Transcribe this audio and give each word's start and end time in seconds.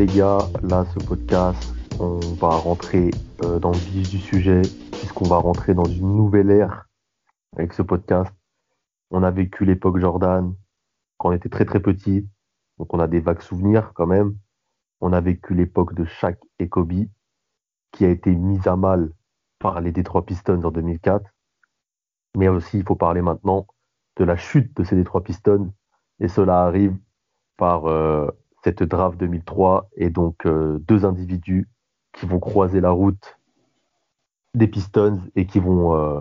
Les 0.00 0.06
gars, 0.06 0.38
là 0.62 0.86
ce 0.94 0.98
podcast, 0.98 1.74
on 1.98 2.20
va 2.36 2.48
rentrer 2.48 3.10
euh, 3.44 3.58
dans 3.58 3.70
le 3.70 3.76
vif 3.76 4.08
du 4.08 4.18
sujet 4.18 4.62
puisqu'on 4.92 5.28
va 5.28 5.36
rentrer 5.36 5.74
dans 5.74 5.84
une 5.84 6.16
nouvelle 6.16 6.50
ère 6.50 6.88
avec 7.54 7.74
ce 7.74 7.82
podcast. 7.82 8.34
On 9.10 9.22
a 9.22 9.30
vécu 9.30 9.66
l'époque 9.66 9.98
Jordan 9.98 10.54
quand 11.18 11.28
on 11.28 11.32
était 11.32 11.50
très 11.50 11.66
très 11.66 11.80
petit, 11.80 12.26
donc 12.78 12.94
on 12.94 12.98
a 12.98 13.08
des 13.08 13.20
vagues 13.20 13.42
souvenirs 13.42 13.92
quand 13.92 14.06
même. 14.06 14.38
On 15.02 15.12
a 15.12 15.20
vécu 15.20 15.54
l'époque 15.54 15.92
de 15.92 16.06
Shaq 16.06 16.38
et 16.58 16.70
Kobe 16.70 17.04
qui 17.92 18.06
a 18.06 18.08
été 18.08 18.34
mise 18.34 18.68
à 18.68 18.76
mal 18.76 19.12
par 19.58 19.82
les 19.82 19.92
Detroit 19.92 20.24
Pistons 20.24 20.62
en 20.64 20.70
2004. 20.70 21.30
Mais 22.38 22.48
aussi, 22.48 22.78
il 22.78 22.84
faut 22.84 22.96
parler 22.96 23.20
maintenant 23.20 23.66
de 24.16 24.24
la 24.24 24.38
chute 24.38 24.74
de 24.78 24.82
ces 24.82 24.96
Detroit 24.96 25.24
Pistons 25.24 25.74
et 26.20 26.28
cela 26.28 26.62
arrive 26.62 26.96
par 27.58 27.84
euh, 27.84 28.30
cette 28.64 28.82
draft 28.82 29.18
2003 29.18 29.88
et 29.96 30.10
donc 30.10 30.46
euh, 30.46 30.78
deux 30.80 31.04
individus 31.04 31.68
qui 32.12 32.26
vont 32.26 32.40
croiser 32.40 32.80
la 32.80 32.90
route 32.90 33.38
des 34.54 34.66
Pistons 34.66 35.20
et 35.36 35.46
qui 35.46 35.60
vont, 35.60 35.94
euh, 35.94 36.20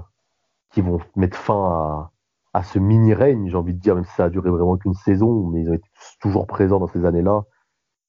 qui 0.71 0.81
vont 0.81 0.99
mettre 1.15 1.37
fin 1.37 1.55
à, 1.55 2.11
à 2.53 2.63
ce 2.63 2.79
mini-règne, 2.79 3.49
j'ai 3.49 3.55
envie 3.55 3.73
de 3.73 3.79
dire, 3.79 3.95
même 3.95 4.05
si 4.05 4.13
ça 4.13 4.25
a 4.25 4.29
duré 4.29 4.49
vraiment 4.49 4.77
qu'une 4.77 4.93
saison, 4.93 5.47
mais 5.47 5.61
ils 5.61 5.69
ont 5.69 5.73
été 5.73 5.87
toujours 6.19 6.47
présents 6.47 6.79
dans 6.79 6.87
ces 6.87 7.05
années-là. 7.05 7.43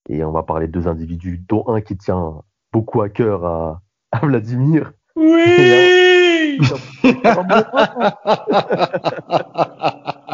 Et 0.08 0.24
on 0.24 0.32
va 0.32 0.42
parler 0.42 0.66
de 0.66 0.72
deux 0.72 0.88
individus, 0.88 1.44
dont 1.48 1.64
un 1.68 1.80
qui 1.80 1.96
tient 1.96 2.42
beaucoup 2.72 3.02
à 3.02 3.08
cœur 3.08 3.44
à, 3.44 3.82
à 4.12 4.26
Vladimir. 4.26 4.92
Oui 5.16 6.58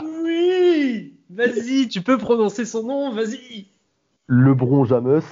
Oui 0.05 1.13
Vas-y, 1.31 1.89
tu 1.89 2.01
peux 2.01 2.17
prononcer 2.17 2.65
son 2.65 2.85
nom, 2.85 3.13
vas-y 3.13 3.67
Lebron 4.29 4.85
James. 4.85 5.23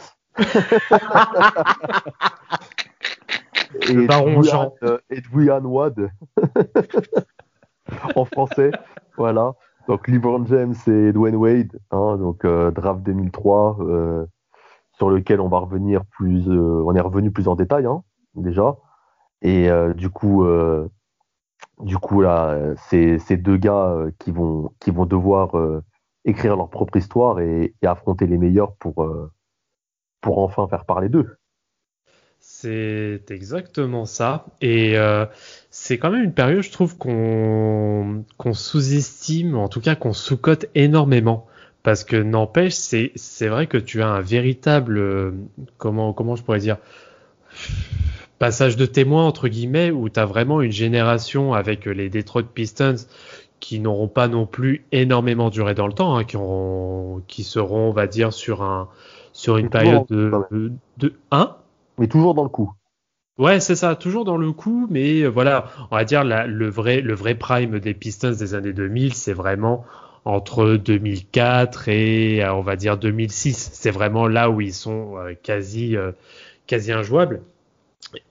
Le 3.88 4.06
baron 4.06 4.42
Jean. 4.42 4.74
euh, 4.82 4.98
Edwin 5.10 5.64
Wad. 5.66 6.10
en 8.16 8.24
français, 8.24 8.70
voilà. 9.16 9.52
Donc 9.88 10.08
LeBron 10.08 10.46
James 10.46 10.74
et 10.86 11.12
Dwayne 11.12 11.36
Wade, 11.36 11.78
hein, 11.90 12.16
donc 12.16 12.44
euh, 12.46 12.70
draft 12.70 13.02
2003, 13.02 13.76
euh, 13.80 14.24
sur 14.94 15.10
lequel 15.10 15.40
on 15.40 15.48
va 15.48 15.58
revenir 15.58 16.04
plus, 16.06 16.48
euh, 16.48 16.82
on 16.86 16.94
est 16.94 17.00
revenu 17.00 17.30
plus 17.30 17.48
en 17.48 17.54
détail 17.54 17.84
hein, 17.84 18.02
déjà. 18.34 18.76
Et 19.42 19.68
euh, 19.70 19.92
du 19.92 20.08
coup, 20.08 20.44
euh, 20.44 20.88
du 21.80 21.98
coup 21.98 22.22
là, 22.22 22.48
euh, 22.50 22.74
c'est 22.88 23.18
ces 23.18 23.36
deux 23.36 23.58
gars 23.58 23.88
euh, 23.90 24.10
qui 24.18 24.30
vont 24.30 24.70
qui 24.80 24.90
vont 24.90 25.04
devoir 25.04 25.58
euh, 25.58 25.82
écrire 26.24 26.56
leur 26.56 26.70
propre 26.70 26.96
histoire 26.96 27.40
et, 27.40 27.74
affronter 27.84 28.26
les 28.26 28.38
meilleurs 28.38 28.74
pour 28.76 29.02
euh, 29.02 29.30
pour 30.20 30.38
enfin 30.38 30.66
faire 30.68 30.84
parler 30.86 31.08
d'eux. 31.08 31.36
C'est 32.40 33.24
exactement 33.30 34.04
ça. 34.04 34.46
Et 34.60 34.98
euh, 34.98 35.24
c'est 35.70 35.96
quand 35.98 36.10
même 36.10 36.24
une 36.24 36.34
période, 36.34 36.62
je 36.62 36.70
trouve, 36.70 36.96
qu'on 36.98 38.24
qu'on 38.36 38.52
sous-estime, 38.52 39.56
en 39.56 39.68
tout 39.68 39.80
cas 39.80 39.94
qu'on 39.94 40.12
sous-cote 40.12 40.66
énormément. 40.74 41.46
Parce 41.82 42.04
que 42.04 42.16
n'empêche, 42.16 42.74
c'est 42.74 43.12
c'est 43.14 43.48
vrai 43.48 43.66
que 43.66 43.78
tu 43.78 44.02
as 44.02 44.08
un 44.08 44.20
véritable, 44.20 44.98
euh, 44.98 45.32
comment 45.78 46.12
comment 46.12 46.36
je 46.36 46.42
pourrais 46.42 46.58
dire, 46.58 46.78
passage 48.38 48.76
de 48.76 48.86
témoin 48.86 49.26
entre 49.26 49.48
guillemets, 49.48 49.90
où 49.90 50.08
tu 50.08 50.20
as 50.20 50.26
vraiment 50.26 50.60
une 50.62 50.72
génération 50.72 51.54
avec 51.54 51.86
les 51.86 52.10
Detroit 52.10 52.42
Pistons 52.42 52.96
qui 53.64 53.80
n'auront 53.80 54.08
pas 54.08 54.28
non 54.28 54.46
plus 54.46 54.84
énormément 54.92 55.48
duré 55.50 55.74
dans 55.74 55.86
le 55.86 55.94
temps, 55.94 56.16
hein, 56.16 56.24
qui 56.24 56.36
auront, 56.36 57.22
qui 57.28 57.44
seront, 57.44 57.88
on 57.88 57.92
va 57.92 58.06
dire, 58.06 58.32
sur 58.32 58.62
un 58.62 58.88
sur 59.32 59.56
une 59.56 59.66
Mais 59.66 59.70
période 59.70 60.06
de 60.10 60.30
de 60.98 61.14
un. 61.30 61.56
Mais 61.98 62.08
toujours 62.08 62.34
dans 62.34 62.42
le 62.44 62.50
coup. 62.50 62.72
Ouais, 63.38 63.58
c'est 63.60 63.74
ça, 63.76 63.96
toujours 63.96 64.24
dans 64.24 64.36
le 64.36 64.52
coup, 64.52 64.86
mais 64.90 65.22
euh, 65.22 65.28
voilà, 65.28 65.66
on 65.90 65.96
va 65.96 66.04
dire 66.04 66.22
la- 66.24 66.46
le 66.46 66.68
vrai 66.68 67.00
le 67.00 67.14
vrai 67.14 67.34
prime 67.34 67.80
des 67.80 67.94
Pistons 67.94 68.30
des 68.30 68.54
années 68.54 68.72
2000, 68.72 69.14
c'est 69.14 69.32
vraiment 69.32 69.84
entre 70.24 70.76
2004 70.76 71.88
et 71.88 72.44
euh, 72.44 72.54
on 72.54 72.60
va 72.62 72.76
dire 72.76 72.96
2006. 72.96 73.70
C'est 73.72 73.90
vraiment 73.90 74.28
là 74.28 74.50
où 74.50 74.60
ils 74.60 74.72
sont 74.74 75.16
euh, 75.18 75.34
quasi 75.42 75.96
quasi 76.66 76.92
injouables. 76.92 77.42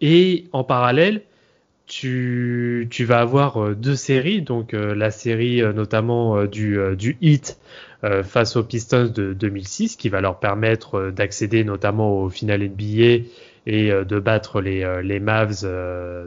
Et 0.01 0.45
en 0.53 0.63
parallèle, 0.63 1.23
tu 1.93 2.87
tu 2.89 3.05
vas 3.05 3.19
avoir 3.21 3.63
euh, 3.63 3.75
deux 3.75 3.95
séries, 3.95 4.41
donc 4.41 4.73
euh, 4.73 4.95
la 4.95 5.11
série 5.11 5.61
euh, 5.61 5.73
notamment 5.73 6.45
du 6.45 6.77
du 6.97 7.17
euh, 8.03 8.23
face 8.23 8.55
aux 8.55 8.63
Pistons 8.63 9.11
de 9.13 9.33
2006, 9.33 9.95
qui 9.95 10.09
va 10.09 10.19
leur 10.21 10.39
permettre 10.39 11.11
d'accéder 11.11 11.63
notamment 11.63 12.21
au 12.21 12.29
final 12.29 12.61
NBA 12.63 13.25
et 13.65 13.91
de 13.91 14.19
battre 14.19 14.59
les, 14.59 15.01
les 15.03 15.21
Mavs 15.21 15.65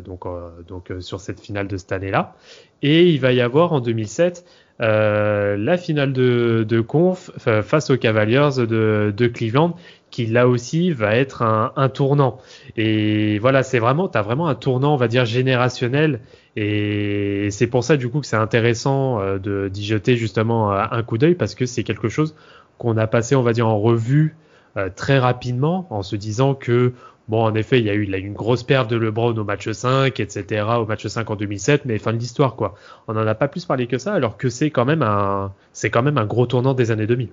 donc, 0.02 0.22
donc 0.66 0.90
sur 1.00 1.20
cette 1.20 1.38
finale 1.38 1.68
de 1.68 1.76
cette 1.76 1.92
année-là. 1.92 2.34
Et 2.80 3.10
il 3.10 3.20
va 3.20 3.32
y 3.34 3.42
avoir 3.42 3.74
en 3.74 3.80
2007 3.80 4.44
euh, 4.80 5.56
la 5.58 5.76
finale 5.76 6.12
de, 6.14 6.80
conf 6.80 7.30
fa- 7.36 7.62
face 7.62 7.90
aux 7.90 7.96
Cavaliers 7.98 8.48
de 8.58 9.26
Cleveland 9.26 9.74
qui 10.16 10.24
là 10.24 10.48
aussi 10.48 10.92
va 10.92 11.14
être 11.14 11.42
un, 11.42 11.88
tournant. 11.90 12.38
Et 12.78 13.38
voilà, 13.38 13.62
c'est 13.62 13.78
vraiment, 13.78 14.08
tu 14.08 14.18
vraiment 14.18 14.48
un 14.48 14.54
tournant, 14.54 14.94
on 14.94 14.96
va 14.96 15.08
dire, 15.08 15.26
générationnel. 15.26 16.20
Et 16.56 17.48
c'est 17.50 17.66
pour 17.66 17.84
ça, 17.84 17.98
du 17.98 18.08
coup, 18.08 18.20
que 18.20 18.26
c'est 18.26 18.36
intéressant 18.36 19.20
euh, 19.20 19.36
de 19.36 19.68
d'y 19.68 19.84
jeter 19.84 20.16
justement 20.16 20.72
euh, 20.72 20.84
un 20.90 21.02
coup 21.02 21.18
d'œil 21.18 21.34
parce 21.34 21.54
que 21.54 21.66
c'est 21.66 21.82
quelque 21.82 22.08
chose 22.08 22.34
qu'on 22.78 22.96
a 22.96 23.06
passé, 23.06 23.36
on 23.36 23.42
va 23.42 23.52
dire, 23.52 23.68
en 23.68 23.78
revue 23.78 24.36
euh, 24.78 24.88
très 24.88 25.18
rapidement 25.18 25.86
en 25.90 26.02
se 26.02 26.16
disant 26.16 26.54
que 26.54 26.94
Bon, 27.28 27.42
en 27.42 27.54
effet, 27.56 27.80
il 27.80 27.84
y 27.84 27.90
a 27.90 27.94
eu 27.94 28.04
eu 28.04 28.18
une 28.18 28.34
grosse 28.34 28.62
perte 28.62 28.88
de 28.88 28.96
LeBron 28.96 29.36
au 29.36 29.44
match 29.44 29.68
5, 29.68 30.20
etc., 30.20 30.64
au 30.78 30.86
match 30.86 31.06
5 31.08 31.28
en 31.28 31.34
2007, 31.34 31.84
mais 31.84 31.98
fin 31.98 32.12
de 32.12 32.18
l'histoire, 32.18 32.54
quoi. 32.54 32.76
On 33.08 33.14
n'en 33.14 33.26
a 33.26 33.34
pas 33.34 33.48
plus 33.48 33.64
parlé 33.64 33.88
que 33.88 33.98
ça, 33.98 34.14
alors 34.14 34.36
que 34.36 34.48
c'est 34.48 34.70
quand 34.70 34.84
même 34.84 35.02
un, 35.02 35.52
quand 35.92 36.02
même 36.04 36.18
un 36.18 36.24
gros 36.24 36.46
tournant 36.46 36.72
des 36.72 36.92
années 36.92 37.08
2000. 37.08 37.28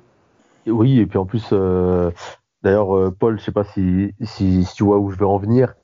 Et 0.65 0.71
Oui, 0.71 1.00
et 1.00 1.05
puis 1.05 1.19
en 1.19 1.25
plus, 1.25 1.53
d'ailleurs, 2.63 2.96
euh, 2.97 3.12
Paul, 3.12 3.40
je 3.40 3.44
sais 3.44 3.51
pas 3.51 3.63
si, 3.63 4.13
si, 4.22 4.63
si 4.66 4.75
tu 4.75 4.84
vois 4.84 5.00
où 5.00 5.09
je 5.12 5.18
veux 5.18 5.28
en 5.28 5.38
venir. 5.38 5.75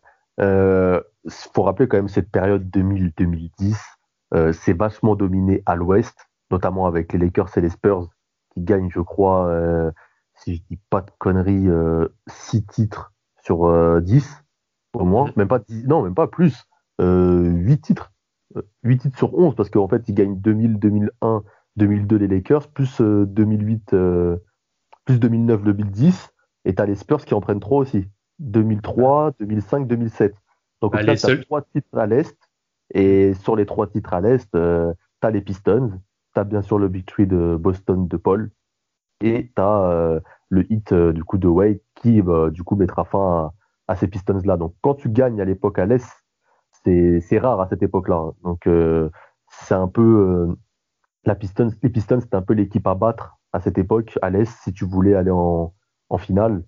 Euh, 0.42 1.02
faut 1.30 1.64
rappeler 1.64 1.88
quand 1.88 1.98
même 1.98 2.08
cette 2.08 2.32
période 2.32 2.70
2000-2010, 2.70 3.76
euh, 4.34 4.54
c'est 4.54 4.74
vachement 4.74 5.16
dominé 5.16 5.62
à 5.66 5.76
l'Ouest, 5.76 6.30
notamment 6.52 6.86
avec 6.88 7.12
les 7.14 7.20
Lakers 7.20 7.58
et 7.58 7.62
les 7.62 7.70
Spurs 7.70 8.08
qui 8.54 8.62
gagnent, 8.62 8.90
je 8.90 9.02
crois, 9.02 9.48
euh, 9.48 9.92
si 10.36 10.56
je 10.56 10.62
dis 10.70 10.80
pas 10.90 11.02
de 11.02 11.12
conneries, 11.20 11.68
euh, 11.70 12.08
6 12.28 12.66
titres 12.66 13.14
sur 13.44 13.66
euh, 13.66 14.00
10 14.02 14.44
au 14.94 15.06
moins, 15.06 15.32
même 15.36 15.48
pas 15.48 15.60
10, 15.60 15.86
non, 15.88 16.02
même 16.04 16.16
pas 16.16 16.28
plus, 16.28 16.66
euh, 17.02 17.44
8 17.44 17.82
titres, 17.82 18.12
Euh, 18.58 18.64
8 18.84 18.98
titres 19.00 19.18
sur 19.18 19.34
11 19.38 19.56
parce 19.56 19.70
qu'en 19.70 19.88
fait 19.88 20.10
ils 20.10 20.16
gagnent 20.16 20.40
2000, 20.40 20.80
2001, 20.80 21.44
2002 21.76 22.16
les 22.18 22.28
Lakers 22.28 22.68
plus 22.70 23.00
euh, 23.02 23.26
2008, 23.28 23.94
euh, 23.94 24.38
plus 25.06 25.20
2009, 25.20 25.64
2010 25.64 26.30
et 26.66 26.76
t'as 26.76 26.86
les 26.86 26.96
Spurs 26.96 27.26
qui 27.26 27.34
en 27.34 27.42
prennent 27.42 27.60
3 27.60 27.80
aussi, 27.80 28.08
2003, 28.40 29.32
2005, 29.40 29.88
2007. 29.88 30.36
Donc 30.82 30.94
Bah, 30.94 31.00
les 31.02 31.08
t'as 31.08 31.16
seuls- 31.18 31.46
trois 31.46 31.62
titres 31.62 31.98
à 31.98 32.06
l'Est 32.08 32.38
et 32.94 33.34
sur 33.36 33.56
les 33.56 33.66
trois 33.66 33.88
titres 33.88 34.14
à 34.14 34.22
l'Est, 34.22 34.54
euh, 34.56 34.94
t'as 35.20 35.30
les 35.30 35.42
Pistons, 35.42 35.92
t'as 36.34 36.44
bien 36.44 36.62
sûr 36.62 36.80
le 36.80 36.88
Big 36.88 37.06
de 37.20 37.56
Boston 37.60 38.08
de 38.08 38.18
Paul 38.18 38.50
et 39.22 39.52
t'as 39.56 39.90
euh, 39.92 40.20
le 40.50 40.72
hit 40.72 40.92
euh, 40.94 41.12
du 41.12 41.24
coup 41.24 41.38
de 41.38 41.48
Wade 41.48 41.80
qui 41.96 42.22
bah, 42.22 42.50
du 42.50 42.64
coup 42.64 42.76
mettra 42.76 43.04
fin 43.04 43.52
à, 43.88 43.94
à 43.94 43.96
ces 43.96 44.08
Pistons 44.08 44.40
là. 44.46 44.56
Donc 44.58 44.74
quand 44.82 44.96
tu 44.96 45.10
gagnes 45.10 45.42
à 45.42 45.46
l'époque 45.46 45.80
à 45.80 45.86
l'Est, 45.86 46.08
c'est 46.84 47.40
rare 47.40 47.60
à 47.60 47.68
cette 47.68 47.84
époque 47.84 48.08
là. 48.08 48.32
Donc 48.44 48.66
euh, 48.68 49.10
c'est 49.50 49.76
un 49.76 49.88
peu 49.90 50.56
la 51.26 51.36
Pistons, 51.36 51.72
les 51.84 51.90
Pistons 51.90 52.22
c'était 52.22 52.36
un 52.38 52.42
peu 52.42 52.54
l'équipe 52.54 52.88
à 52.88 52.96
battre 52.96 53.36
à 53.52 53.60
cette 53.60 53.78
époque 53.78 54.18
à 54.22 54.30
l'Est 54.30 54.52
si 54.64 54.72
tu 54.72 54.86
voulais 54.86 55.16
aller 55.16 55.32
en, 55.32 55.74
en 56.10 56.18
finale. 56.18 56.64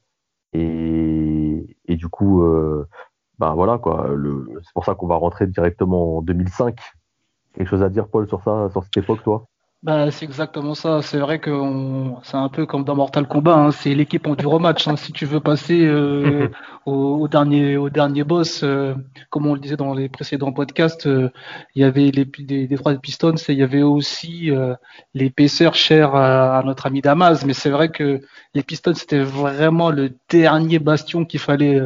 Et, 0.53 1.77
et 1.87 1.95
du 1.97 2.09
coup, 2.09 2.43
euh, 2.43 2.87
ben 3.39 3.55
voilà 3.55 3.77
quoi. 3.79 4.09
C'est 4.63 4.73
pour 4.73 4.85
ça 4.85 4.95
qu'on 4.95 5.07
va 5.07 5.15
rentrer 5.17 5.47
directement 5.47 6.17
en 6.19 6.21
2005 6.23 6.79
Quelque 7.53 7.67
chose 7.69 7.83
à 7.83 7.89
dire, 7.89 8.09
Paul, 8.09 8.27
sur 8.27 8.43
ça, 8.43 8.69
sur 8.71 8.83
cette 8.83 8.97
époque, 8.97 9.23
toi? 9.23 9.47
Bah, 9.83 10.11
c'est 10.11 10.25
exactement 10.25 10.75
ça. 10.75 11.01
C'est 11.01 11.17
vrai 11.17 11.39
que 11.39 11.51
c'est 12.21 12.37
un 12.37 12.49
peu 12.49 12.67
comme 12.67 12.83
dans 12.83 12.95
Mortal 12.95 13.27
Kombat. 13.27 13.55
Hein. 13.55 13.71
C'est 13.71 13.95
l'équipe 13.95 14.27
enduro 14.27 14.59
match. 14.59 14.87
Hein. 14.87 14.95
Si 14.95 15.11
tu 15.11 15.25
veux 15.25 15.39
passer 15.39 15.87
euh, 15.87 16.49
au, 16.85 17.27
dernier 17.27 17.77
au 17.77 17.89
dernier 17.89 18.23
boss, 18.23 18.61
euh, 18.63 18.93
comme 19.31 19.47
on 19.47 19.55
le 19.55 19.59
disait 19.59 19.77
dans 19.77 19.95
les 19.95 20.07
précédents 20.07 20.51
podcasts, 20.51 21.07
euh, 21.07 21.31
il 21.73 21.81
y 21.81 21.83
avait 21.83 22.11
les 22.11 22.25
des, 22.25 22.67
des 22.67 22.75
trois 22.75 22.93
Pistons 22.93 23.35
et 23.35 23.53
il 23.53 23.57
y 23.57 23.63
avait 23.63 23.81
aussi 23.81 24.51
l'épaisseur 25.15 25.73
chère 25.73 26.13
à, 26.13 26.61
notre 26.63 26.85
ami 26.85 27.01
Damas. 27.01 27.43
Mais 27.43 27.53
c'est 27.53 27.71
vrai 27.71 27.89
que 27.89 28.21
les 28.53 28.61
Pistons 28.61 28.93
c'était 28.93 29.23
vraiment 29.23 29.89
le 29.89 30.13
dernier 30.29 30.77
bastion 30.77 31.25
qu'il 31.25 31.39
fallait 31.39 31.81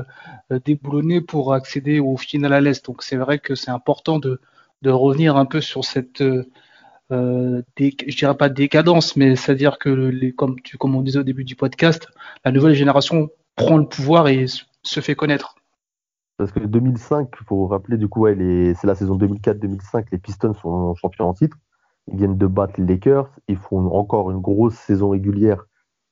déboulonner 0.65 1.21
pour 1.21 1.53
accéder 1.53 2.01
au 2.01 2.17
final 2.17 2.51
à 2.51 2.59
l'est. 2.59 2.85
Donc 2.85 3.03
c'est 3.03 3.15
vrai 3.15 3.39
que 3.39 3.55
c'est 3.55 3.71
important 3.71 4.19
de 4.19 4.41
de 4.81 4.89
revenir 4.89 5.37
un 5.37 5.45
peu 5.45 5.61
sur 5.61 5.85
cette 5.85 6.21
euh, 7.11 7.61
je 7.77 8.17
dirais 8.17 8.37
pas 8.37 8.49
décadence, 8.49 9.15
mais 9.15 9.35
c'est-à-dire 9.35 9.77
que, 9.77 9.89
les, 9.89 10.33
comme, 10.33 10.59
tu, 10.61 10.77
comme 10.77 10.95
on 10.95 11.01
disait 11.01 11.19
au 11.19 11.23
début 11.23 11.43
du 11.43 11.55
podcast, 11.55 12.09
la 12.43 12.51
nouvelle 12.51 12.75
génération 12.75 13.29
prend 13.55 13.77
le 13.77 13.87
pouvoir 13.87 14.27
et 14.27 14.45
se 14.47 14.99
fait 14.99 15.15
connaître. 15.15 15.55
Parce 16.37 16.51
que 16.51 16.59
2005, 16.59 17.29
il 17.39 17.45
faut 17.45 17.67
rappeler, 17.67 17.97
du 17.97 18.09
coup, 18.09 18.21
ouais, 18.21 18.35
c'est 18.75 18.87
la 18.87 18.95
saison 18.95 19.17
2004-2005, 19.17 20.07
les 20.11 20.17
Pistons 20.17 20.53
sont 20.53 20.93
champions 20.95 21.29
en 21.29 21.33
titre. 21.33 21.57
Ils 22.11 22.17
viennent 22.17 22.37
de 22.37 22.47
battre 22.47 22.73
les 22.77 22.85
Lakers. 22.85 23.29
Ils 23.47 23.57
font 23.57 23.87
encore 23.91 24.31
une 24.31 24.39
grosse 24.39 24.75
saison 24.75 25.09
régulière 25.09 25.65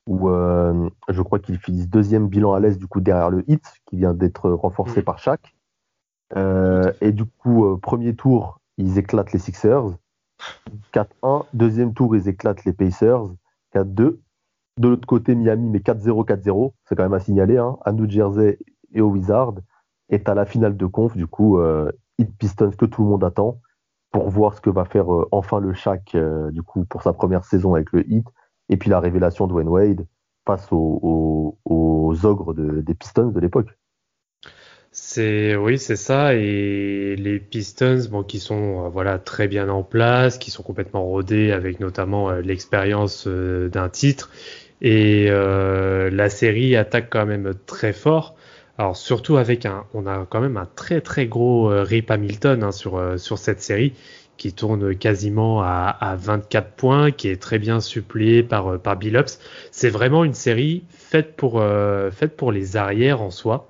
où 0.07 0.29
euh, 0.29 0.89
je 1.07 1.21
crois 1.21 1.39
qu'ils 1.39 1.59
finissent 1.59 1.89
deuxième 1.89 2.27
bilan 2.27 2.53
à 2.53 2.59
l'Est, 2.59 2.77
du 2.77 2.87
coup, 2.87 3.01
derrière 3.01 3.29
le 3.29 3.43
Heat, 3.49 3.63
qui 3.85 3.97
vient 3.97 4.13
d'être 4.13 4.49
renforcé 4.49 5.01
par 5.01 5.19
Shaq. 5.19 5.55
Euh, 6.35 6.91
et 7.01 7.11
du 7.11 7.25
coup, 7.25 7.65
euh, 7.65 7.77
premier 7.77 8.15
tour, 8.15 8.59
ils 8.77 8.97
éclatent 8.97 9.31
les 9.33 9.39
Sixers. 9.39 9.91
4-1. 10.93 11.45
Deuxième 11.53 11.93
tour, 11.93 12.15
ils 12.15 12.27
éclatent 12.27 12.65
les 12.65 12.73
Pacers. 12.73 13.25
4-2. 13.73 14.19
De 14.79 14.87
l'autre 14.87 15.07
côté, 15.07 15.35
Miami, 15.35 15.69
mais 15.69 15.79
4-0, 15.79 16.25
4-0. 16.25 16.73
C'est 16.85 16.95
quand 16.95 17.03
même 17.03 17.13
à 17.13 17.19
signaler. 17.19 17.57
Hein, 17.57 17.77
à 17.85 17.91
New 17.91 18.09
Jersey 18.09 18.57
et 18.93 19.01
au 19.01 19.09
Wizard. 19.09 19.55
Et 20.09 20.21
à 20.25 20.33
la 20.33 20.45
finale 20.45 20.77
de 20.77 20.85
conf, 20.85 21.15
du 21.15 21.27
coup, 21.27 21.59
euh, 21.59 21.91
Pistons 22.37 22.71
que 22.71 22.85
tout 22.85 23.03
le 23.03 23.09
monde 23.09 23.23
attend 23.23 23.59
pour 24.11 24.29
voir 24.29 24.53
ce 24.53 24.61
que 24.61 24.69
va 24.69 24.85
faire 24.85 25.11
euh, 25.11 25.27
enfin 25.31 25.59
le 25.59 25.73
Shaq, 25.73 26.15
euh, 26.15 26.51
du 26.51 26.61
coup, 26.61 26.85
pour 26.85 27.01
sa 27.01 27.13
première 27.13 27.43
saison 27.43 27.73
avec 27.73 27.91
le 27.91 28.09
Heat. 28.09 28.25
Et 28.69 28.77
puis 28.77 28.89
la 28.89 28.99
révélation 28.99 29.47
de 29.47 29.53
Wayne 29.53 29.67
Wade 29.67 30.07
face 30.45 30.67
aux, 30.71 31.57
ogres 32.23 32.53
des 32.53 32.93
Pistons 32.93 33.29
de 33.29 33.39
l'époque. 33.39 33.69
C'est 34.95 35.55
oui, 35.55 35.79
c'est 35.79 35.95
ça 35.95 36.35
et 36.35 37.15
les 37.15 37.39
Pistons 37.39 37.99
bon 38.11 38.21
qui 38.21 38.39
sont 38.39 38.85
euh, 38.85 38.89
voilà 38.89 39.17
très 39.17 39.47
bien 39.47 39.67
en 39.67 39.81
place, 39.81 40.37
qui 40.37 40.51
sont 40.51 40.61
complètement 40.61 41.03
rodés 41.03 41.51
avec 41.51 41.79
notamment 41.79 42.29
euh, 42.29 42.41
l'expérience 42.41 43.25
euh, 43.25 43.69
d'un 43.69 43.89
titre 43.89 44.29
et 44.81 45.29
la 45.29 46.29
série 46.29 46.75
attaque 46.75 47.07
quand 47.09 47.25
même 47.25 47.53
très 47.65 47.93
fort. 47.93 48.35
Alors 48.77 48.95
surtout 48.95 49.37
avec 49.37 49.65
un 49.65 49.85
on 49.95 50.05
a 50.05 50.27
quand 50.29 50.41
même 50.41 50.57
un 50.57 50.67
très 50.75 51.01
très 51.01 51.25
gros 51.25 51.69
Rip 51.69 52.11
Hamilton 52.11 52.63
hein, 52.63 52.71
sur 52.71 53.01
sur 53.17 53.37
cette 53.39 53.61
série 53.61 53.93
qui 54.37 54.53
tourne 54.53 54.95
quasiment 54.95 55.61
à, 55.63 55.97
à 55.99 56.15
24 56.17 56.71
points, 56.71 57.11
qui 57.11 57.29
est 57.29 57.41
très 57.41 57.59
bien 57.59 57.79
suppléé 57.79 58.43
par 58.43 58.77
par 58.79 58.97
Billups. 58.97 59.39
C'est 59.71 59.89
vraiment 59.89 60.23
une 60.25 60.33
série 60.33 60.83
faite 60.89 61.35
pour 61.37 61.63
faite 62.11 62.35
pour 62.35 62.51
les 62.51 62.75
arrières 62.75 63.21
en 63.21 63.31
soi. 63.31 63.67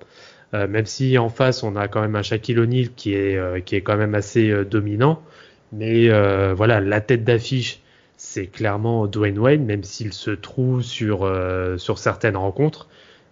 Euh, 0.54 0.68
même 0.68 0.86
si 0.86 1.18
en 1.18 1.28
face 1.30 1.62
on 1.64 1.74
a 1.74 1.88
quand 1.88 2.00
même 2.00 2.14
un 2.14 2.22
Shaquille 2.22 2.58
O'Neal 2.60 2.90
qui 2.94 3.14
est 3.14 3.36
euh, 3.36 3.60
quand 3.64 3.96
même 3.96 4.14
assez 4.14 4.50
euh, 4.50 4.64
dominant, 4.64 5.20
mais 5.72 6.08
voilà 6.54 6.80
la 6.80 7.00
tête 7.00 7.24
d'affiche 7.24 7.80
c'est 8.16 8.46
clairement 8.46 9.06
Dwayne 9.08 9.38
Wayne, 9.38 9.64
même 9.64 9.82
s'il 9.82 10.12
se 10.12 10.30
trouve 10.30 10.82
sur 10.82 11.28
sur 11.78 11.98
certaines 11.98 12.36
rencontres, 12.36 12.88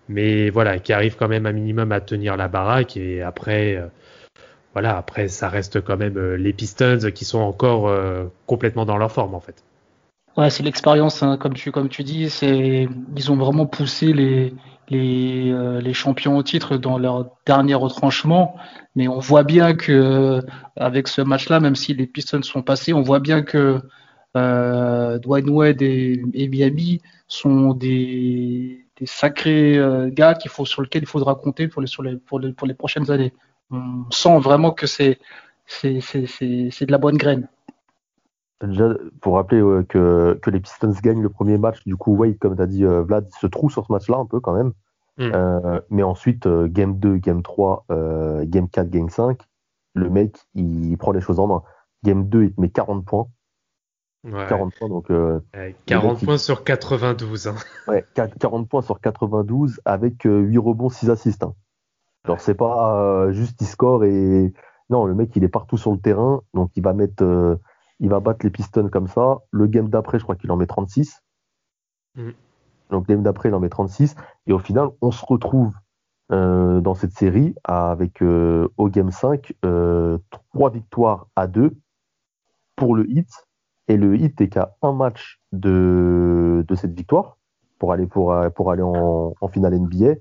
mais 0.09 0.51
voilà 0.51 0.79
qui 0.81 0.93
arrive 0.93 1.17
quand 1.17 1.29
même 1.29 1.47
un 1.47 1.53
minimum 1.53 1.93
à 1.93 2.01
tenir 2.01 2.37
la 2.37 2.49
baraque. 2.49 2.97
Et 2.97 3.23
après 3.23 3.81
voilà 4.75 4.97
après 4.99 5.29
ça 5.29 5.49
reste 5.49 5.81
quand 5.83 5.97
même 5.97 6.19
les 6.35 6.53
Pistons 6.53 7.11
qui 7.15 7.25
sont 7.25 7.39
encore 7.41 7.95
complètement 8.47 8.85
dans 8.87 8.99
leur 8.99 9.13
forme 9.13 9.35
en 9.35 9.41
fait. 9.41 9.63
Ouais, 10.37 10.49
c'est 10.49 10.63
l'expérience, 10.63 11.23
hein, 11.23 11.37
comme 11.37 11.55
tu 11.55 11.71
comme 11.73 11.89
tu 11.89 12.05
dis, 12.05 12.31
c'est 12.31 12.89
ils 13.17 13.33
ont 13.33 13.37
vraiment 13.37 13.67
poussé 13.67 14.13
les 14.13 14.55
les, 14.89 15.51
euh, 15.51 15.81
les 15.81 15.95
champions 15.95 16.37
au 16.37 16.43
titre 16.43 16.77
dans 16.77 16.99
leur 16.99 17.31
dernier 17.47 17.75
retranchement. 17.75 18.55
Mais 18.95 19.09
on 19.09 19.19
voit 19.19 19.45
bien 19.45 19.75
que 19.75 20.41
avec 20.77 21.09
ce 21.09 21.23
match-là, 21.23 21.61
même 21.61 21.77
si 21.77 21.95
les 21.95 22.07
Pistons 22.07 22.43
sont 22.43 22.63
passés, 22.63 22.93
on 22.93 23.03
voit 23.03 23.21
bien 23.21 23.43
que 23.43 23.81
euh, 24.37 25.19
Dwayne 25.19 25.51
Wade 25.51 25.83
et, 25.83 26.49
Miami 26.49 27.01
sont 27.29 27.75
des, 27.75 28.87
des 28.99 29.07
sacrés 29.07 29.79
euh, 29.79 30.11
gars 30.11 30.35
qu'il 30.35 30.51
faut, 30.51 30.67
sur 30.67 30.83
lesquels 30.83 31.03
il 31.03 31.09
faudra 31.09 31.35
compter 31.35 31.69
pour 31.69 31.83
les, 31.83 31.89
sur 31.89 32.03
les, 32.03 32.17
pour, 32.17 32.41
les, 32.41 32.53
pour 32.53 32.67
les 32.67 32.75
prochaines 32.75 33.11
années. 33.11 33.33
On 33.71 34.05
sent 34.11 34.39
vraiment 34.41 34.73
que 34.73 34.87
c'est 34.87 35.19
de 35.83 36.91
la 36.91 36.99
bonne 36.99 37.17
graine. 37.17 37.49
Déjà, 38.63 38.95
pour 39.21 39.35
rappeler 39.35 39.61
que, 39.89 40.39
que, 40.41 40.51
les 40.51 40.61
Pistons 40.61 40.95
gagnent 41.03 41.23
le 41.23 41.29
premier 41.29 41.59
match, 41.59 41.83
du 41.85 41.97
coup, 41.97 42.15
Wade, 42.15 42.39
comme 42.39 42.57
tu 42.57 42.63
as 42.63 42.67
dit, 42.67 42.85
Vlad, 42.85 43.29
se 43.33 43.47
trouve 43.47 43.73
sur 43.73 43.87
ce 43.87 43.93
match-là 43.93 44.19
un 44.19 44.27
peu 44.27 44.41
quand 44.41 44.55
même. 44.55 44.73
Hmm. 45.19 45.31
Euh, 45.35 45.81
mais 45.91 46.03
ensuite, 46.03 46.47
euh, 46.47 46.69
game 46.69 46.99
2, 46.99 47.19
game 47.19 47.43
3, 47.43 47.85
euh, 47.91 48.45
game 48.47 48.69
4, 48.69 48.89
game 48.89 49.11
5, 49.11 49.39
le 49.95 50.09
mec, 50.09 50.39
il 50.55 50.97
prend 50.97 51.13
les 51.13 51.21
choses 51.21 51.39
en 51.39 51.47
main. 51.47 51.63
Game 52.03 52.29
2, 52.29 52.45
il 52.45 52.55
te 52.55 52.61
met 52.61 52.71
40 52.71 53.05
points. 53.05 53.29
40 54.25 54.73
points, 54.79 54.89
donc. 54.89 55.11
40 55.87 56.25
points 56.25 56.39
sur 56.39 56.65
92. 56.65 57.49
Hein. 57.49 57.57
Ouais, 57.89 58.05
40 58.15 58.69
points 58.69 58.83
sur 58.83 59.01
92 59.01 59.81
avec 59.85 60.23
8 60.25 60.59
rebonds, 60.59 60.91
6 60.91 61.11
assists. 61.11 61.43
Hein. 61.43 61.55
Alors, 62.25 62.41
c'est 62.41 62.55
pas 62.55 63.31
juste 63.33 63.61
il 63.61 63.67
score 63.67 64.05
et. 64.05 64.53
Non, 64.91 65.07
le 65.07 65.15
mec, 65.15 65.35
il 65.35 65.43
est 65.43 65.49
partout 65.49 65.77
sur 65.77 65.91
le 65.91 65.99
terrain, 65.99 66.43
donc 66.55 66.71
il 66.77 66.83
va 66.83 66.93
mettre. 66.93 67.59
Il 68.03 68.09
va 68.09 68.21
battre 68.21 68.45
les 68.45 68.51
Pistons 68.51 68.89
comme 68.89 69.07
ça. 69.07 69.39
Le 69.53 69.67
game 69.69 69.89
d'après, 69.89 70.19
je 70.19 70.25
crois 70.25 70.35
qu'il 70.35 70.51
en 70.51 70.57
met 70.57 70.67
36. 70.67 71.23
Donc 72.91 73.07
game 73.07 73.23
d'après, 73.23 73.49
il 73.49 73.55
en 73.55 73.61
met 73.61 73.69
36. 73.69 74.17
Et 74.49 74.53
au 74.53 74.59
final, 74.59 74.89
on 75.01 75.13
se 75.13 75.25
retrouve 75.25 75.73
euh, 76.33 76.81
dans 76.81 76.95
cette 76.95 77.13
série 77.13 77.55
avec 77.63 78.21
euh, 78.21 78.69
au 78.77 78.89
game 78.89 79.13
5 79.13 79.55
euh, 79.65 80.19
trois 80.31 80.71
victoires 80.71 81.29
à 81.37 81.47
deux 81.47 81.77
pour 82.75 82.97
le 82.97 83.09
hit. 83.09 83.29
Et 83.87 83.97
le 83.97 84.17
hit 84.17 84.41
est 84.41 84.49
qu'à 84.49 84.77
un 84.83 84.93
match 84.93 85.41
de, 85.53 86.65
de 86.67 86.75
cette 86.75 86.95
victoire 86.95 87.39
pour 87.79 87.93
aller, 87.93 88.09
pour, 88.09 88.35
pour 88.57 88.73
aller 88.73 88.83
en, 88.83 89.33
finale 89.49 89.79
NBA. 89.79 90.15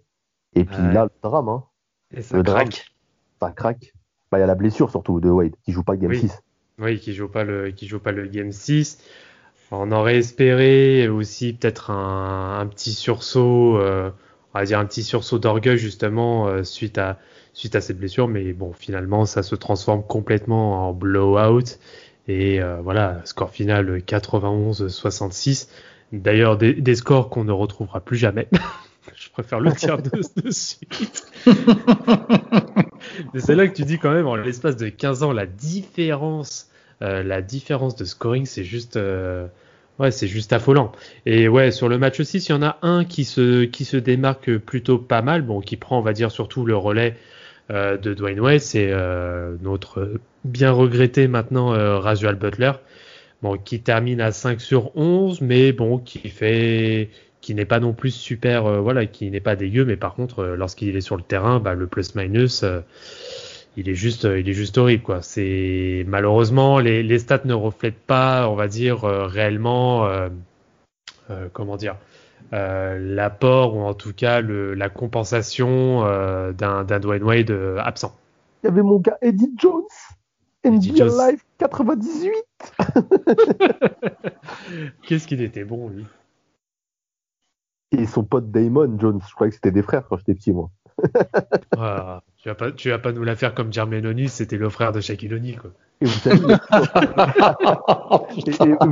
Et 0.53 0.65
puis 0.65 0.93
là, 0.93 1.05
le 1.05 1.11
drame. 1.23 1.49
Hein. 1.49 1.63
Et 2.11 2.21
ça 2.21 2.43
craque. 2.43 2.91
ça 3.39 3.51
craque. 3.51 3.93
Bah, 4.31 4.37
il 4.37 4.41
y 4.41 4.43
a 4.43 4.47
la 4.47 4.55
blessure 4.55 4.91
surtout 4.91 5.19
de 5.19 5.29
Wade 5.29 5.55
qui 5.63 5.71
joue 5.71 5.83
pas 5.83 5.93
le 5.93 5.99
game 5.99 6.13
6. 6.13 6.43
Oui, 6.81 6.99
qui 6.99 7.13
joue 7.13 7.27
pas 7.27 7.43
le, 7.43 7.69
qui 7.71 7.87
joue 7.87 7.99
pas 7.99 8.11
le 8.11 8.25
game 8.25 8.51
6. 8.51 8.97
On 9.71 9.91
aurait 9.91 10.17
espéré 10.17 11.07
aussi 11.07 11.53
peut-être 11.53 11.91
un, 11.91 12.67
petit 12.67 12.93
sursaut, 12.93 13.77
euh, 13.77 14.09
on 14.53 14.59
va 14.59 14.65
dire 14.65 14.79
un 14.79 14.85
petit 14.85 15.03
sursaut 15.03 15.39
d'orgueil 15.39 15.77
justement 15.77 16.47
euh, 16.47 16.63
suite 16.63 16.97
à 16.97 17.19
suite 17.53 17.75
à 17.75 17.81
cette 17.81 17.97
blessure, 17.97 18.27
mais 18.27 18.51
bon 18.53 18.73
finalement 18.73 19.25
ça 19.25 19.43
se 19.43 19.55
transforme 19.55 20.03
complètement 20.05 20.89
en 20.89 20.93
blowout 20.93 21.79
et 22.27 22.61
euh, 22.61 22.81
voilà 22.81 23.21
score 23.23 23.51
final 23.51 23.99
91-66. 23.99 25.69
D'ailleurs 26.11 26.57
des, 26.57 26.95
scores 26.95 27.29
qu'on 27.29 27.45
ne 27.45 27.53
retrouvera 27.53 28.01
plus 28.01 28.17
jamais. 28.17 28.49
Je 29.15 29.29
préfère 29.29 29.59
le 29.59 29.71
dire 29.71 30.01
de, 30.01 30.11
de 30.41 30.51
suite. 30.51 31.25
mais 33.33 33.39
c'est 33.39 33.55
là 33.55 33.67
que 33.67 33.73
tu 33.73 33.83
dis 33.83 33.97
quand 33.99 34.11
même 34.11 34.27
en 34.27 34.35
l'espace 34.35 34.75
de 34.75 34.89
15 34.89 35.23
ans 35.23 35.31
la 35.31 35.45
différence 35.45 36.70
la 37.01 37.41
différence 37.41 37.95
de 37.95 38.05
scoring, 38.05 38.45
c'est 38.45 38.63
juste, 38.63 38.97
euh, 38.97 39.47
ouais, 39.99 40.11
c'est 40.11 40.27
juste 40.27 40.53
affolant. 40.53 40.91
Et 41.25 41.47
ouais, 41.47 41.71
sur 41.71 41.89
le 41.89 41.97
match 41.97 42.19
aussi, 42.19 42.39
s'il 42.39 42.53
y 42.55 42.57
en 42.57 42.61
a 42.61 42.77
un 42.81 43.05
qui 43.05 43.25
se, 43.25 43.63
qui 43.65 43.85
se 43.85 43.97
démarque 43.97 44.57
plutôt 44.57 44.97
pas 44.97 45.21
mal, 45.21 45.41
bon, 45.41 45.61
qui 45.61 45.77
prend, 45.77 45.99
on 45.99 46.01
va 46.01 46.13
dire, 46.13 46.31
surtout 46.31 46.65
le 46.65 46.75
relais 46.75 47.15
euh, 47.71 47.97
de 47.97 48.13
Dwayne 48.13 48.39
Wade, 48.39 48.59
c'est 48.59 48.93
notre 49.61 50.11
bien 50.45 50.71
regretté 50.71 51.27
maintenant 51.27 51.69
Rasual 51.99 52.35
Butler, 52.35 52.73
bon, 53.41 53.57
qui 53.57 53.81
termine 53.81 54.21
à 54.21 54.31
5 54.31 54.61
sur 54.61 54.95
11, 54.95 55.41
mais 55.41 55.71
bon, 55.71 55.97
qui 55.97 56.29
fait, 56.29 57.09
qui 57.41 57.55
n'est 57.55 57.65
pas 57.65 57.79
non 57.79 57.93
plus 57.93 58.11
super, 58.11 58.81
voilà, 58.81 59.07
qui 59.07 59.29
n'est 59.31 59.39
pas 59.39 59.55
dégueu, 59.55 59.85
mais 59.85 59.97
par 59.97 60.13
contre, 60.13 60.43
lorsqu'il 60.43 60.95
est 60.95 61.01
sur 61.01 61.17
le 61.17 61.23
terrain, 61.23 61.59
bah, 61.59 61.73
le 61.73 61.87
plus-minus 61.87 62.63
il 63.77 63.89
est 63.89 63.95
juste, 63.95 64.23
il 64.23 64.47
est 64.49 64.53
juste 64.53 64.77
horrible 64.77 65.03
quoi. 65.03 65.21
C'est 65.21 66.03
malheureusement 66.07 66.79
les, 66.79 67.03
les, 67.03 67.19
stats 67.19 67.41
ne 67.45 67.53
reflètent 67.53 67.99
pas, 67.99 68.49
on 68.49 68.55
va 68.55 68.67
dire 68.67 69.05
euh, 69.05 69.25
réellement, 69.25 70.05
euh, 70.05 70.29
euh, 71.29 71.47
comment 71.53 71.77
dire, 71.77 71.97
l'apport 72.51 73.75
ou 73.75 73.81
en 73.81 73.93
tout 73.93 74.13
cas 74.13 74.41
le, 74.41 74.73
la 74.73 74.89
compensation 74.89 76.01
d'un 76.51 76.99
Dwayne 76.99 77.23
Wade 77.23 77.51
absent. 77.79 78.15
Il 78.63 78.67
y 78.67 78.69
avait 78.69 78.81
mon 78.81 78.99
gars 78.99 79.17
Eddie 79.21 79.53
Jones, 79.57 79.83
NBA 80.65 81.05
Live 81.05 81.41
98 81.57 82.31
Qu'est-ce 85.07 85.27
qu'il 85.27 85.41
était 85.41 85.63
bon, 85.63 85.89
lui? 85.89 86.05
Et 87.93 88.05
son 88.05 88.23
pote 88.23 88.51
Damon 88.51 88.97
Jones, 88.99 89.21
je 89.27 89.33
croyais 89.33 89.49
que 89.49 89.55
c'était 89.55 89.71
des 89.71 89.81
frères 89.81 90.07
quand 90.07 90.17
j'étais 90.17 90.35
petit, 90.35 90.51
moi. 90.51 90.69
Ah, 91.77 92.21
tu, 92.41 92.49
vas 92.49 92.55
pas, 92.55 92.71
tu 92.71 92.89
vas 92.89 92.99
pas 92.99 93.11
nous 93.11 93.23
la 93.23 93.35
faire 93.35 93.53
comme 93.53 93.71
Jermaine 93.71 94.05
O'Neal, 94.05 94.29
c'était 94.29 94.57
le 94.57 94.69
frère 94.69 94.91
de 94.91 94.99
Shaquille 94.99 95.33
O'Neal, 95.33 95.59
quoi. 95.59 95.71
Et 96.01 96.05
vous 96.05 96.11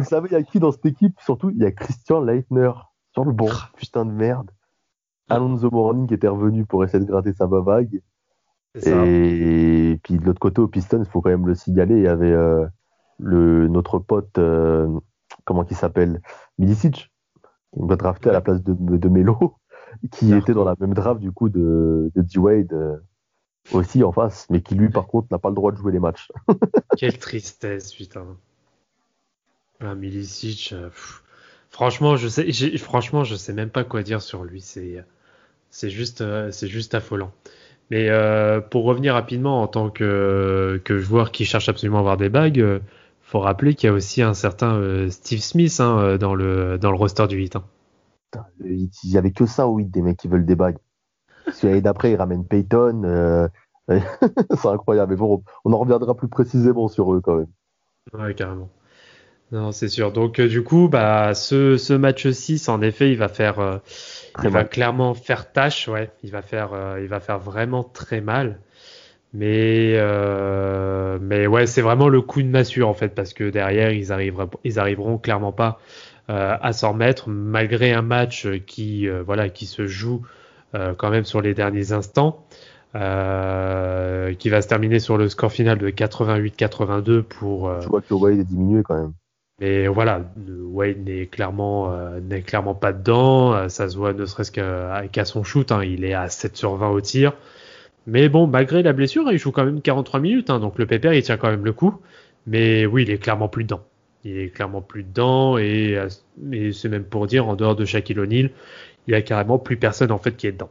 savez, 0.04 0.28
il 0.30 0.34
y 0.34 0.36
a 0.36 0.44
qui 0.44 0.60
dans 0.60 0.72
cette 0.72 0.86
équipe? 0.86 1.16
Surtout, 1.22 1.50
il 1.50 1.58
y 1.58 1.66
a 1.66 1.72
Christian 1.72 2.22
Leitner 2.22 2.72
sur 3.14 3.26
le 3.26 3.32
banc. 3.32 3.50
Putain 3.76 4.06
de 4.06 4.12
merde. 4.12 4.52
Alonso 5.30 5.70
Morning 5.72 6.08
qui 6.08 6.14
était 6.14 6.28
revenu 6.28 6.66
pour 6.66 6.84
essayer 6.84 7.04
de 7.04 7.10
gratter 7.10 7.34
sa 7.34 7.48
vague. 7.48 8.02
Et 8.76 10.00
puis 10.04 10.18
de 10.18 10.26
l'autre 10.26 10.40
côté, 10.40 10.62
au 10.62 10.68
Pistons, 10.68 11.00
il 11.00 11.10
faut 11.10 11.22
quand 11.22 11.30
même 11.30 11.48
le 11.48 11.56
signaler, 11.56 11.96
il 11.98 12.04
y 12.04 12.08
avait 12.08 12.32
euh, 12.32 12.66
le, 13.18 13.68
notre 13.68 13.98
pote, 14.00 14.38
euh, 14.38 14.88
comment 15.46 15.66
il 15.70 15.76
s'appelle? 15.76 16.22
Milicic, 16.60 17.12
qui 17.74 17.80
nous 17.80 17.92
a 17.92 17.96
drafté 17.96 18.30
à 18.30 18.34
la 18.34 18.42
place 18.42 18.64
de, 18.64 18.74
de 18.74 19.10
Melo, 19.10 19.56
qui 20.12 20.34
était 20.34 20.54
dans 20.54 20.66
la 20.66 20.76
même 20.80 20.94
draft 20.94 21.20
du 21.20 21.32
coup 21.32 21.50
de, 21.50 22.12
de 22.16 22.22
D-Wade 22.22 22.74
euh, 22.74 22.98
aussi 23.72 24.04
en 24.04 24.12
face, 24.12 24.48
mais 24.50 24.62
qui 24.62 24.76
lui 24.76 24.90
par 24.90 25.08
contre 25.08 25.28
n'a 25.32 25.40
pas 25.40 25.50
le 25.50 25.56
droit 25.56 25.72
de 25.72 25.78
jouer 25.78 25.92
les 25.92 26.00
matchs. 26.00 26.32
Quelle 26.96 27.18
tristesse, 27.18 27.94
putain. 27.94 28.26
Ah, 29.82 29.96
Milicic, 29.96 30.72
euh, 30.74 30.90
pff. 30.90 31.24
franchement, 31.70 32.16
je 32.18 32.28
sais, 32.28 32.52
franchement, 32.78 33.24
je 33.24 33.36
sais 33.36 33.54
même 33.54 33.70
pas 33.70 33.84
quoi 33.84 34.04
dire 34.04 34.22
sur 34.22 34.44
lui. 34.44 34.62
C'est, 34.62 35.04
c'est 35.72 35.90
juste, 35.90 36.22
euh, 36.22 36.52
c'est 36.52 36.68
juste 36.68 36.96
affolant. 36.96 37.32
Mais 37.92 38.10
euh, 38.10 38.62
pour 38.62 38.86
revenir 38.86 39.14
rapidement 39.16 39.62
en 39.64 39.68
tant 39.68 39.90
que, 39.90 40.82
que 40.86 41.00
joueur 41.00 41.32
qui 41.32 41.46
cherche 41.46 41.70
absolument 41.70 41.98
à 42.00 42.02
avoir 42.02 42.18
des 42.18 42.30
bagues, 42.30 42.82
faut 43.22 43.40
rappeler 43.40 43.76
qu'il 43.76 43.88
y 43.88 43.92
a 43.92 43.94
aussi 43.94 44.22
un 44.22 44.34
certain 44.34 45.10
Steve 45.10 45.40
Smith 45.42 45.80
hein, 45.80 46.18
dans 46.18 46.36
le 46.36 46.78
dans 46.80 46.92
le 46.92 46.98
roster 46.98 47.28
du 47.28 47.38
8. 47.38 47.56
hein. 47.58 47.64
Putain, 48.32 48.46
Il 48.64 48.90
y 49.04 49.18
avait 49.18 49.32
que 49.32 49.46
ça, 49.46 49.68
oui, 49.68 49.86
des 49.86 50.02
mecs 50.02 50.18
qui 50.18 50.28
veulent 50.28 50.46
des 50.46 50.56
bagues. 50.56 50.78
Que 51.46 51.68
l'année 51.68 51.82
d'après, 51.82 52.12
ils 52.12 52.16
ramènent 52.16 52.46
Peyton. 52.46 53.04
euh, 53.04 53.48
c'est 53.90 54.68
incroyable. 54.68 55.12
Mais 55.14 55.18
bon, 55.18 55.44
on 55.66 55.74
en 55.74 55.78
reviendra 55.78 56.16
plus 56.16 56.28
précisément 56.28 56.88
sur 56.88 57.14
eux 57.14 57.22
quand 57.22 57.36
même. 57.36 57.48
Ouais, 58.14 58.34
carrément. 58.34 58.70
Non, 59.52 59.72
c'est 59.72 59.88
sûr. 59.88 60.12
Donc, 60.12 60.40
euh, 60.40 60.48
du 60.48 60.64
coup, 60.64 60.90
bah, 60.90 61.34
ce, 61.34 61.78
ce 61.78 61.94
match 61.94 62.30
6, 62.30 62.70
en 62.70 62.82
effet, 62.82 63.12
il 63.12 63.18
va 63.18 63.28
faire, 63.28 63.60
euh, 63.60 63.78
il 64.44 64.50
va 64.50 64.64
clairement 64.64 65.16
faire 65.16 65.52
tâche, 65.52 65.88
ouais. 65.88 66.12
Il 66.22 66.32
va 66.32 66.44
faire, 66.44 66.74
euh, 66.74 67.00
il 67.02 67.08
va 67.08 67.20
faire 67.20 67.40
vraiment 67.40 67.84
très 67.84 68.22
mal. 68.22 68.60
Mais, 69.34 69.96
mais 71.22 71.48
ouais, 71.48 71.68
c'est 71.68 71.82
vraiment 71.82 72.10
le 72.10 72.22
coup 72.22 72.42
de 72.42 72.48
massue, 72.48 72.84
en 72.84 72.94
fait, 72.94 73.10
parce 73.10 73.34
que 73.34 73.50
derrière, 73.50 73.92
ils 73.92 74.12
arriveront, 74.12 74.50
ils 74.64 74.80
arriveront 74.80 75.18
clairement 75.20 75.52
pas 75.52 75.80
à 76.28 76.74
s'en 76.74 76.94
remettre, 76.94 77.30
malgré 77.30 77.92
un 77.92 78.02
match 78.02 78.48
qui, 78.66 79.08
voilà, 79.08 79.50
qui 79.50 79.68
se 79.68 79.86
joue 79.86 80.24
quand 80.74 81.10
même 81.10 81.26
sur 81.26 81.42
les 81.42 81.54
derniers 81.54 81.92
instants. 81.92 82.46
euh, 82.96 84.34
qui 84.36 84.50
va 84.50 84.62
se 84.62 84.68
terminer 84.68 85.00
sur 85.00 85.18
le 85.18 85.30
score 85.30 85.52
final 85.52 85.78
de 85.78 85.90
88-82 85.90 87.22
pour, 87.24 87.70
euh, 87.70 87.82
Je 87.82 87.88
vois 87.88 88.02
que 88.02 88.14
Wade 88.14 88.40
est 88.40 88.44
diminué 88.44 88.82
quand 88.84 88.96
même. 89.00 89.14
mais 89.62 89.88
voilà, 89.88 90.22
Wade 90.72 91.04
n'est 91.06 91.28
clairement, 91.28 91.92
euh, 91.94 92.20
n'est 92.20 92.42
clairement 92.42 92.76
pas 92.76 92.94
dedans. 92.94 93.54
Euh, 93.54 93.68
ça 93.70 93.90
se 93.90 93.98
voit 93.98 94.14
ne 94.14 94.26
serait-ce 94.26 94.52
qu'à 94.52 95.04
qu'à 95.12 95.26
son 95.26 95.44
shoot. 95.44 95.72
hein. 95.72 95.84
il 95.84 96.04
est 96.06 96.14
à 96.14 96.30
7 96.30 96.56
sur 96.58 96.76
20 96.76 96.90
au 96.90 97.02
tir. 97.02 97.34
Mais 98.08 98.30
bon, 98.30 98.48
malgré 98.48 98.84
la 98.84 98.94
blessure, 98.94 99.32
il 99.32 99.38
joue 99.38 99.52
quand 99.52 99.66
même 99.66 99.82
43 99.82 100.20
minutes. 100.20 100.50
hein, 100.50 100.60
donc 100.60 100.80
le 100.80 100.86
pépère, 100.88 101.14
il 101.14 101.22
tient 101.24 101.38
quand 101.38 101.50
même 101.52 101.66
le 101.66 101.74
coup. 101.74 101.96
Mais 102.48 102.86
oui, 102.86 103.04
il 103.04 103.12
est 103.12 103.18
clairement 103.20 103.50
plus 103.50 103.64
dedans. 103.66 103.82
Il 104.26 104.38
est 104.38 104.50
clairement 104.50 104.82
plus 104.82 105.04
dedans. 105.04 105.58
Et, 105.58 105.98
euh, 105.98 106.08
et 106.52 106.72
c'est 106.74 106.90
même 106.90 107.04
pour 107.04 107.28
dire, 107.28 107.48
en 107.48 107.56
dehors 107.56 107.76
de 107.76 107.86
Shaquille 107.86 108.20
O'Neal, 108.20 108.50
il 109.08 109.12
y 109.12 109.16
a 109.16 109.22
carrément 109.22 109.60
plus 109.60 109.78
personne 109.78 110.12
en 110.12 110.18
fait 110.18 110.36
qui 110.36 110.48
est 110.48 110.52
dedans. 110.52 110.70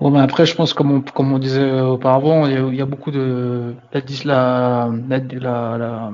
Bon, 0.00 0.10
mais 0.10 0.20
après, 0.20 0.46
je 0.46 0.54
pense, 0.54 0.74
comme 0.74 0.92
on, 0.92 1.00
comme 1.00 1.32
on 1.32 1.38
disait 1.40 1.80
auparavant, 1.80 2.46
il 2.46 2.74
y 2.74 2.80
a, 2.80 2.86
beaucoup 2.86 3.10
de. 3.10 3.74
La, 3.92 4.88
la, 5.08 5.18
la, 5.18 5.78
la, 5.78 5.78
la- 5.78 6.12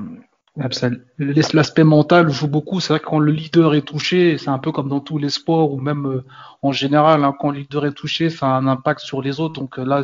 L'aspect 0.57 1.83
mental 1.83 2.29
joue 2.29 2.47
beaucoup. 2.47 2.79
C'est 2.79 2.93
vrai 2.93 2.99
que 2.99 3.05
quand 3.05 3.19
le 3.19 3.31
leader 3.31 3.75
est 3.75 3.81
touché, 3.81 4.37
c'est 4.37 4.49
un 4.49 4.57
peu 4.57 4.71
comme 4.71 4.87
dans 4.89 5.01
tous 5.01 5.17
les 5.17 5.29
sports 5.29 5.73
ou 5.73 5.79
même 5.81 6.05
euh, 6.07 6.23
en 6.61 6.71
général, 6.71 7.25
hein, 7.25 7.33
quand 7.37 7.51
le 7.51 7.59
leader 7.59 7.85
est 7.85 7.91
touché, 7.91 8.29
ça 8.29 8.47
a 8.47 8.49
un 8.51 8.65
impact 8.67 9.01
sur 9.01 9.21
les 9.21 9.41
autres. 9.41 9.59
Donc 9.59 9.77
euh, 9.77 9.83
là, 9.83 10.01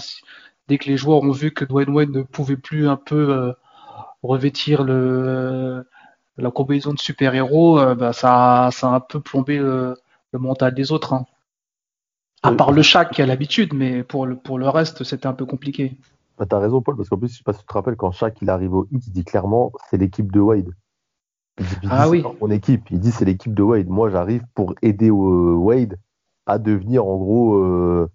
dès 0.68 0.78
que 0.78 0.90
les 0.90 0.98
joueurs 0.98 1.22
ont 1.24 1.32
vu 1.32 1.52
que 1.52 1.64
Dwayne 1.64 1.90
Wade 1.90 2.10
ne 2.10 2.22
pouvait 2.24 2.58
plus 2.58 2.90
un 2.90 2.98
peu 2.98 3.34
euh, 3.34 3.54
revêtir 4.24 4.84
le, 4.84 5.86
la 6.38 6.52
combinaison 6.52 6.94
de 6.94 7.00
super-héros, 7.00 7.80
euh, 7.80 7.96
bah, 7.96 8.14
ça, 8.14 8.70
ça 8.74 8.90
a 8.90 8.96
un 8.96 9.00
peu 9.00 9.22
plombé 9.22 9.58
le, 9.58 9.96
le 10.32 10.40
mental 10.40 10.74
des 10.74 10.92
autres. 10.92 11.14
hein. 11.14 11.26
À 12.44 12.52
part 12.54 12.72
le 12.72 12.82
Shaq 12.82 13.12
qui 13.12 13.22
a 13.22 13.26
l'habitude, 13.28 13.74
mais 13.74 14.04
pour 14.04 14.26
le, 14.26 14.36
pour 14.36 14.58
le 14.58 14.68
reste, 14.68 15.04
c'était 15.04 15.28
un 15.28 15.34
peu 15.34 15.46
compliqué. 15.46 15.96
Bah, 16.40 16.46
T'as 16.50 16.58
raison, 16.60 16.82
Paul, 16.82 16.96
parce 16.98 17.08
qu'en 17.10 17.18
plus, 17.18 17.32
je 17.32 17.38
sais 17.38 17.44
pas 17.44 17.54
si 17.54 17.60
tu 17.60 17.66
te 17.68 17.74
rappelles, 17.74 17.96
quand 17.96 18.12
Shaq 18.12 18.42
il 18.42 18.50
arrive 18.50 18.74
au 18.74 18.88
hit, 18.92 19.06
il 19.06 19.14
dit 19.14 19.24
clairement 19.24 19.72
c'est 19.90 19.98
l'équipe 19.98 20.32
de 20.32 20.40
Wade. 20.40 20.72
Il 21.60 21.66
dit, 21.66 21.88
Ah 21.92 22.10
oui. 22.10 22.24
mon 22.42 22.50
équipe. 22.50 22.90
Il 22.90 23.00
dit 23.00 23.12
c'est 23.12 23.26
l'équipe 23.26 23.54
de 23.54 23.62
Wade. 23.62 23.88
Moi, 23.90 24.10
j'arrive 24.10 24.44
pour 24.56 24.74
aider 24.82 25.10
euh, 25.10 25.54
Wade 25.54 25.98
à 26.48 26.58
devenir 26.58 27.06
en 27.06 27.18
gros 27.18 27.56
euh, 27.58 28.10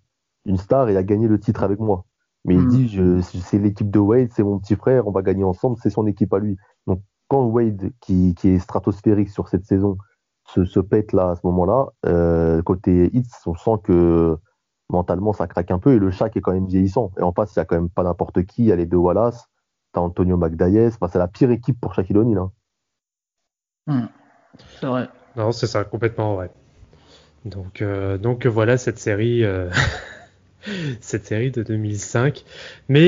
une 0.45 0.57
star 0.57 0.89
et 0.89 0.97
à 0.97 1.05
gagner 1.05 1.29
le 1.29 1.39
titre 1.39 1.63
avec 1.63 1.79
moi. 1.79 2.05
Mais 2.45 2.55
il 2.55 2.63
Mm. 2.63 2.69
dit 2.69 3.31
c'est 3.43 3.59
l'équipe 3.59 3.91
de 3.91 3.99
Wade, 4.01 4.31
c'est 4.33 4.43
mon 4.43 4.59
petit 4.59 4.75
frère, 4.77 5.07
on 5.07 5.13
va 5.13 5.23
gagner 5.23 5.45
ensemble, 5.45 5.77
c'est 5.81 5.91
son 5.91 6.07
équipe 6.07 6.33
à 6.33 6.39
lui. 6.41 6.57
Donc 6.89 7.01
quand 7.29 7.45
Wade, 7.45 7.93
qui, 8.01 8.35
qui 8.35 8.49
est 8.51 8.59
stratosphérique 8.59 9.31
sur 9.31 9.49
cette 9.49 9.65
saison, 9.67 9.99
se, 10.55 10.65
se 10.65 10.81
pète 10.81 11.13
là 11.13 11.31
à 11.31 11.37
ce 11.37 11.41
moment-là, 11.45 11.87
euh, 12.07 12.63
côté 12.63 13.11
hits, 13.13 13.27
on 13.47 13.55
sent 13.55 13.79
que 13.85 14.37
mentalement 14.89 15.33
ça 15.33 15.47
craque 15.47 15.71
un 15.71 15.79
peu 15.79 15.95
et 15.95 15.99
le 15.99 16.11
Shaq 16.11 16.37
est 16.37 16.41
quand 16.41 16.53
même 16.53 16.67
vieillissant. 16.67 17.11
Et 17.19 17.23
en 17.23 17.33
face, 17.33 17.55
il 17.55 17.59
y 17.59 17.63
a 17.63 17.65
quand 17.65 17.77
même 17.77 17.91
pas 17.91 18.05
n'importe 18.05 18.45
qui, 18.45 18.63
il 18.63 18.67
y 18.69 18.73
a 18.73 18.77
les 18.77 18.87
deux 18.87 18.97
Wallace, 18.97 19.49
t'as 19.93 20.01
Antonio 20.01 20.37
McDyess, 20.37 20.95
enfin, 20.95 21.09
c'est 21.13 21.19
la 21.19 21.29
pire 21.29 21.51
équipe 21.51 21.81
pour 21.81 21.95
Shaquille 21.95 22.19
O'Neal. 22.19 22.39
hein. 23.89 24.09
C'est 24.81 24.87
vrai. 24.87 25.09
Non, 25.37 25.53
c'est 25.53 25.67
ça, 25.67 25.85
complètement 25.85 26.35
vrai. 26.35 26.51
Donc, 27.45 27.83
euh, 27.83 28.19
donc 28.19 28.47
voilà 28.47 28.77
cette 28.79 28.99
série, 28.99 29.45
euh, 29.45 29.71
cette 31.01 31.27
série 31.27 31.51
de 31.51 31.63
2005. 31.63 32.45
Mais 32.89 33.01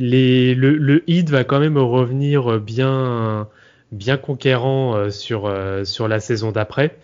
les, 0.00 0.54
le, 0.54 0.76
le 0.76 1.10
Heat 1.10 1.30
va 1.30 1.44
quand 1.44 1.60
même 1.60 1.78
revenir 1.78 2.60
bien, 2.60 3.48
bien 3.92 4.16
conquérant 4.16 4.96
euh, 4.96 5.10
sur, 5.10 5.46
euh, 5.46 5.84
sur 5.84 6.08
la 6.08 6.20
saison 6.20 6.52
d'après. 6.52 6.96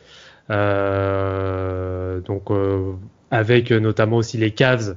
Euh, 0.50 2.20
donc 2.20 2.50
avec 3.30 3.70
notamment 3.70 4.16
aussi 4.18 4.36
les 4.36 4.50
Cavs 4.50 4.96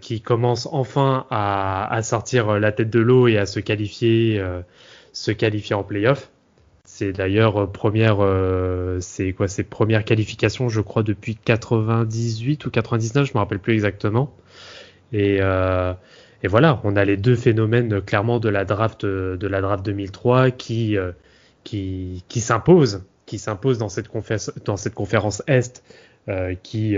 qui 0.00 0.20
commencent 0.20 0.68
enfin 0.70 1.26
à, 1.30 1.98
sortir 2.02 2.58
la 2.60 2.72
tête 2.72 2.90
de 2.90 3.00
l'eau 3.00 3.26
et 3.26 3.36
à 3.36 3.46
se 3.46 3.58
qualifier, 3.58 4.42
se 5.12 5.30
qualifier 5.32 5.74
en 5.74 5.82
playoff. 5.82 6.30
C'est 6.84 7.12
d'ailleurs 7.12 7.70
première, 7.72 8.18
c'est 9.00 9.34
qualification, 10.04 10.68
je 10.68 10.80
crois, 10.80 11.02
depuis 11.02 11.36
98 11.36 12.64
ou 12.66 12.70
99, 12.70 13.26
je 13.26 13.32
me 13.34 13.38
rappelle 13.38 13.58
plus 13.58 13.74
exactement. 13.74 14.32
Et, 15.12 15.40
et 16.46 16.48
voilà, 16.48 16.80
on 16.84 16.94
a 16.94 17.04
les 17.04 17.16
deux 17.16 17.34
phénomènes 17.34 17.94
euh, 17.94 18.00
clairement 18.00 18.38
de 18.38 18.48
la 18.48 18.64
draft, 18.64 19.02
euh, 19.02 19.36
de 19.36 19.48
la 19.48 19.60
draft 19.60 19.84
2003 19.84 20.52
qui, 20.52 20.96
euh, 20.96 21.10
qui, 21.64 22.22
qui 22.28 22.40
s'imposent, 22.40 23.04
qui 23.26 23.40
s'imposent 23.40 23.78
dans 23.78 23.88
cette 23.88 24.06
conférence, 24.06 24.52
dans 24.64 24.76
cette 24.76 24.94
conférence 24.94 25.42
Est, 25.48 25.82
qui, 26.62 26.96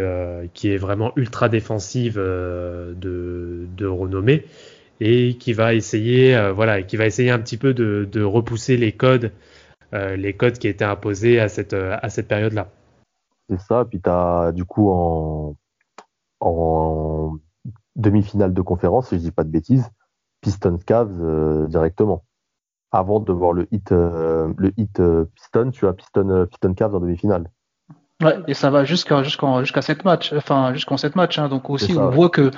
qui 0.54 0.70
est 0.70 0.76
vraiment 0.78 1.12
ultra 1.16 1.50
défensive 1.50 2.16
de, 2.16 2.94
de 2.96 3.86
renommée 3.86 4.46
et 5.00 5.36
qui 5.36 5.52
va 5.52 5.74
essayer, 5.74 6.50
voilà, 6.54 6.82
qui 6.82 6.96
va 6.96 7.04
essayer 7.04 7.30
un 7.30 7.38
petit 7.38 7.58
peu 7.58 7.74
de, 7.74 8.08
de 8.10 8.22
repousser 8.22 8.78
les 8.78 8.92
codes 8.92 9.32
les 9.92 10.32
codes 10.32 10.58
qui 10.58 10.66
étaient 10.66 10.84
imposés 10.84 11.40
à 11.40 11.48
cette, 11.48 11.74
à 11.74 12.08
cette 12.08 12.26
période-là. 12.26 12.70
C'est 13.50 13.60
ça, 13.60 13.84
puis 13.84 14.00
t'as 14.00 14.52
du 14.52 14.64
coup 14.64 14.90
en 14.90 15.54
demi-finale 17.98 18.54
de 18.54 18.62
conférence, 18.62 19.08
si 19.08 19.16
je 19.16 19.20
dis 19.20 19.30
pas 19.30 19.44
de 19.44 19.50
bêtises, 19.50 19.90
Pistons 20.40 20.78
Cavs 20.78 21.20
euh, 21.20 21.66
directement. 21.66 22.24
Avant 22.90 23.20
de 23.20 23.32
voir 23.34 23.52
le 23.52 23.68
hit, 23.70 23.92
euh, 23.92 24.50
le 24.56 24.72
hit 24.78 24.98
euh, 24.98 25.26
Piston, 25.34 25.70
tu 25.72 25.86
as 25.86 25.92
Piston, 25.92 26.30
euh, 26.30 26.46
Piston 26.46 26.72
Cavs 26.72 26.94
en 26.94 27.00
demi-finale. 27.00 27.50
Ouais, 28.22 28.38
et 28.46 28.54
ça 28.54 28.70
va 28.70 28.84
jusqu'à 28.84 29.22
jusqu'en 29.22 29.60
jusqu'à 29.60 29.82
sept 29.82 30.04
matchs, 30.04 30.32
enfin 30.32 30.72
jusqu'en 30.72 30.96
sept 30.96 31.14
matchs. 31.14 31.38
Hein, 31.38 31.48
donc 31.50 31.68
aussi, 31.68 31.92
ça, 31.92 32.00
on 32.00 32.08
ouais. 32.08 32.14
voit 32.14 32.30
que 32.30 32.50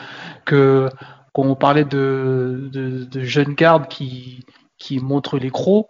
que 0.45 0.89
quand 1.33 1.43
on 1.43 1.57
parlait 1.57 1.85
de, 1.85 2.69
de, 2.73 3.05
de 3.05 3.21
jeunes 3.21 3.55
gardes 3.55 3.89
qui 3.89 4.45
qui 4.79 5.01
montrent 5.01 5.39
les 5.39 5.51
crocs, 5.51 5.89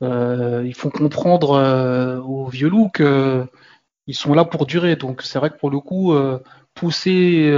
ils 0.00 0.74
font 0.74 0.90
comprendre 0.90 2.22
aux 2.26 2.46
vieux 2.46 2.68
loups 2.68 2.90
que 2.90 3.46
ils 4.06 4.14
sont 4.14 4.34
là 4.34 4.44
pour 4.44 4.66
durer. 4.66 4.96
Donc 4.96 5.22
c'est 5.22 5.38
vrai 5.38 5.50
que 5.50 5.58
pour 5.58 5.70
le 5.70 5.80
coup, 5.80 6.14
pousser 6.74 7.50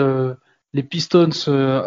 les 0.77 0.83
Pistons 0.83 1.31
euh, 1.49 1.83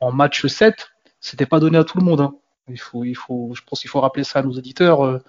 en 0.00 0.12
match 0.12 0.46
7, 0.46 0.90
c'était 1.20 1.46
pas 1.46 1.60
donné 1.60 1.78
à 1.78 1.84
tout 1.84 1.98
le 1.98 2.04
monde. 2.04 2.20
Hein. 2.22 2.34
Il 2.68 2.80
faut, 2.80 3.04
il 3.04 3.14
faut, 3.14 3.52
je 3.54 3.62
pense 3.62 3.80
qu'il 3.80 3.90
faut 3.90 4.00
rappeler 4.00 4.24
ça 4.24 4.38
à 4.40 4.42
nos 4.42 4.52
auditeurs. 4.52 5.20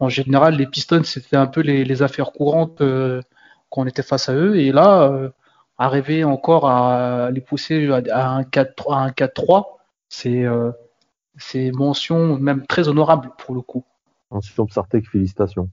en 0.00 0.08
général, 0.08 0.56
les 0.56 0.66
Pistons, 0.66 1.04
c'était 1.04 1.36
un 1.36 1.46
peu 1.46 1.60
les, 1.60 2.02
affaires 2.02 2.32
courantes 2.32 2.78
quand 2.78 3.82
on 3.82 3.86
était 3.86 4.02
face 4.02 4.28
à 4.28 4.34
eux. 4.34 4.56
Et 4.56 4.72
là, 4.72 5.30
arriver 5.78 6.24
encore 6.24 6.68
à 6.68 7.30
les 7.30 7.40
pousser 7.40 7.88
à 8.10 8.30
un 8.30 8.42
4-3, 8.42 9.64
c'est 10.08 10.46
c'est 11.36 11.70
mention 11.70 12.38
même 12.38 12.66
très 12.66 12.88
honorable 12.88 13.30
pour 13.38 13.54
le 13.54 13.60
coup. 13.60 13.84
Mention 14.30 14.66
Psartek, 14.66 15.06
félicitations. 15.08 15.70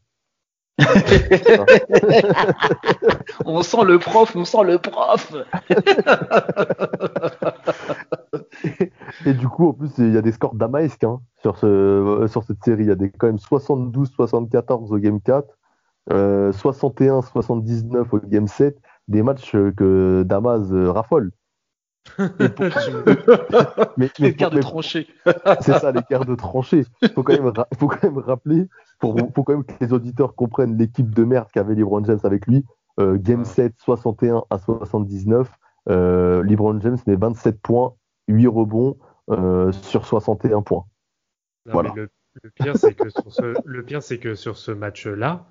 on 3.46 3.62
sent 3.62 3.84
le 3.86 4.00
prof, 4.00 4.36
on 4.36 4.44
sent 4.44 4.64
le 4.64 4.80
prof. 4.80 5.32
et, 9.26 9.34
du 9.34 9.48
coup, 9.48 9.70
en 9.70 9.74
plus, 9.74 9.92
il 10.00 10.14
y 10.14 10.18
a 10.18 10.22
des 10.22 10.32
scores 10.32 10.56
d'Amaesque 10.56 11.04
hein, 11.04 11.22
sur, 11.42 11.58
ce, 11.58 12.26
sur 12.30 12.44
cette 12.44 12.64
série. 12.64 12.84
Il 12.84 12.90
y 12.90 12.92
a 12.92 12.96
des, 12.96 13.12
quand 13.12 13.28
même 13.28 13.38
72-74 13.38 14.92
au 14.92 14.98
Game 14.98 15.22
4, 15.22 15.48
61-79 16.10 17.96
euh, 17.96 18.04
au 18.12 18.20
Game 18.20 18.48
7, 18.48 18.76
des 19.08 19.22
matchs 19.22 19.52
que 19.52 20.24
Damas 20.24 20.72
raffole. 22.18 23.04
mais, 23.98 24.10
l'écart 24.20 24.50
de 24.52 24.60
tranchée. 24.60 25.08
c'est 25.62 25.80
ça, 25.80 25.92
l'écart 25.92 26.26
de 26.26 26.36
tranchée. 26.36 26.86
Il 27.02 27.10
faut, 27.10 27.24
quand 27.24 27.34
même, 27.34 27.52
faut 27.80 27.88
quand 27.88 28.04
même 28.04 28.18
rappeler, 28.18 28.68
pour, 29.00 29.18
faut 29.36 29.44
quand 29.44 29.54
même 29.54 29.64
que 29.64 29.74
les 29.82 29.94
auditeurs 29.94 30.36
comprennent 30.36 30.78
l'équipe 30.78 31.14
de 31.14 31.24
merde 31.24 31.48
qu'avait 31.54 31.76
LeBron 31.76 32.04
James 32.06 32.20
avec 32.24 32.48
lui. 32.48 32.66
Euh, 33.00 33.18
game 33.18 33.44
7, 33.44 33.74
61 33.80 34.44
à 34.50 34.60
79. 34.60 35.52
Euh, 35.90 36.44
LeBron 36.44 36.80
James 36.82 36.98
met 37.08 37.16
27 37.16 37.60
points, 37.60 37.96
8 38.28 38.48
rebonds 38.48 38.98
euh, 39.32 39.72
sur 39.72 40.06
61 40.06 40.62
points. 40.62 40.86
voilà. 41.66 41.94
Le, 41.96 42.50
pire, 42.56 42.78
c'est 42.78 42.94
que, 42.94 43.10
sur 43.10 43.32
ce, 43.32 43.54
le 43.64 43.84
pire, 43.84 44.02
c'est 44.02 44.18
que 44.18 44.34
sur 44.34 44.58
ce 44.58 44.72
match-là, 44.72 45.46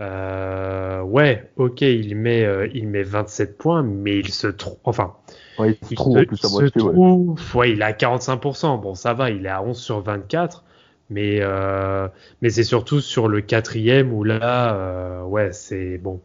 euh, 0.00 1.02
ouais, 1.02 1.50
ok, 1.56 1.80
il 1.80 2.16
met, 2.16 2.44
euh, 2.44 2.68
il 2.72 2.86
met 2.88 3.02
27 3.02 3.58
points, 3.58 3.82
mais 3.82 4.18
il 4.18 4.32
se 4.32 4.46
trouve. 4.46 4.76
Enfin, 4.84 5.14
il 5.58 5.76
se 5.82 5.94
trouve, 5.94 6.24
plus 6.24 6.44
à 6.44 6.48
moitié, 6.48 6.70
trouve, 6.70 7.56
ouais. 7.56 7.72
il 7.72 7.80
est 7.80 7.84
à 7.84 7.92
45%. 7.92 8.80
Bon, 8.80 8.94
ça 8.94 9.14
va, 9.14 9.30
il 9.30 9.44
est 9.44 9.50
à 9.50 9.62
11 9.62 9.76
sur 9.76 10.00
24. 10.00 10.64
Mais, 11.10 11.38
euh, 11.40 12.06
mais 12.42 12.50
c'est 12.50 12.64
surtout 12.64 13.00
sur 13.00 13.28
le 13.28 13.40
quatrième 13.40 14.12
où 14.12 14.24
là, 14.24 14.74
euh, 14.74 15.22
ouais, 15.22 15.52
c'est 15.52 15.98
bon. 15.98 16.20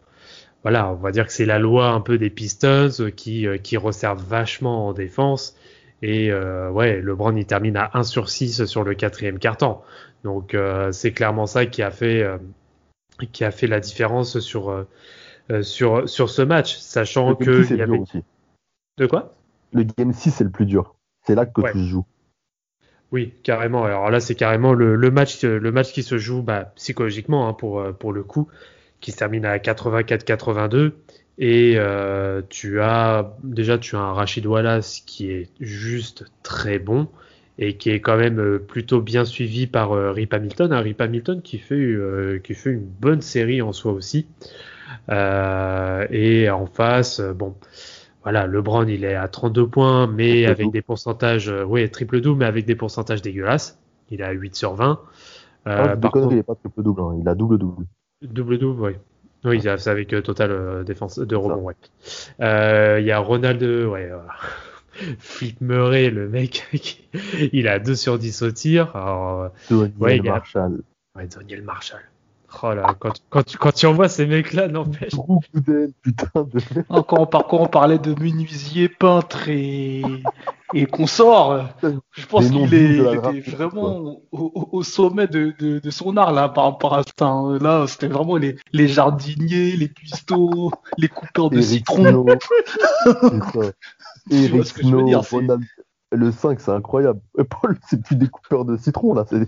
Voilà, 0.61 0.91
on 0.91 0.95
va 0.95 1.11
dire 1.11 1.25
que 1.25 1.33
c'est 1.33 1.45
la 1.45 1.59
loi 1.59 1.87
un 1.89 2.01
peu 2.01 2.17
des 2.17 2.29
Pistons 2.29 2.89
qui, 3.15 3.47
qui 3.63 3.77
resservent 3.77 4.23
vachement 4.23 4.87
en 4.87 4.93
défense. 4.93 5.55
Et 6.01 6.31
euh, 6.31 6.69
ouais, 6.69 7.01
LeBron 7.01 7.35
il 7.35 7.45
termine 7.45 7.77
à 7.77 7.91
1 7.93 8.03
sur 8.03 8.29
6 8.29 8.65
sur 8.65 8.83
le 8.83 8.93
quatrième 8.93 9.39
carton. 9.39 9.79
Donc 10.23 10.55
c'est 10.91 11.11
clairement 11.11 11.47
ça 11.47 11.65
qui 11.65 11.81
a 11.81 11.91
fait 11.91 12.25
qui 13.31 13.43
a 13.43 13.51
fait 13.51 13.67
la 13.67 13.79
différence 13.79 14.39
sur, 14.39 14.69
euh, 14.69 14.87
euh, 15.51 15.63
sur, 15.63 16.07
sur 16.09 16.29
ce 16.29 16.41
match, 16.41 16.77
sachant 16.77 17.35
que. 17.35 17.65
Il 17.71 17.77
y 17.77 17.81
avait... 17.81 17.99
De 18.97 19.07
quoi? 19.07 19.33
Le 19.71 19.83
game 19.83 20.13
6, 20.13 20.31
c'est 20.31 20.43
le 20.43 20.51
plus 20.51 20.65
dur. 20.65 20.95
C'est 21.25 21.35
là 21.35 21.45
que 21.45 21.71
tu 21.71 21.79
joues. 21.79 22.05
Oui, 23.11 23.33
carrément. 23.43 23.83
Alors 23.83 24.09
là, 24.09 24.19
c'est 24.19 24.35
carrément 24.35 24.73
le, 24.73 24.95
le, 24.95 25.11
match, 25.11 25.43
le 25.43 25.71
match 25.71 25.93
qui 25.93 26.03
se 26.03 26.17
joue 26.17 26.41
bah, 26.41 26.71
psychologiquement 26.75 27.47
hein, 27.47 27.53
pour, 27.53 27.83
pour 27.97 28.11
le 28.11 28.23
coup, 28.23 28.47
qui 29.01 29.11
se 29.11 29.17
termine 29.17 29.45
à 29.45 29.57
84-82. 29.57 30.93
Et 31.37 31.75
euh, 31.77 32.41
tu 32.49 32.79
as 32.81 33.35
déjà 33.43 33.77
tu 33.77 33.95
as 33.95 33.99
un 33.99 34.13
Rachid 34.13 34.45
Wallace 34.45 35.01
qui 35.05 35.31
est 35.31 35.49
juste 35.59 36.25
très 36.43 36.77
bon 36.77 37.07
et 37.59 37.77
qui 37.77 37.91
est 37.91 37.99
quand 37.99 38.17
même 38.17 38.39
euh, 38.39 38.59
plutôt 38.59 39.01
bien 39.01 39.25
suivi 39.25 39.67
par 39.67 39.91
euh, 39.91 40.11
Rip 40.11 40.33
Hamilton. 40.33 40.73
Un 40.73 40.79
Rip 40.79 40.99
Hamilton 41.01 41.41
qui 41.41 41.59
fait, 41.59 41.75
euh, 41.75 42.39
qui 42.43 42.53
fait 42.53 42.71
une 42.71 42.85
bonne 42.85 43.21
série 43.21 43.61
en 43.61 43.73
soi 43.73 43.91
aussi. 43.91 44.27
et 45.09 46.49
en 46.49 46.65
face, 46.65 47.21
bon, 47.21 47.55
voilà, 48.23 48.47
LeBron 48.47 48.87
il 48.87 49.03
est 49.03 49.15
à 49.15 49.27
32 49.27 49.67
points, 49.67 50.07
mais 50.07 50.45
avec 50.45 50.71
des 50.71 50.81
pourcentages, 50.81 51.53
oui, 51.67 51.89
triple 51.89 52.21
double, 52.21 52.39
mais 52.39 52.45
avec 52.45 52.65
des 52.65 52.75
pourcentages 52.75 53.21
dégueulasses. 53.21 53.79
Il 54.09 54.21
est 54.21 54.25
à 54.25 54.31
8 54.31 54.55
sur 54.55 54.75
20. 54.75 54.99
Ah, 55.65 55.95
par 55.95 56.11
contre, 56.11 56.31
il 56.31 56.37
n'est 56.37 56.43
pas 56.43 56.55
triple 56.55 56.83
double, 56.83 57.01
hein. 57.01 57.17
il 57.19 57.27
a 57.27 57.35
double 57.35 57.57
double. 57.57 57.85
Double 58.21 58.57
double, 58.57 58.81
oui. 58.81 58.91
Oui, 59.45 59.61
c'est 59.61 59.89
avec 59.89 60.07
total 60.23 60.85
défense 60.85 61.19
de 61.19 61.35
rebond, 61.35 61.63
ouais. 61.63 61.75
Il 62.39 63.05
y 63.05 63.11
a 63.11 63.19
Ronald, 63.19 63.61
ouais. 63.61 64.09
Flip 65.19 65.59
Murray, 65.61 66.09
le 66.09 66.29
mec, 66.29 66.67
il 67.53 67.67
a 67.67 67.79
2 67.79 67.95
sur 67.95 68.19
10 68.19 68.41
au 68.43 68.51
tir. 68.51 68.95
Alors, 68.95 69.51
Daniel 69.69 70.23
Marshall. 70.23 70.81
Ouais, 71.15 71.27
Daniel 71.27 71.61
Marshall. 71.63 72.01
Oh 72.61 72.73
là, 72.73 72.95
quand, 72.99 73.13
quand, 73.29 73.43
tu, 73.43 73.57
quand 73.57 73.71
tu 73.71 73.85
envoies 73.87 74.09
ces 74.09 74.25
mecs-là, 74.25 74.67
n'empêche. 74.67 75.13
putain 76.01 76.43
de. 76.43 76.59
Quand 76.87 77.35
on, 77.35 77.61
on 77.63 77.67
parlait 77.67 77.97
de 77.97 78.13
menuisier, 78.19 78.89
peintre 78.89 79.49
et, 79.49 80.03
et 80.73 80.85
consort, 80.85 81.69
je 82.11 82.25
pense 82.25 82.49
qu'il 82.49 82.73
était 82.73 83.51
vraiment 83.51 84.21
au, 84.31 84.69
au, 84.71 84.83
sommet 84.83 85.27
de, 85.27 85.53
de, 85.57 85.79
de, 85.79 85.89
son 85.89 86.15
art 86.15 86.31
là 86.31 86.49
par 86.49 86.65
rapport 86.65 86.93
à 86.93 87.03
ça. 87.03 87.25
Hein. 87.25 87.57
Là, 87.59 87.85
c'était 87.87 88.07
vraiment 88.07 88.37
les, 88.37 88.55
les 88.71 88.87
jardiniers, 88.87 89.75
les 89.75 89.89
cuistots, 89.89 90.71
les 90.97 91.07
coupeurs 91.07 91.49
de 91.49 91.61
citron. 91.61 92.25
Eric 94.29 94.65
Snow, 94.65 95.09
le 96.15 96.31
5, 96.31 96.59
c'est 96.59 96.71
incroyable. 96.71 97.19
Paul, 97.49 97.77
c'est 97.89 98.01
plus 98.01 98.15
des 98.15 98.27
coupeurs 98.27 98.65
de 98.65 98.77
citron, 98.77 99.13
là. 99.13 99.25
C'est 99.27 99.47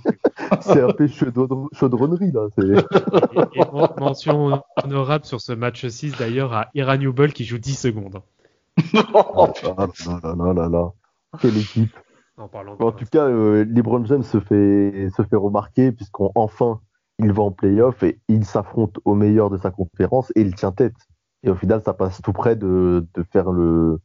un 0.90 0.94
peu 0.94 1.08
chaudronnerie, 1.08 2.32
là. 2.32 2.48
Et, 2.58 3.60
et, 3.60 4.00
mention 4.00 4.62
honorable 4.84 5.26
sur 5.26 5.42
ce 5.42 5.54
match 5.54 5.86
6, 5.86 6.18
d'ailleurs, 6.18 6.54
à 6.54 6.70
Ira 6.74 6.98
Newble 6.98 7.34
qui 7.34 7.46
joue 7.46 7.58
10 7.58 7.76
secondes. 7.76 8.22
oh, 9.14 9.48
là, 9.64 9.88
là, 10.36 10.54
là, 10.54 10.70
là, 10.70 10.92
Quelle 11.40 11.58
équipe. 11.58 11.96
En, 12.38 12.50
en 12.54 12.92
tout 12.92 13.06
cas, 13.06 13.28
euh, 13.28 13.64
LeBron 13.64 14.04
James 14.06 14.24
se 14.24 14.40
fait, 14.40 15.10
se 15.16 15.24
fait 15.24 15.38
remarquer, 15.38 15.94
puisqu'enfin, 15.94 16.82
il 17.20 17.32
va 17.32 17.44
en 17.44 17.52
playoff 17.52 18.04
et 18.04 18.20
il 18.28 18.46
s'affronte 18.46 19.00
au 19.06 19.16
meilleur 19.16 19.50
de 19.50 19.58
sa 19.58 19.72
conférence 19.72 20.32
et 20.36 20.42
il 20.42 20.54
tient 20.54 20.72
tête. 20.74 20.96
Et 21.44 21.50
au 21.50 21.56
final, 21.56 21.82
ça 21.86 21.94
passe 21.94 22.22
tout 22.22 22.34
près 22.34 22.56
de, 22.56 23.08
de 23.14 23.24
faire 23.32 23.52
le, 23.52 24.02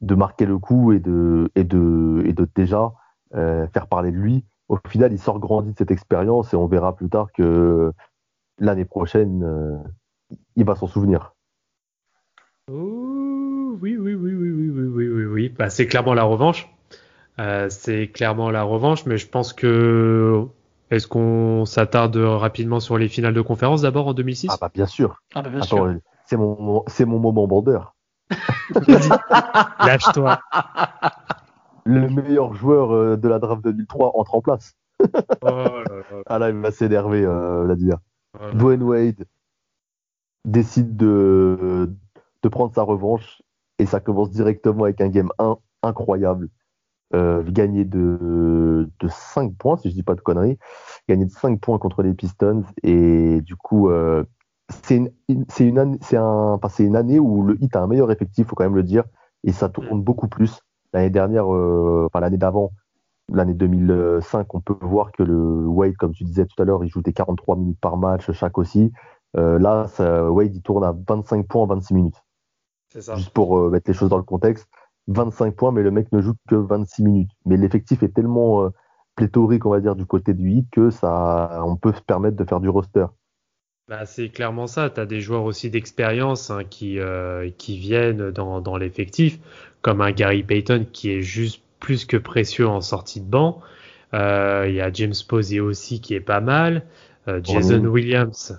de 0.00 0.14
marquer 0.14 0.46
le 0.46 0.58
coup 0.58 0.92
et 0.92 0.98
de, 0.98 1.50
et 1.54 1.64
de, 1.64 2.22
et 2.26 2.32
de 2.32 2.46
déjà 2.54 2.92
euh, 3.34 3.66
faire 3.68 3.86
parler 3.86 4.10
de 4.12 4.16
lui. 4.16 4.44
Au 4.68 4.78
final, 4.88 5.12
il 5.12 5.18
sort 5.18 5.38
grandi 5.38 5.72
de 5.72 5.78
cette 5.78 5.90
expérience 5.90 6.52
et 6.54 6.56
on 6.56 6.66
verra 6.66 6.96
plus 6.96 7.08
tard 7.08 7.32
que 7.32 7.92
l'année 8.58 8.84
prochaine, 8.84 9.42
euh, 9.42 10.36
il 10.56 10.64
va 10.64 10.74
s'en 10.74 10.86
souvenir. 10.86 11.34
oui, 12.68 13.96
oui, 13.96 14.14
oui, 14.14 14.14
oui, 14.14 14.50
oui, 14.50 14.70
oui, 14.70 14.86
oui, 14.86 15.08
oui, 15.08 15.24
oui. 15.24 15.48
Bah, 15.50 15.68
c'est 15.68 15.86
clairement 15.86 16.14
la 16.14 16.24
revanche. 16.24 16.70
Euh, 17.38 17.68
c'est 17.68 18.08
clairement 18.08 18.50
la 18.50 18.62
revanche, 18.62 19.06
mais 19.06 19.18
je 19.18 19.26
pense 19.26 19.52
que 19.52 20.46
est-ce 20.90 21.08
qu'on 21.08 21.64
s'attarde 21.64 22.16
rapidement 22.16 22.80
sur 22.80 22.96
les 22.96 23.08
finales 23.08 23.34
de 23.34 23.40
conférence 23.40 23.82
d'abord 23.82 24.06
en 24.06 24.14
2006 24.14 24.50
Ah 24.50 24.58
bah 24.60 24.70
bien 24.72 24.86
sûr. 24.86 25.22
Ah 25.34 25.42
bah 25.42 25.50
bien 25.50 25.62
sûr. 25.62 25.94
C'est 26.26 26.36
mon, 26.36 26.84
c'est 26.86 27.04
mon 27.04 27.18
moment 27.18 27.46
border. 27.46 27.80
Lâche-toi. 29.80 30.40
Le 31.84 32.08
meilleur 32.08 32.54
joueur 32.54 32.92
euh, 32.92 33.16
de 33.16 33.28
la 33.28 33.38
draft 33.38 33.62
2003 33.62 34.12
entre 34.14 34.34
en 34.34 34.40
place. 34.40 34.74
oh 35.00 35.06
Ah 36.26 36.38
là, 36.38 36.50
il 36.50 36.56
va 36.56 36.70
s'énerver, 36.70 37.24
euh, 37.24 37.64
Vladimir. 37.64 37.98
Dwayne 38.54 38.82
Wade 38.82 39.26
décide 40.44 40.96
de, 40.96 41.92
de 42.42 42.48
prendre 42.48 42.74
sa 42.74 42.82
revanche 42.82 43.42
et 43.78 43.86
ça 43.86 44.00
commence 44.00 44.30
directement 44.30 44.84
avec 44.84 45.00
un 45.00 45.08
game 45.08 45.30
1 45.38 45.56
incroyable. 45.82 46.48
Euh, 47.14 47.44
gagné 47.46 47.84
de, 47.84 48.90
de 48.98 49.08
5 49.08 49.54
points, 49.56 49.76
si 49.76 49.90
je 49.90 49.94
dis 49.94 50.02
pas 50.02 50.16
de 50.16 50.20
conneries. 50.20 50.58
Gagné 51.08 51.26
de 51.26 51.30
5 51.30 51.60
points 51.60 51.78
contre 51.78 52.02
les 52.02 52.12
Pistons 52.12 52.64
et 52.82 53.40
du 53.42 53.54
coup, 53.54 53.88
euh, 53.88 54.24
c'est 54.82 54.96
une, 54.96 55.10
une, 55.28 55.78
année, 55.78 55.98
un, 56.14 56.58
une 56.78 56.96
année 56.96 57.20
où 57.20 57.42
le 57.42 57.62
Hit 57.62 57.76
a 57.76 57.82
un 57.82 57.86
meilleur 57.86 58.10
effectif, 58.10 58.48
faut 58.48 58.56
quand 58.56 58.64
même 58.64 58.74
le 58.74 58.82
dire, 58.82 59.04
et 59.44 59.52
ça 59.52 59.68
tourne 59.68 59.98
mm. 59.98 60.02
beaucoup 60.02 60.28
plus. 60.28 60.60
L'année 60.94 61.10
dernière, 61.10 61.52
euh, 61.52 62.06
enfin 62.06 62.20
l'année 62.20 62.38
d'avant, 62.38 62.70
l'année 63.28 63.52
2005, 63.52 64.54
on 64.54 64.60
peut 64.60 64.76
voir 64.80 65.10
que 65.10 65.24
le 65.24 65.66
Wade, 65.66 65.96
comme 65.96 66.12
tu 66.12 66.22
disais 66.22 66.46
tout 66.46 66.62
à 66.62 66.64
l'heure, 66.64 66.84
il 66.84 66.88
joue 66.88 67.02
des 67.02 67.12
43 67.12 67.56
minutes 67.56 67.80
par 67.80 67.96
match, 67.96 68.30
chaque 68.30 68.58
aussi. 68.58 68.92
Euh, 69.36 69.58
là, 69.58 69.88
ça, 69.88 70.30
Wade, 70.30 70.54
il 70.54 70.62
tourne 70.62 70.84
à 70.84 70.94
25 71.08 71.48
points 71.48 71.62
en 71.62 71.66
26 71.66 71.94
minutes. 71.94 72.22
C'est 72.92 73.02
ça. 73.02 73.16
Juste 73.16 73.30
pour 73.30 73.58
euh, 73.58 73.70
mettre 73.70 73.90
les 73.90 73.94
choses 73.94 74.08
dans 74.08 74.18
le 74.18 74.22
contexte. 74.22 74.68
25 75.08 75.56
points, 75.56 75.72
mais 75.72 75.82
le 75.82 75.90
mec 75.90 76.12
ne 76.12 76.20
joue 76.20 76.34
que 76.48 76.54
26 76.54 77.02
minutes. 77.02 77.30
Mais 77.44 77.56
l'effectif 77.56 78.04
est 78.04 78.14
tellement 78.14 78.70
pléthorique, 79.16 79.66
on 79.66 79.70
va 79.70 79.80
dire, 79.80 79.96
du 79.96 80.06
côté 80.06 80.32
du 80.32 80.48
Hit 80.50 80.70
que 80.70 80.90
ça, 80.90 81.60
on 81.66 81.76
peut 81.76 81.92
se 81.92 82.00
permettre 82.00 82.36
de 82.36 82.44
faire 82.44 82.60
du 82.60 82.68
roster. 82.68 83.06
Bah, 83.88 84.06
c'est 84.06 84.30
clairement 84.30 84.66
ça. 84.66 84.88
Tu 84.88 85.00
as 85.00 85.06
des 85.06 85.20
joueurs 85.20 85.44
aussi 85.44 85.68
d'expérience 85.68 86.50
hein, 86.50 86.64
qui, 86.64 86.98
euh, 86.98 87.50
qui 87.58 87.76
viennent 87.78 88.30
dans, 88.30 88.60
dans 88.62 88.78
l'effectif, 88.78 89.38
comme 89.82 90.00
un 90.00 90.10
Gary 90.10 90.42
Payton 90.42 90.86
qui 90.90 91.10
est 91.10 91.20
juste 91.20 91.62
plus 91.80 92.06
que 92.06 92.16
précieux 92.16 92.66
en 92.66 92.80
sortie 92.80 93.20
de 93.20 93.26
banc. 93.26 93.60
Euh, 94.14 94.64
il 94.68 94.74
y 94.74 94.80
a 94.80 94.90
James 94.90 95.12
Posey 95.28 95.60
aussi 95.60 96.00
qui 96.00 96.14
est 96.14 96.20
pas 96.20 96.40
mal. 96.40 96.86
Euh, 97.28 97.40
Jason 97.42 97.84
Williams 97.84 98.58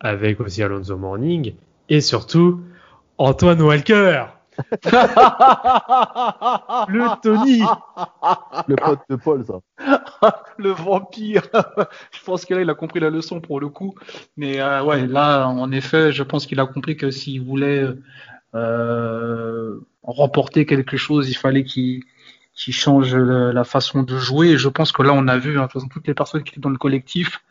avec 0.00 0.40
aussi 0.40 0.64
Alonso 0.64 0.96
Morning. 0.96 1.54
Et 1.88 2.00
surtout, 2.00 2.60
Antoine 3.18 3.62
Walker. 3.62 4.24
le 6.88 7.20
Tony. 7.22 7.62
Le 8.66 8.74
pote 8.76 9.00
de 9.08 9.16
Paul, 9.16 9.44
ça. 9.44 9.60
le 10.58 10.70
vampire. 10.70 11.42
je 12.12 12.22
pense 12.24 12.44
que 12.44 12.54
là, 12.54 12.62
il 12.62 12.70
a 12.70 12.74
compris 12.74 13.00
la 13.00 13.10
leçon 13.10 13.40
pour 13.40 13.60
le 13.60 13.68
coup. 13.68 13.94
Mais 14.36 14.60
euh, 14.60 14.82
ouais, 14.82 15.06
là, 15.06 15.46
en 15.46 15.70
effet, 15.72 16.12
je 16.12 16.22
pense 16.22 16.46
qu'il 16.46 16.60
a 16.60 16.66
compris 16.66 16.96
que 16.96 17.10
s'il 17.10 17.42
voulait 17.42 17.84
euh, 18.54 19.78
remporter 20.02 20.66
quelque 20.66 20.96
chose, 20.96 21.28
il 21.30 21.36
fallait 21.36 21.64
qu'il 21.64 22.02
change 22.54 23.14
la, 23.14 23.64
façon 23.64 24.02
de 24.02 24.16
jouer. 24.18 24.50
Et 24.50 24.58
je 24.58 24.68
pense 24.68 24.92
que 24.92 25.02
là, 25.02 25.12
on 25.12 25.28
a 25.28 25.38
vu, 25.38 25.58
hein, 25.58 25.68
toutes 25.90 26.06
les 26.06 26.14
personnes 26.14 26.42
qui 26.42 26.52
étaient 26.52 26.60
dans 26.60 26.70
le 26.70 26.78
collectif, 26.78 27.42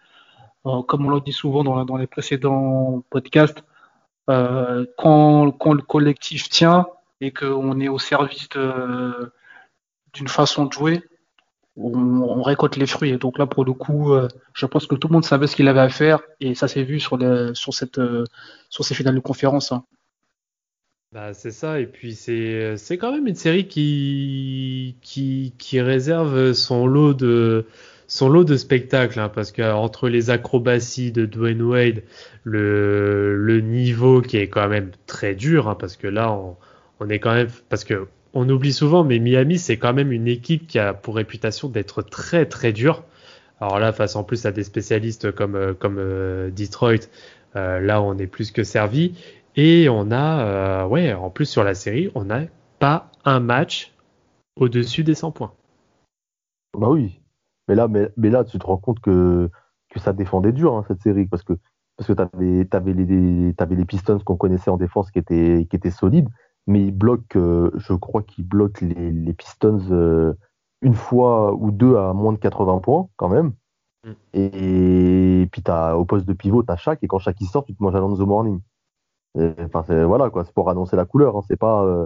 euh, 0.66 0.82
comme 0.84 1.06
on 1.06 1.10
l'a 1.10 1.20
dit 1.20 1.34
souvent 1.34 1.64
dans, 1.64 1.98
les 1.98 2.08
précédents 2.08 3.04
podcasts, 3.10 3.64
quand, 4.28 5.52
quand, 5.52 5.74
le 5.74 5.84
collectif 5.84 6.50
tient 6.50 6.88
et 7.22 7.32
qu'on 7.32 7.80
est 7.80 7.88
au 7.90 8.00
service 8.00 8.50
d'une 8.50 10.28
façon 10.28 10.66
de 10.66 10.74
jouer, 10.74 11.04
on, 11.78 12.42
récolte 12.42 12.78
les 12.78 12.86
fruits. 12.86 13.12
Et 13.12 13.18
donc 13.18 13.38
là, 13.38 13.46
pour 13.46 13.66
le 13.66 13.74
coup, 13.74 14.14
euh, 14.14 14.28
je 14.54 14.66
pense 14.66 14.88
que 14.88 14.96
tout 14.96 15.08
le 15.08 15.14
monde 15.14 15.26
savait 15.26 15.48
ce 15.48 15.56
qu'il 15.56 15.68
avait 15.68 15.80
à 15.80 15.90
faire 15.90 16.22
et 16.40 16.56
ça 16.56 16.68
s'est 16.68 16.84
vu 16.84 17.00
sur, 17.00 17.20
sur, 17.54 17.74
cette, 17.74 17.98
euh, 17.98 18.24
sur 18.70 18.86
ces 18.86 18.96
finales 18.96 19.16
de 19.16 19.20
conférence. 19.20 19.72
Hein. 19.72 19.84
Bah, 21.12 21.34
c'est 21.34 21.52
ça, 21.52 21.80
et 21.80 21.86
puis 21.86 22.14
c'est, 22.14 22.76
quand 23.00 23.14
même 23.14 23.28
une 23.28 23.36
série 23.36 23.68
qui, 23.68 24.98
qui, 25.02 25.80
réserve 25.80 26.52
son 26.52 26.88
lot 26.88 27.14
de, 27.14 27.68
son 28.08 28.28
lot 28.28 28.44
de 28.44 28.58
spectacles, 28.58 29.20
hein, 29.22 29.30
parce 29.30 29.54
que 29.54 29.62
entre 29.62 30.10
les 30.10 30.30
acrobaties 30.30 31.14
de 31.14 31.26
Dwayne 31.26 31.62
Wade, 31.62 32.04
le, 32.44 33.38
le 33.38 33.62
niveau 33.62 34.22
qui 34.22 34.36
est 34.36 34.50
quand 34.50 34.68
même 34.68 34.92
très 35.08 35.36
dur, 35.36 35.70
hein, 35.70 35.76
parce 35.80 35.96
que 35.96 36.08
là, 36.08 36.34
on, 36.34 36.58
on 37.00 37.08
est 37.08 37.20
quand 37.20 37.34
même, 37.34 37.50
parce 37.70 37.86
que 37.86 38.08
on 38.36 38.48
oublie 38.50 38.74
souvent, 38.74 39.06
mais 39.06 39.20
Miami, 39.20 39.58
c'est 39.58 39.78
quand 39.78 39.94
même 39.94 40.12
une 40.12 40.28
équipe 40.28 40.68
qui 40.68 40.78
a 40.78 40.94
pour 40.94 41.16
réputation 41.16 41.70
d'être 41.70 42.02
très 42.02 42.46
très 42.46 42.74
dure. 42.74 43.04
Alors 43.62 43.80
là, 43.80 43.94
face 43.94 44.18
en 44.18 44.26
plus 44.26 44.46
à 44.46 44.52
des 44.52 44.64
spécialistes 44.64 45.32
comme, 45.32 45.56
euh, 45.56 45.74
comme 45.74 45.98
euh, 45.98 46.52
Detroit, 46.52 47.08
euh, 47.56 47.80
là 47.80 48.02
on 48.02 48.18
est 48.18 48.28
plus 48.28 48.52
que 48.52 48.66
servi. 48.66 49.18
Et 49.56 49.88
on 49.90 50.12
a, 50.12 50.86
ouais, 50.86 51.14
en 51.14 51.30
plus 51.30 51.46
sur 51.46 51.64
la 51.64 51.76
série, 51.76 52.12
on 52.14 52.26
n'a 52.26 52.42
pas 52.78 53.10
un 53.24 53.40
match 53.40 53.94
au-dessus 54.58 55.06
des 55.06 55.16
100 55.16 55.32
points. 55.32 55.54
Bah 56.78 56.90
oui, 56.90 57.22
mais 57.70 57.76
là, 57.76 57.88
mais, 57.88 58.30
là, 58.30 58.44
tu 58.44 58.60
te 58.60 58.66
rends 58.66 58.76
compte 58.76 59.00
que, 59.00 59.50
que 59.90 60.00
ça 60.02 60.12
défendait 60.12 60.52
dur 60.52 60.76
hein, 60.76 60.84
cette 60.90 61.02
série 61.02 61.26
parce 61.26 61.44
que 61.44 61.54
parce 61.96 62.10
que 62.10 62.12
t'avais 62.12 62.68
avais 62.70 62.94
les 62.94 63.54
les 63.78 63.86
Pistons 63.86 64.20
qu'on 64.20 64.36
connaissait 64.36 64.70
en 64.70 64.76
défense 64.76 65.10
qui 65.10 65.20
étaient 65.20 65.66
qui 65.70 65.78
étaient 65.78 65.90
solides, 65.90 66.28
mais 66.68 66.82
il 66.82 66.92
bloque, 66.92 67.36
euh, 67.36 67.72
je 67.76 67.94
crois 67.94 68.24
qu'il 68.24 68.48
bloque 68.48 68.82
les, 68.82 69.34
Pistons 69.34 69.82
euh, 69.92 70.34
une 70.82 70.94
fois 70.94 71.54
ou 71.54 71.72
deux 71.72 71.96
à 71.98 72.14
moins 72.14 72.34
de 72.34 72.38
80 72.38 72.80
points 72.80 73.08
quand 73.18 73.30
même. 73.30 73.54
Mm. 74.04 74.12
Et, 74.34 75.50
puis 75.52 75.64
as, 75.68 75.98
au 75.98 76.06
poste 76.06 76.26
de 76.26 76.34
pivot, 76.34 76.64
tu 76.64 76.72
as 76.72 76.76
Shaq, 76.76 77.00
et 77.04 77.08
quand 77.08 77.20
Shaq 77.20 77.38
il 77.40 77.48
sort, 77.48 77.66
tu 77.66 77.76
te 77.76 77.84
manges 77.84 77.96
Alonso 77.96 78.26
Morning. 78.26 78.60
Enfin, 79.38 79.84
voilà, 80.06 80.30
quoi, 80.30 80.46
c'est 80.46 80.54
pour 80.54 80.70
annoncer 80.70 80.96
la 80.96 81.06
couleur. 81.06 81.36
Hein, 81.36 81.42
c'est 81.48 81.60
pas, 81.60 81.84
euh, 81.84 82.06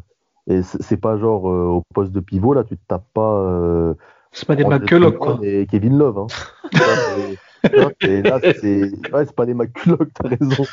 c'est 0.64 0.98
pas 0.98 1.18
genre 1.18 1.44
au 1.46 1.84
poste 1.94 2.12
de 2.12 2.20
pivot, 2.20 2.54
là, 2.54 2.64
tu 2.64 2.76
te 2.76 2.84
tapes 2.88 3.08
pas. 3.14 3.96
c'est 4.32 4.48
pas 4.48 4.56
des 4.56 4.66
McCulloch, 4.66 5.18
quoi. 5.18 5.40
Et 5.44 5.68
Kevin 5.68 5.98
Love. 5.98 6.20
Hein. 6.20 6.28
c'est 8.02 8.92
ouais, 9.14 9.26
pas 9.26 9.46
des 9.46 9.54
McCulloch, 9.54 10.10
t'as 10.14 10.30
raison. 10.30 10.66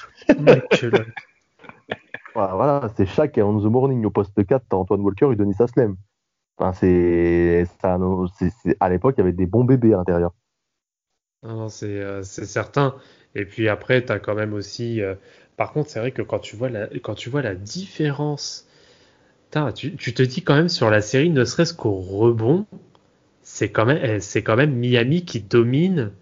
McCulloch. 2.37 2.57
Voilà, 2.57 2.91
c'est 2.97 3.07
chaque 3.07 3.39
et 3.39 3.43
on 3.43 3.59
the 3.59 3.65
morning 3.65 4.05
au 4.05 4.11
poste 4.11 4.45
4, 4.45 4.65
t'as 4.69 4.77
Antoine 4.77 5.01
Walker 5.01 5.31
et 5.33 5.37
Denis 5.37 5.57
Aslem. 5.59 5.97
Enfin, 6.59 6.73
c'est, 6.73 7.67
à 8.81 8.89
l'époque, 8.89 9.15
il 9.19 9.21
y 9.21 9.23
avait 9.23 9.33
des 9.33 9.47
bons 9.47 9.65
bébés 9.65 9.93
à 9.93 9.99
l'intérieur. 9.99 10.33
c'est, 11.69 12.23
certain. 12.25 12.95
Et 13.35 13.45
puis 13.45 13.69
après, 13.69 14.05
tu 14.05 14.13
as 14.13 14.19
quand 14.19 14.35
même 14.35 14.55
aussi. 14.55 15.03
Euh, 15.03 15.15
par 15.57 15.73
contre, 15.73 15.91
c'est 15.91 16.01
vrai 16.01 16.13
que 16.13 16.23
quand 16.23 16.39
tu 16.39 16.57
vois 16.57 16.71
la, 16.71 16.87
quand 17.03 17.15
tu 17.15 17.29
vois 17.29 17.43
la 17.43 17.55
différence, 17.55 18.67
tu, 19.75 19.97
tu, 19.97 20.15
te 20.15 20.23
dis 20.23 20.43
quand 20.43 20.55
même 20.55 20.69
sur 20.69 20.91
la 20.91 21.01
série, 21.01 21.31
ne 21.31 21.45
serait-ce 21.45 21.75
qu'au 21.75 21.95
rebond, 21.95 22.67
c'est 23.43 23.71
quand 23.71 23.87
même, 23.87 24.01
eh, 24.03 24.21
c'est 24.21 24.43
quand 24.43 24.57
même 24.57 24.75
Miami 24.75 25.25
qui 25.25 25.41
domine, 25.41 26.13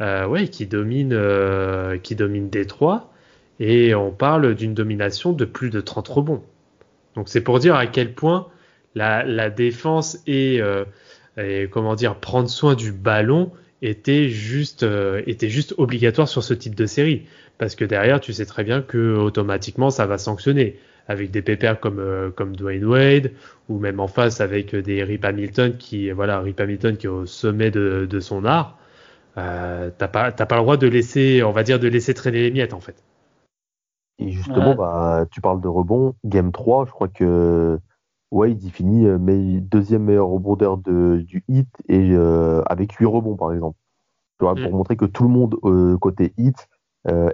euh, 0.00 0.26
ouais, 0.26 0.48
qui 0.48 0.66
domine, 0.66 1.12
euh, 1.12 1.98
qui 1.98 2.14
domine 2.14 2.50
Détroit. 2.50 3.12
Et 3.60 3.94
on 3.94 4.10
parle 4.10 4.54
d'une 4.54 4.74
domination 4.74 5.32
de 5.32 5.44
plus 5.44 5.70
de 5.70 5.80
30 5.80 6.08
rebonds. 6.08 6.42
Donc 7.14 7.28
c'est 7.28 7.40
pour 7.40 7.58
dire 7.58 7.76
à 7.76 7.86
quel 7.86 8.14
point 8.14 8.48
la, 8.94 9.50
défense 9.50 10.18
euh, 10.28 10.84
et, 11.36 11.68
comment 11.70 11.94
dire 11.94 12.16
prendre 12.16 12.48
soin 12.48 12.74
du 12.74 12.92
ballon 12.92 13.52
était 13.82 14.28
juste 14.28 14.82
euh, 14.82 15.22
était 15.26 15.48
juste 15.48 15.74
obligatoire 15.78 16.28
sur 16.28 16.42
ce 16.42 16.54
type 16.54 16.74
de 16.74 16.86
série. 16.86 17.26
Parce 17.58 17.74
que 17.74 17.84
derrière 17.84 18.20
tu 18.20 18.32
sais 18.32 18.46
très 18.46 18.64
bien 18.64 18.82
que 18.82 19.16
automatiquement 19.16 19.90
ça 19.90 20.06
va 20.06 20.18
sanctionner. 20.18 20.78
Avec 21.06 21.30
des 21.30 21.42
pépères 21.42 21.80
comme 21.80 21.98
euh, 21.98 22.30
comme 22.30 22.56
Dwayne 22.56 22.86
Wade 22.86 23.32
ou 23.68 23.78
même 23.78 24.00
en 24.00 24.08
face 24.08 24.40
avec 24.40 24.74
des 24.74 25.04
Rip 25.04 25.22
Hamilton 25.22 25.76
qui 25.76 26.10
voilà 26.10 26.40
Rip 26.40 26.58
Hamilton 26.58 26.96
qui 26.96 27.06
est 27.06 27.10
au 27.10 27.26
sommet 27.26 27.70
de, 27.70 28.06
de 28.08 28.20
son 28.20 28.46
art 28.46 28.78
euh, 29.36 29.90
t'as 29.98 30.08
pas 30.08 30.32
t'as 30.32 30.46
pas 30.46 30.56
le 30.56 30.62
droit 30.62 30.78
de 30.78 30.86
laisser 30.86 31.42
on 31.42 31.52
va 31.52 31.62
dire 31.62 31.78
de 31.78 31.88
laisser 31.88 32.14
traîner 32.14 32.40
les 32.40 32.50
miettes 32.50 32.72
en 32.72 32.80
fait 32.80 32.94
et 34.18 34.30
justement, 34.30 34.74
bah, 34.74 35.26
tu 35.30 35.40
parles 35.40 35.60
de 35.60 35.68
rebond. 35.68 36.14
Game 36.24 36.52
3, 36.52 36.86
je 36.86 36.90
crois 36.92 37.08
que 37.08 37.78
Wade 38.30 38.62
il 38.62 38.70
finit 38.70 39.06
euh, 39.06 39.18
deuxième 39.60 40.04
meilleur 40.04 40.28
rebondeur 40.28 40.76
de, 40.78 41.24
du 41.26 41.44
hit 41.48 41.68
et 41.88 42.12
euh, 42.12 42.62
avec 42.66 42.92
8 42.92 43.06
rebonds 43.06 43.36
par 43.36 43.52
exemple. 43.52 43.78
Tu 44.38 44.44
vois, 44.44 44.54
Pour 44.54 44.72
mm. 44.72 44.76
montrer 44.76 44.96
que 44.96 45.04
tout 45.04 45.24
le 45.24 45.30
monde 45.30 45.56
euh, 45.64 45.96
côté 45.98 46.32
hit 46.36 46.68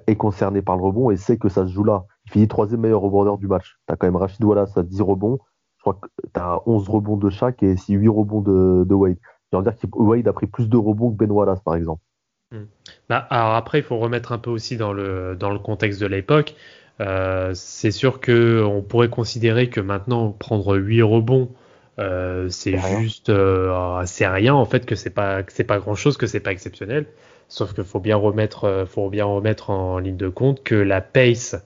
est 0.09 0.17
concerné 0.17 0.63
par 0.63 0.77
le 0.77 0.83
rebond 0.83 1.13
et 1.13 1.17
sait 1.17 1.39
que 1.39 1.49
ça 1.49 1.65
se 1.65 1.73
joue 1.73 1.85
là. 1.85 2.05
Il 2.27 2.33
finit 2.33 2.49
troisième 2.49 2.81
meilleur 2.81 3.01
rebondeur 3.01 3.39
du 3.39 3.47
match. 3.47 3.77
Tu 3.87 3.95
as 3.95 3.97
quand 3.97 4.09
même 4.09 4.17
Rachid 4.17 4.43
Wallace 4.43 4.77
à 4.77 4.83
10 4.83 5.01
rebonds. 5.01 5.39
Je 5.77 5.83
crois 5.83 5.95
que 5.95 6.09
tu 6.23 6.41
as 6.41 6.61
11 6.67 6.89
rebonds 6.89 7.17
de 7.17 7.31
chaque 7.31 7.63
et 7.63 7.77
8 7.89 8.09
rebonds 8.09 8.41
de, 8.41 8.85
de 8.85 8.95
Wade. 8.95 9.19
Je 9.53 9.57
veux 9.57 9.63
dire 9.63 9.79
que 9.79 9.87
Wade 9.97 10.27
a 10.27 10.33
pris 10.33 10.49
plus 10.49 10.69
de 10.69 10.77
rebonds 10.77 11.13
que 11.13 11.17
Ben 11.17 11.31
Wallace 11.31 11.61
par 11.61 11.77
exemple. 11.77 12.03
Hmm. 12.53 12.65
Bah, 13.09 13.27
alors 13.31 13.55
après, 13.55 13.79
il 13.79 13.85
faut 13.85 13.99
remettre 13.99 14.33
un 14.33 14.39
peu 14.39 14.51
aussi 14.51 14.77
dans 14.77 14.93
le, 14.93 15.37
dans 15.39 15.51
le 15.51 15.59
contexte 15.59 16.01
de 16.01 16.07
l'époque. 16.07 16.55
Euh, 17.01 17.53
c'est 17.55 17.93
sûr 17.93 18.21
que 18.21 18.63
on 18.63 18.83
pourrait 18.83 19.09
considérer 19.09 19.71
que 19.71 19.81
maintenant 19.81 20.33
prendre 20.33 20.77
8 20.77 21.03
rebonds, 21.03 21.51
euh, 21.99 22.49
c'est 22.51 22.77
juste 22.79 23.31
euh, 23.31 24.03
c'est 24.07 24.27
rien 24.27 24.55
en 24.55 24.65
fait 24.65 24.87
que 24.87 24.95
c'est 24.95 25.11
pas 25.11 25.43
c'est 25.49 25.65
pas 25.65 25.79
grand 25.79 25.95
chose 25.95 26.17
que 26.17 26.27
c'est 26.27 26.41
pas 26.41 26.53
exceptionnel. 26.53 27.07
Sauf 27.49 27.75
qu'il 27.75 27.85
faut 27.85 28.01
bien 28.01 28.17
remettre 28.17 28.65
euh, 28.65 28.87
faut 28.87 29.09
bien 29.11 29.25
remettre 29.25 29.71
en 29.71 29.99
ligne 29.99 30.17
de 30.17 30.29
compte 30.29 30.63
que 30.63 30.75
la 30.75 31.01
pace, 31.01 31.57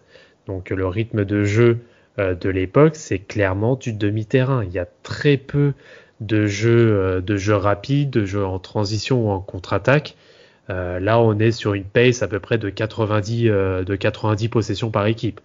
donc 0.47 0.71
le 0.71 0.87
rythme 0.87 1.25
de 1.25 1.45
jeu 1.45 1.79
euh, 2.19 2.35
de 2.35 2.49
l'époque, 2.49 2.95
c'est 2.95 3.19
clairement 3.19 3.75
du 3.77 3.93
demi-terrain. 3.93 4.65
Il 4.65 4.73
y 4.73 4.79
a 4.79 4.87
très 5.03 5.37
peu 5.37 5.73
de 6.21 6.47
jeux 6.47 7.21
de 7.23 7.37
jeux 7.37 7.57
rapides, 7.57 8.11
de 8.11 8.25
jeux 8.25 8.45
en 8.45 8.59
transition 8.61 9.29
ou 9.29 9.31
en 9.31 9.41
contre-attaque. 9.41 10.17
Euh, 10.71 10.99
là, 10.99 11.21
on 11.21 11.39
est 11.39 11.53
sur 11.53 11.75
une 11.75 11.85
pace 11.85 12.23
à 12.23 12.29
peu 12.29 12.41
près 12.41 12.59
de 12.59 12.71
90, 12.71 13.49
euh, 13.49 13.85
de 13.85 13.97
90 13.97 14.49
possessions 14.49 14.91
par 14.91 15.07
équipe. 15.07 15.41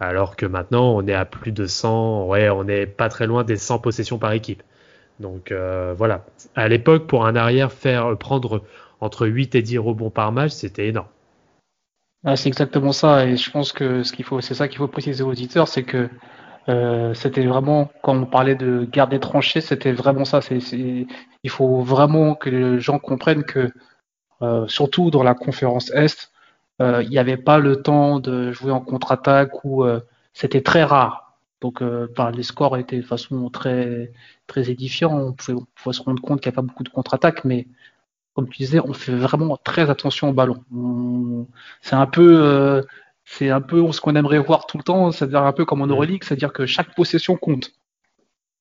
Alors 0.00 0.36
que 0.36 0.46
maintenant, 0.46 0.94
on 0.96 1.06
est 1.06 1.14
à 1.14 1.24
plus 1.24 1.52
de 1.52 1.66
100, 1.66 2.26
ouais, 2.26 2.50
on 2.50 2.66
est 2.66 2.86
pas 2.86 3.08
très 3.08 3.26
loin 3.26 3.44
des 3.44 3.56
100 3.56 3.78
possessions 3.78 4.18
par 4.18 4.32
équipe. 4.32 4.62
Donc 5.20 5.52
euh, 5.52 5.94
voilà. 5.96 6.24
À 6.56 6.68
l'époque, 6.68 7.06
pour 7.06 7.24
un 7.26 7.36
arrière, 7.36 7.72
faire 7.72 8.16
prendre 8.18 8.64
entre 9.00 9.26
8 9.26 9.54
et 9.54 9.62
10 9.62 9.78
rebonds 9.78 10.10
par 10.10 10.32
match, 10.32 10.50
c'était 10.50 10.88
énorme. 10.88 11.06
c'est 12.34 12.48
exactement 12.48 12.90
ça. 12.92 13.26
Et 13.26 13.36
je 13.36 13.50
pense 13.50 13.72
que 13.72 14.02
ce 14.02 14.12
qu'il 14.12 14.24
faut, 14.24 14.40
c'est 14.40 14.54
ça 14.54 14.66
qu'il 14.66 14.78
faut 14.78 14.88
préciser 14.88 15.22
aux 15.22 15.28
auditeurs, 15.28 15.68
c'est 15.68 15.84
que 15.84 16.08
c'était 17.14 17.44
vraiment, 17.46 17.90
quand 18.02 18.16
on 18.16 18.26
parlait 18.26 18.56
de 18.56 18.88
garder 18.90 19.20
tranchées, 19.20 19.60
c'était 19.60 19.92
vraiment 19.92 20.24
ça. 20.24 20.40
Il 20.50 21.50
faut 21.50 21.82
vraiment 21.82 22.34
que 22.34 22.50
les 22.50 22.80
gens 22.80 22.98
comprennent 22.98 23.44
que 23.44 23.70
euh, 24.42 24.66
surtout 24.68 25.10
dans 25.10 25.22
la 25.22 25.34
conférence 25.34 25.90
Est, 25.92 26.32
euh, 26.80 27.02
il 27.02 27.10
n'y 27.10 27.18
avait 27.18 27.36
pas 27.36 27.58
le 27.58 27.82
temps 27.82 28.20
de 28.20 28.52
jouer 28.52 28.72
en 28.72 28.80
contre-attaque 28.80 29.64
ou 29.64 29.84
euh, 29.84 30.00
c'était 30.32 30.62
très 30.62 30.84
rare. 30.84 31.38
Donc 31.60 31.80
les 31.80 32.42
scores 32.42 32.76
étaient 32.76 32.98
de 32.98 33.06
façon 33.06 33.48
très, 33.48 34.12
très 34.46 34.70
édifiants. 34.70 35.16
On 35.18 35.32
pouvait, 35.32 35.92
se 35.92 36.02
rendre 36.02 36.20
compte 36.20 36.42
qu'il 36.42 36.50
n'y 36.50 36.54
a 36.54 36.56
pas 36.56 36.62
beaucoup 36.62 36.82
de 36.82 36.90
contre-attaque, 36.90 37.42
mais 37.46 37.66
comme 38.34 38.50
tu 38.50 38.58
disais, 38.58 38.80
on 38.80 38.92
fait 38.92 39.14
vraiment 39.14 39.56
très 39.56 39.88
attention 39.88 40.28
au 40.28 40.32
ballon. 40.34 40.62
C'est 41.80 41.94
un 41.94 42.06
peu, 42.06 42.84
c'est 43.24 43.48
un 43.48 43.62
peu 43.62 43.90
ce 43.92 44.00
qu'on 44.02 44.14
aimerait 44.14 44.40
voir 44.40 44.66
tout 44.66 44.76
le 44.76 44.82
temps, 44.82 45.10
c'est-à-dire 45.10 45.42
un 45.42 45.52
peu 45.54 45.64
comme 45.64 45.80
en. 45.80 45.86
Euroleague, 45.86 46.22
c'est-à-dire 46.22 46.52
que 46.52 46.66
chaque 46.66 46.94
possession 46.94 47.36
compte. 47.36 47.72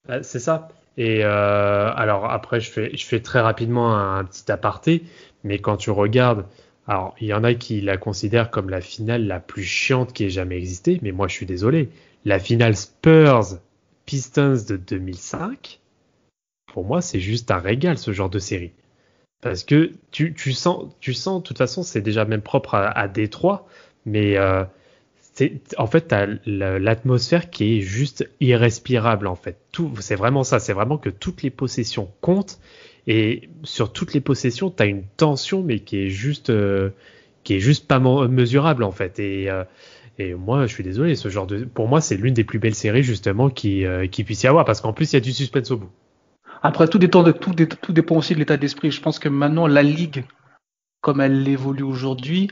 Bah, 0.08 0.24
c'est 0.24 0.40
ça. 0.40 0.70
Et 0.98 1.24
euh, 1.24 1.92
alors 1.96 2.30
après, 2.30 2.60
je 2.60 2.70
fais, 2.70 2.96
je 2.96 3.06
fais 3.06 3.20
très 3.20 3.40
rapidement 3.40 3.98
un, 3.98 4.24
petit 4.26 4.52
aparté, 4.52 5.04
mais 5.44 5.60
quand 5.60 5.78
tu 5.78 5.90
regardes, 5.90 6.46
alors 6.88 7.16
il 7.20 7.28
y 7.28 7.34
en 7.34 7.44
a 7.44 7.54
qui 7.54 7.82
la 7.82 7.98
considèrent 7.98 8.52
comme 8.52 8.70
la 8.70 8.82
finale 8.82 9.26
la 9.26 9.40
plus 9.40 9.64
chiante 9.64 10.14
qui 10.14 10.26
ait 10.26 10.30
jamais 10.30 10.58
existé, 10.58 11.00
mais 11.02 11.12
moi 11.12 11.28
je 11.28 11.34
suis 11.34 11.46
désolé. 11.46 11.90
La 12.26 12.40
finale 12.40 12.76
Spurs 12.76 13.60
Pistons 14.06 14.58
de 14.68 14.78
2005, 14.78 15.80
pour 16.72 16.86
moi 16.86 17.02
c'est 17.02 17.20
juste 17.20 17.52
un 17.52 17.58
régal 17.58 17.98
ce 17.98 18.12
genre 18.12 18.30
de 18.30 18.40
série. 18.40 18.74
Parce 19.42 19.66
que 19.66 19.92
tu, 20.12 20.34
tu 20.34 20.54
sens, 20.54 20.86
tu 21.02 21.14
sens, 21.14 21.42
de 21.42 21.48
toute 21.48 21.58
façon, 21.58 21.84
c'est 21.84 22.02
déjà 22.02 22.24
même 22.24 22.42
propre 22.42 22.76
à, 22.76 22.88
à 22.88 23.10
Détroit, 23.10 23.68
mais 24.06 24.38
euh, 24.38 24.64
en 25.78 25.88
fait, 25.88 26.08
tu 26.10 26.16
as 26.16 26.28
l'atmosphère 26.46 27.50
qui 27.50 27.78
est 27.78 27.82
juste 27.82 28.30
irrespirable, 28.40 29.28
en 29.28 29.36
fait. 29.36 29.58
C'est 30.00 30.16
vraiment 30.16 30.44
ça, 30.44 30.60
c'est 30.60 30.74
vraiment 30.74 30.98
que 30.98 31.10
toutes 31.10 31.42
les 31.42 31.50
possessions 31.50 32.12
comptent, 32.22 32.60
et 33.08 33.50
sur 33.64 33.92
toutes 33.92 34.14
les 34.14 34.22
possessions, 34.22 34.70
tu 34.70 34.84
as 34.84 34.86
une 34.86 35.04
tension, 35.18 35.64
mais 35.64 35.80
qui 35.80 35.98
est 35.98 36.10
juste, 36.10 36.50
euh, 36.50 36.92
qui 37.44 37.56
est 37.56 37.60
juste 37.60 37.88
pas 37.88 38.00
mesurable, 38.00 38.84
en 38.84 38.92
fait. 38.92 39.20
Et, 39.20 39.50
euh, 39.50 39.64
et 40.20 40.36
moi, 40.36 40.68
je 40.68 40.74
suis 40.74 40.84
désolé, 40.84 41.16
ce 41.16 41.30
genre 41.30 41.48
de, 41.48 41.66
pour 41.66 41.88
moi, 41.88 42.00
c'est 42.00 42.16
l'une 42.16 42.34
des 42.34 42.44
plus 42.44 42.60
belles 42.60 42.76
séries, 42.76 43.04
justement, 43.04 43.50
qui, 43.50 43.86
euh, 43.86 44.08
qui 44.08 44.24
puisse 44.24 44.44
y 44.44 44.48
avoir, 44.48 44.66
parce 44.66 44.82
qu'en 44.82 44.94
plus, 44.94 45.12
il 45.12 45.16
y 45.16 45.18
a 45.18 45.22
du 45.22 45.34
suspense 45.34 45.72
au 45.72 45.78
bout. 45.78 45.90
Après, 46.62 46.88
tout 46.88 47.00
dépend, 47.00 47.24
tout 47.34 47.92
dépend 47.92 48.16
aussi 48.16 48.36
de 48.36 48.40
l'état 48.40 48.56
d'esprit. 48.56 48.92
Je 48.92 49.02
pense 49.02 49.20
que 49.20 49.28
maintenant, 49.28 49.68
la 49.68 49.84
ligue, 49.84 50.24
comme 51.02 51.20
elle 51.20 51.46
évolue 51.46 51.84
aujourd'hui, 51.84 52.50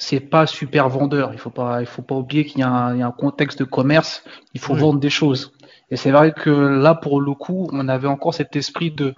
c'est 0.00 0.20
pas 0.20 0.46
super 0.46 0.88
vendeur. 0.88 1.32
Il 1.34 1.38
faut 1.38 1.50
pas, 1.50 1.80
il 1.80 1.86
faut 1.86 2.02
pas 2.02 2.14
oublier 2.14 2.46
qu'il 2.46 2.60
y, 2.60 2.62
a 2.62 2.70
un 2.72 3.10
contexte 3.10 3.58
de 3.58 3.64
commerce. 3.64 4.24
Il 4.54 4.60
faut 4.60 4.74
vendre 4.74 4.98
des 4.98 5.10
choses. 5.10 5.52
Et 5.90 5.96
c'est 5.96 6.10
vrai 6.10 6.32
que 6.32 6.50
là, 6.50 6.94
pour 6.94 7.20
le 7.20 7.34
coup, 7.34 7.68
on 7.72 7.86
avait 7.86 8.08
encore 8.08 8.32
cet 8.32 8.56
esprit 8.56 8.90
de 8.90 9.14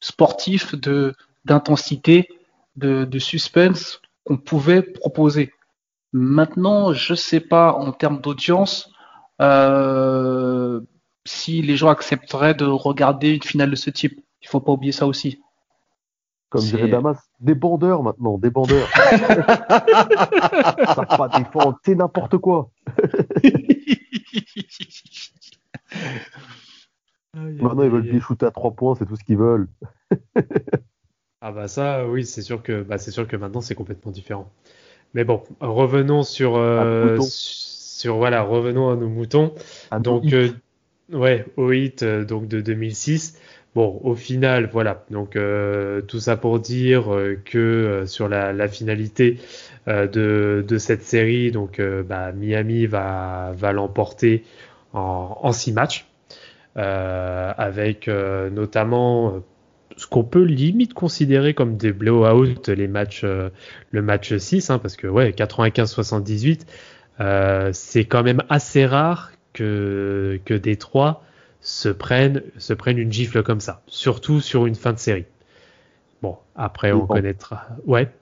sportif, 0.00 0.74
de 0.74 1.14
d'intensité, 1.44 2.28
de, 2.76 3.04
de 3.04 3.18
suspense 3.18 4.00
qu'on 4.24 4.38
pouvait 4.38 4.80
proposer. 4.80 5.52
Maintenant, 6.12 6.92
je 6.92 7.14
sais 7.14 7.40
pas 7.40 7.74
en 7.74 7.92
termes 7.92 8.20
d'audience 8.20 8.90
euh, 9.40 10.80
si 11.26 11.60
les 11.62 11.76
gens 11.76 11.88
accepteraient 11.88 12.54
de 12.54 12.64
regarder 12.64 13.34
une 13.34 13.42
finale 13.42 13.70
de 13.70 13.76
ce 13.76 13.90
type. 13.90 14.18
Il 14.40 14.48
faut 14.48 14.60
pas 14.60 14.72
oublier 14.72 14.92
ça 14.92 15.06
aussi. 15.06 15.42
Comme 16.52 16.60
dirait 16.60 16.88
Damas, 16.88 17.16
des 17.40 17.54
bandeurs 17.54 18.02
maintenant, 18.02 18.36
des 18.36 18.50
bandeurs. 18.50 18.86
Ça 20.94 21.06
pas 21.06 21.30
défendre, 21.34 21.78
c'est 21.82 21.94
n'importe 21.94 22.36
quoi. 22.36 22.68
maintenant, 27.34 27.84
ils 27.84 27.88
veulent 27.88 28.10
des 28.10 28.20
shooter 28.20 28.44
à 28.44 28.50
3 28.50 28.72
points, 28.72 28.94
c'est 28.96 29.06
tout 29.06 29.16
ce 29.16 29.24
qu'ils 29.24 29.38
veulent. 29.38 29.66
ah 31.40 31.52
bah 31.52 31.68
ça, 31.68 32.06
oui, 32.06 32.26
c'est 32.26 32.42
sûr 32.42 32.62
que 32.62 32.82
bah, 32.82 32.98
c'est 32.98 33.12
sûr 33.12 33.26
que 33.26 33.36
maintenant 33.36 33.62
c'est 33.62 33.74
complètement 33.74 34.12
différent. 34.12 34.52
Mais 35.14 35.24
bon, 35.24 35.42
revenons 35.60 36.22
sur 36.22 36.56
euh, 36.56 37.18
sur 37.22 38.18
voilà, 38.18 38.42
revenons 38.42 38.90
à 38.90 38.96
nos 38.96 39.08
moutons. 39.08 39.54
donc 40.00 40.30
euh, 40.34 40.50
ouais, 41.10 41.46
au 41.56 41.72
hit 41.72 42.02
euh, 42.02 42.26
donc 42.26 42.46
de 42.46 42.60
2006. 42.60 43.38
Bon, 43.74 44.00
au 44.04 44.14
final, 44.14 44.68
voilà. 44.70 45.04
Donc 45.10 45.34
euh, 45.34 46.02
tout 46.02 46.20
ça 46.20 46.36
pour 46.36 46.60
dire 46.60 47.14
euh, 47.14 47.40
que 47.42 47.58
euh, 47.58 48.06
sur 48.06 48.28
la, 48.28 48.68
finalité 48.68 49.38
de, 49.86 50.76
cette 50.78 51.02
série, 51.02 51.50
donc 51.50 51.80
bah, 51.80 52.32
Miami 52.32 52.86
va, 52.86 53.54
l'emporter 53.72 54.44
en, 54.92 55.38
en 55.40 55.52
six 55.52 55.72
matchs, 55.72 56.06
avec 56.76 58.08
notamment 58.08 59.42
ce 59.96 60.06
qu'on 60.06 60.24
peut 60.24 60.44
limite 60.44 60.94
considérer 60.94 61.54
comme 61.54 61.76
des 61.76 61.92
blowouts, 61.92 62.54
les 62.68 62.88
matchs, 62.88 63.24
le 63.24 64.02
match 64.02 64.36
6, 64.36 64.70
hein, 64.70 64.78
parce 64.78 64.96
que 64.96 65.08
ouais, 65.08 65.30
95-78, 65.30 66.60
c'est 67.72 68.04
quand 68.04 68.22
même 68.22 68.42
assez 68.48 68.86
rare 68.86 69.32
que, 69.52 70.40
que 70.44 70.54
Détroit 70.54 71.24
se 71.62 71.88
prennent, 71.88 72.42
se 72.58 72.74
prennent 72.74 72.98
une 72.98 73.12
gifle 73.12 73.42
comme 73.42 73.60
ça, 73.60 73.82
surtout 73.86 74.40
sur 74.40 74.66
une 74.66 74.74
fin 74.74 74.92
de 74.92 74.98
série. 74.98 75.24
Bon, 76.20 76.36
après, 76.54 76.92
on 76.92 77.06
connaîtra. 77.06 77.66
Ouais. 77.86 78.12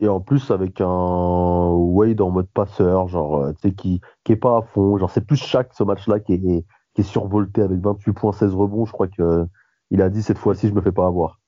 Et 0.00 0.08
en 0.08 0.20
plus, 0.20 0.50
avec 0.50 0.80
un 0.80 1.70
Wade 1.72 2.20
en 2.20 2.30
mode 2.30 2.48
passeur, 2.48 3.08
genre, 3.08 3.36
euh, 3.36 3.52
tu 3.52 3.68
sais, 3.68 3.74
qui, 3.74 4.00
qui 4.24 4.32
est 4.32 4.36
pas 4.36 4.58
à 4.58 4.62
fond. 4.62 4.96
Genre, 4.98 5.10
c'est 5.10 5.24
plus 5.24 5.36
chaque 5.36 5.74
ce 5.74 5.82
match-là 5.82 6.20
qui 6.20 6.34
est, 6.34 6.64
qui 6.94 7.00
est 7.00 7.04
survolté 7.04 7.62
avec 7.62 7.80
28 7.80 8.12
points, 8.12 8.32
16 8.32 8.54
rebonds. 8.54 8.86
Je 8.86 8.92
crois 8.92 9.08
que 9.08 9.46
il 9.90 10.00
a 10.02 10.08
dit 10.08 10.22
cette 10.22 10.38
fois-ci, 10.38 10.68
je 10.68 10.74
me 10.74 10.80
fais 10.80 10.92
pas 10.92 11.06
avoir. 11.06 11.38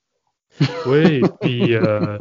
Oui, 0.85 1.21
et 1.23 1.23
puis, 1.41 1.75
euh, 1.75 2.17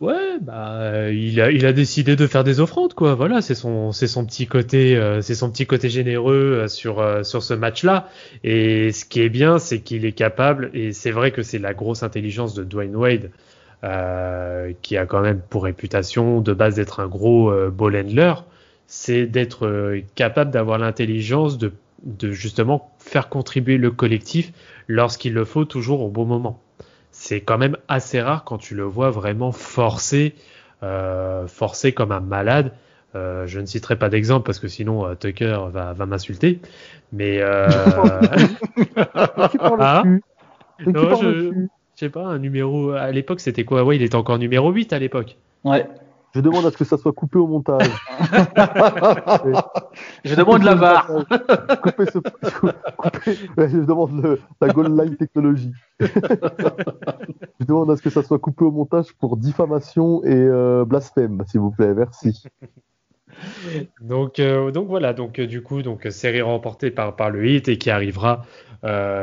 Ouais, 0.00 0.38
bah 0.40 1.10
il 1.10 1.40
a 1.40 1.50
il 1.50 1.66
a 1.66 1.72
décidé 1.72 2.14
de 2.14 2.28
faire 2.28 2.44
des 2.44 2.60
offrandes 2.60 2.94
quoi. 2.94 3.16
Voilà, 3.16 3.40
c'est 3.42 3.56
son 3.56 3.90
c'est 3.90 4.06
son 4.06 4.24
petit 4.24 4.46
côté 4.46 4.96
euh, 4.96 5.20
c'est 5.22 5.34
son 5.34 5.50
petit 5.50 5.66
côté 5.66 5.88
généreux 5.88 6.60
euh, 6.62 6.68
sur 6.68 7.00
euh, 7.00 7.24
sur 7.24 7.42
ce 7.42 7.52
match-là. 7.52 8.08
Et 8.44 8.92
ce 8.92 9.04
qui 9.04 9.20
est 9.22 9.28
bien, 9.28 9.58
c'est 9.58 9.80
qu'il 9.80 10.04
est 10.04 10.12
capable 10.12 10.70
et 10.72 10.92
c'est 10.92 11.10
vrai 11.10 11.32
que 11.32 11.42
c'est 11.42 11.58
la 11.58 11.74
grosse 11.74 12.04
intelligence 12.04 12.54
de 12.54 12.62
Dwayne 12.62 12.94
Wade 12.94 13.30
qui 14.82 14.96
a 14.96 15.06
quand 15.06 15.20
même 15.20 15.40
pour 15.40 15.64
réputation 15.64 16.40
de 16.40 16.52
base 16.52 16.74
d'être 16.74 16.98
un 17.00 17.06
gros 17.06 17.52
ball 17.70 17.96
handler, 17.96 18.34
c'est 18.88 19.26
d'être 19.26 20.00
capable 20.16 20.50
d'avoir 20.50 20.78
l'intelligence 20.78 21.58
de 21.58 21.72
de 22.04 22.32
justement 22.32 22.92
faire 22.98 23.28
contribuer 23.28 23.78
le 23.78 23.90
collectif 23.92 24.52
lorsqu'il 24.88 25.32
le 25.34 25.44
faut 25.44 25.64
toujours 25.64 26.00
au 26.02 26.10
bon 26.10 26.24
moment 26.24 26.60
c'est 27.18 27.40
quand 27.40 27.58
même 27.58 27.76
assez 27.88 28.20
rare 28.20 28.44
quand 28.44 28.58
tu 28.58 28.76
le 28.76 28.84
vois 28.84 29.10
vraiment 29.10 29.50
forcé, 29.50 30.36
euh, 30.84 31.48
forcé 31.48 31.92
comme 31.92 32.12
un 32.12 32.20
malade. 32.20 32.72
Euh, 33.16 33.44
je 33.48 33.58
ne 33.58 33.66
citerai 33.66 33.96
pas 33.96 34.08
d'exemple 34.08 34.46
parce 34.46 34.60
que 34.60 34.68
sinon 34.68 35.04
euh, 35.04 35.16
Tucker 35.16 35.58
va, 35.72 35.94
va 35.94 36.06
m'insulter. 36.06 36.60
Mais 37.12 37.38
euh... 37.40 37.66
ah 39.80 40.04
non, 40.86 41.20
je, 41.20 41.50
je 41.50 41.66
sais 41.96 42.08
pas, 42.08 42.24
un 42.24 42.38
numéro 42.38 42.90
à 42.90 43.10
l'époque 43.10 43.40
c'était 43.40 43.64
quoi? 43.64 43.82
Ouais, 43.82 43.96
il 43.96 44.02
était 44.02 44.14
encore 44.14 44.38
numéro 44.38 44.70
8 44.70 44.92
à 44.92 45.00
l'époque. 45.00 45.36
Ouais. 45.64 45.88
Je 46.34 46.40
demande 46.40 46.66
à 46.66 46.70
ce 46.70 46.76
que 46.76 46.84
ça 46.84 46.98
soit 46.98 47.12
coupé 47.12 47.38
au 47.38 47.46
montage. 47.46 47.88
je 50.24 50.34
demande 50.34 50.62
la 50.62 50.74
barre. 50.74 51.10
je 53.56 53.78
demande 53.78 54.22
le, 54.22 54.40
la 54.60 54.68
Gold 54.68 54.98
Line 54.98 55.16
technologie. 55.16 55.72
je 56.00 57.64
demande 57.64 57.90
à 57.90 57.96
ce 57.96 58.02
que 58.02 58.10
ça 58.10 58.22
soit 58.22 58.38
coupé 58.38 58.64
au 58.64 58.70
montage 58.70 59.12
pour 59.14 59.36
diffamation 59.38 60.22
et 60.24 60.34
euh, 60.34 60.84
blasphème, 60.84 61.42
s'il 61.46 61.60
vous 61.60 61.70
plaît. 61.70 61.94
Merci. 61.94 62.44
donc, 64.00 64.38
euh, 64.38 64.70
donc 64.70 64.88
voilà, 64.88 65.14
donc 65.14 65.38
euh, 65.38 65.46
du 65.46 65.62
coup, 65.62 65.82
donc 65.82 66.06
série 66.10 66.42
remportée 66.42 66.90
par, 66.90 67.16
par 67.16 67.30
le 67.30 67.46
hit 67.46 67.68
et 67.68 67.78
qui 67.78 67.90
arrivera, 67.90 68.44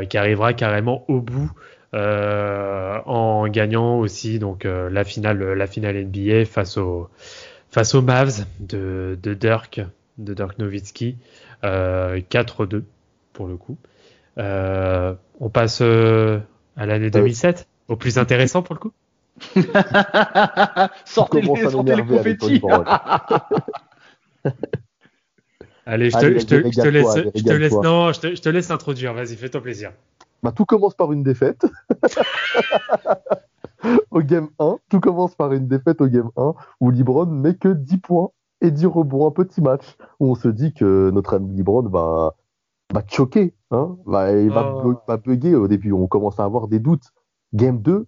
qui 0.09 0.17
arrivera 0.17 0.53
carrément 0.53 1.05
au 1.07 1.21
bout 1.21 1.51
euh, 1.51 1.74
en 1.95 3.47
gagnant 3.47 3.99
aussi 3.99 4.39
donc 4.39 4.65
euh, 4.65 4.89
la 4.89 5.03
finale 5.03 5.53
la 5.53 5.67
finale 5.67 6.05
NBA 6.05 6.45
face 6.45 6.77
aux 6.77 7.09
face 7.69 7.95
aux 7.95 8.01
Mavs 8.01 8.45
de, 8.59 9.17
de 9.21 9.33
Dirk 9.33 9.81
de 10.17 10.33
Dirk 10.33 10.57
Nowitzki 10.59 11.17
4-2 11.63 11.63
euh, 11.63 12.81
pour 13.33 13.47
le 13.47 13.57
coup. 13.57 13.77
on 14.37 15.49
passe 15.49 15.81
à 15.81 16.85
l'année 16.85 17.09
2007 17.09 17.67
au 17.87 17.95
plus 17.95 18.17
intéressant 18.17 18.61
pour 18.61 18.75
le 18.75 18.79
coup. 18.79 18.91
sortez, 21.05 21.41
les, 21.41 21.69
sortez 21.69 21.95
les 21.95 22.05
confettis. 22.05 22.61
Allez, 25.85 26.09
je 26.09 26.17
te, 26.17 26.39
je 26.39 26.45
te, 26.45 26.55
je 26.71 26.81
te 26.81 26.87
laisse, 26.87 27.17
je 27.35 27.43
te 27.43 27.51
laisse, 27.53 27.73
non, 27.73 28.11
je 28.11 28.19
te, 28.19 28.33
je 28.35 28.41
te 28.41 28.49
laisse 28.49 28.71
introduire. 28.71 29.13
Vas-y, 29.13 29.35
fais-toi 29.35 29.61
plaisir. 29.61 29.91
Bah, 30.45 30.51
tout 30.55 30.65
commence 30.65 30.93
par 30.93 31.11
une 31.11 31.23
défaite. 31.23 31.65
au 34.11 34.21
game 34.21 34.49
1, 34.59 34.77
tout 34.89 34.99
commence 34.99 35.35
par 35.35 35.51
une 35.51 35.67
défaite 35.67 36.01
au 36.01 36.07
game 36.07 36.29
1 36.37 36.53
où 36.79 36.91
Libron 36.91 37.25
met 37.25 37.55
que 37.55 37.69
10 37.69 37.97
points 37.97 38.29
et 38.61 38.71
10 38.71 38.85
rebonds, 38.85 39.27
un 39.27 39.31
petit 39.31 39.61
match 39.61 39.97
où 40.19 40.27
on 40.29 40.35
se 40.35 40.47
dit 40.47 40.73
que 40.73 41.09
notre 41.11 41.33
ami 41.35 41.53
Libron 41.55 41.81
va, 41.89 42.35
va 42.93 43.03
choquer, 43.07 43.55
hein 43.71 43.97
va, 44.05 44.31
il 44.31 44.51
va, 44.51 44.81
oh. 44.85 44.95
va 45.07 45.17
bugger 45.17 45.55
au 45.55 45.67
début. 45.67 45.91
On 45.91 46.07
commence 46.07 46.39
à 46.39 46.43
avoir 46.43 46.67
des 46.67 46.79
doutes. 46.79 47.11
Game 47.53 47.81
2, 47.81 48.07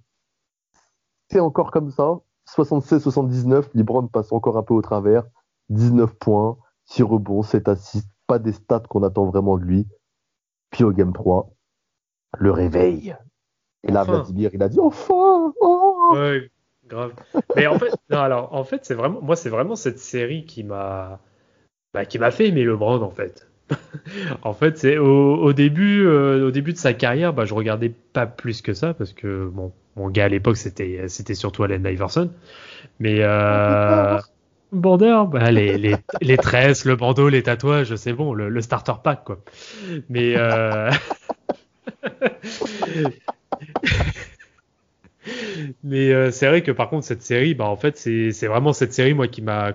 c'est 1.29 1.39
encore 1.39 1.71
comme 1.71 1.89
ça. 1.89 2.19
76-79, 2.49 3.69
Libron 3.73 4.07
passe 4.07 4.31
encore 4.31 4.57
un 4.57 4.63
peu 4.63 4.73
au 4.73 4.81
travers. 4.81 5.23
19 5.69 6.13
points, 6.15 6.57
6 6.85 7.03
rebonds, 7.03 7.41
7 7.41 7.67
assists, 7.67 8.09
pas 8.27 8.39
des 8.39 8.53
stats 8.53 8.83
qu'on 8.87 9.03
attend 9.03 9.25
vraiment 9.25 9.57
de 9.57 9.63
lui. 9.63 9.87
Puis 10.69 10.83
au 10.83 10.91
game 10.91 11.13
3, 11.13 11.49
le 12.39 12.51
réveil. 12.51 13.15
Et 13.87 13.91
là, 13.91 14.03
Vladimir, 14.03 14.49
il 14.53 14.63
a 14.63 14.69
dit 14.69 14.79
enfin 14.79 15.53
oh 15.61 16.13
Ouais, 16.13 16.49
grave. 16.87 17.13
Mais 17.55 17.67
en 17.67 17.77
fait, 17.77 17.93
non, 18.09 18.47
en 18.51 18.63
fait, 18.63 18.85
c'est 18.85 18.95
vraiment, 18.95 19.21
moi, 19.21 19.35
c'est 19.35 19.49
vraiment 19.49 19.75
cette 19.75 19.99
série 19.99 20.45
qui 20.45 20.63
m'a, 20.63 21.19
bah, 21.93 22.05
qui 22.05 22.19
m'a 22.19 22.31
fait 22.31 22.47
aimer 22.47 22.63
LeBron, 22.63 23.01
en 23.01 23.11
fait. 23.11 23.47
en 24.43 24.53
fait, 24.53 24.77
c'est 24.77 24.97
au, 24.97 25.51
début, 25.53 26.05
euh, 26.05 26.47
au 26.47 26.51
début 26.51 26.73
de 26.73 26.77
sa 26.77 26.93
carrière, 26.93 27.33
bah, 27.33 27.45
je 27.45 27.53
regardais 27.53 27.89
pas 27.89 28.25
plus 28.25 28.61
que 28.61 28.73
ça 28.73 28.93
parce 28.93 29.13
que 29.13 29.49
bon, 29.53 29.73
mon 29.97 30.09
gars 30.09 30.25
à 30.25 30.29
l'époque 30.29 30.55
c'était 30.55 31.09
c'était 31.09 31.33
surtout 31.33 31.63
Allen 31.63 31.85
Iverson, 31.85 32.29
mais 32.99 33.17
euh, 33.19 34.17
Border, 34.71 35.23
bah, 35.29 35.51
les, 35.51 35.77
les, 35.77 35.95
les 36.21 36.37
tresses, 36.37 36.85
le 36.85 36.95
bandeau, 36.95 37.27
les 37.27 37.43
tatouages, 37.43 37.93
c'est 37.95 38.13
bon, 38.13 38.33
le, 38.33 38.47
le, 38.47 38.61
starter 38.61 38.93
pack 39.03 39.25
quoi. 39.25 39.39
Mais 40.09 40.35
euh... 40.37 40.89
Mais 45.83 46.11
euh, 46.13 46.31
c'est 46.31 46.47
vrai 46.47 46.61
que 46.61 46.71
par 46.71 46.89
contre 46.89 47.05
cette 47.05 47.21
série, 47.21 47.53
bah 47.53 47.65
en 47.65 47.75
fait 47.75 47.97
c'est 47.97 48.47
vraiment 48.47 48.73
cette 48.73 48.93
série 48.93 49.13
moi 49.13 49.27
qui 49.27 49.41
m'a 49.41 49.73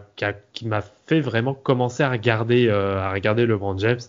qui, 0.53 0.67
m'a 0.67 0.81
fait 1.07 1.21
vraiment 1.21 1.55
commencer 1.55 2.03
à 2.03 2.11
regarder 2.11 2.69
euh, 2.69 2.99
à 2.99 3.13
regarder 3.13 3.47
LeBron 3.47 3.77
James. 3.79 4.01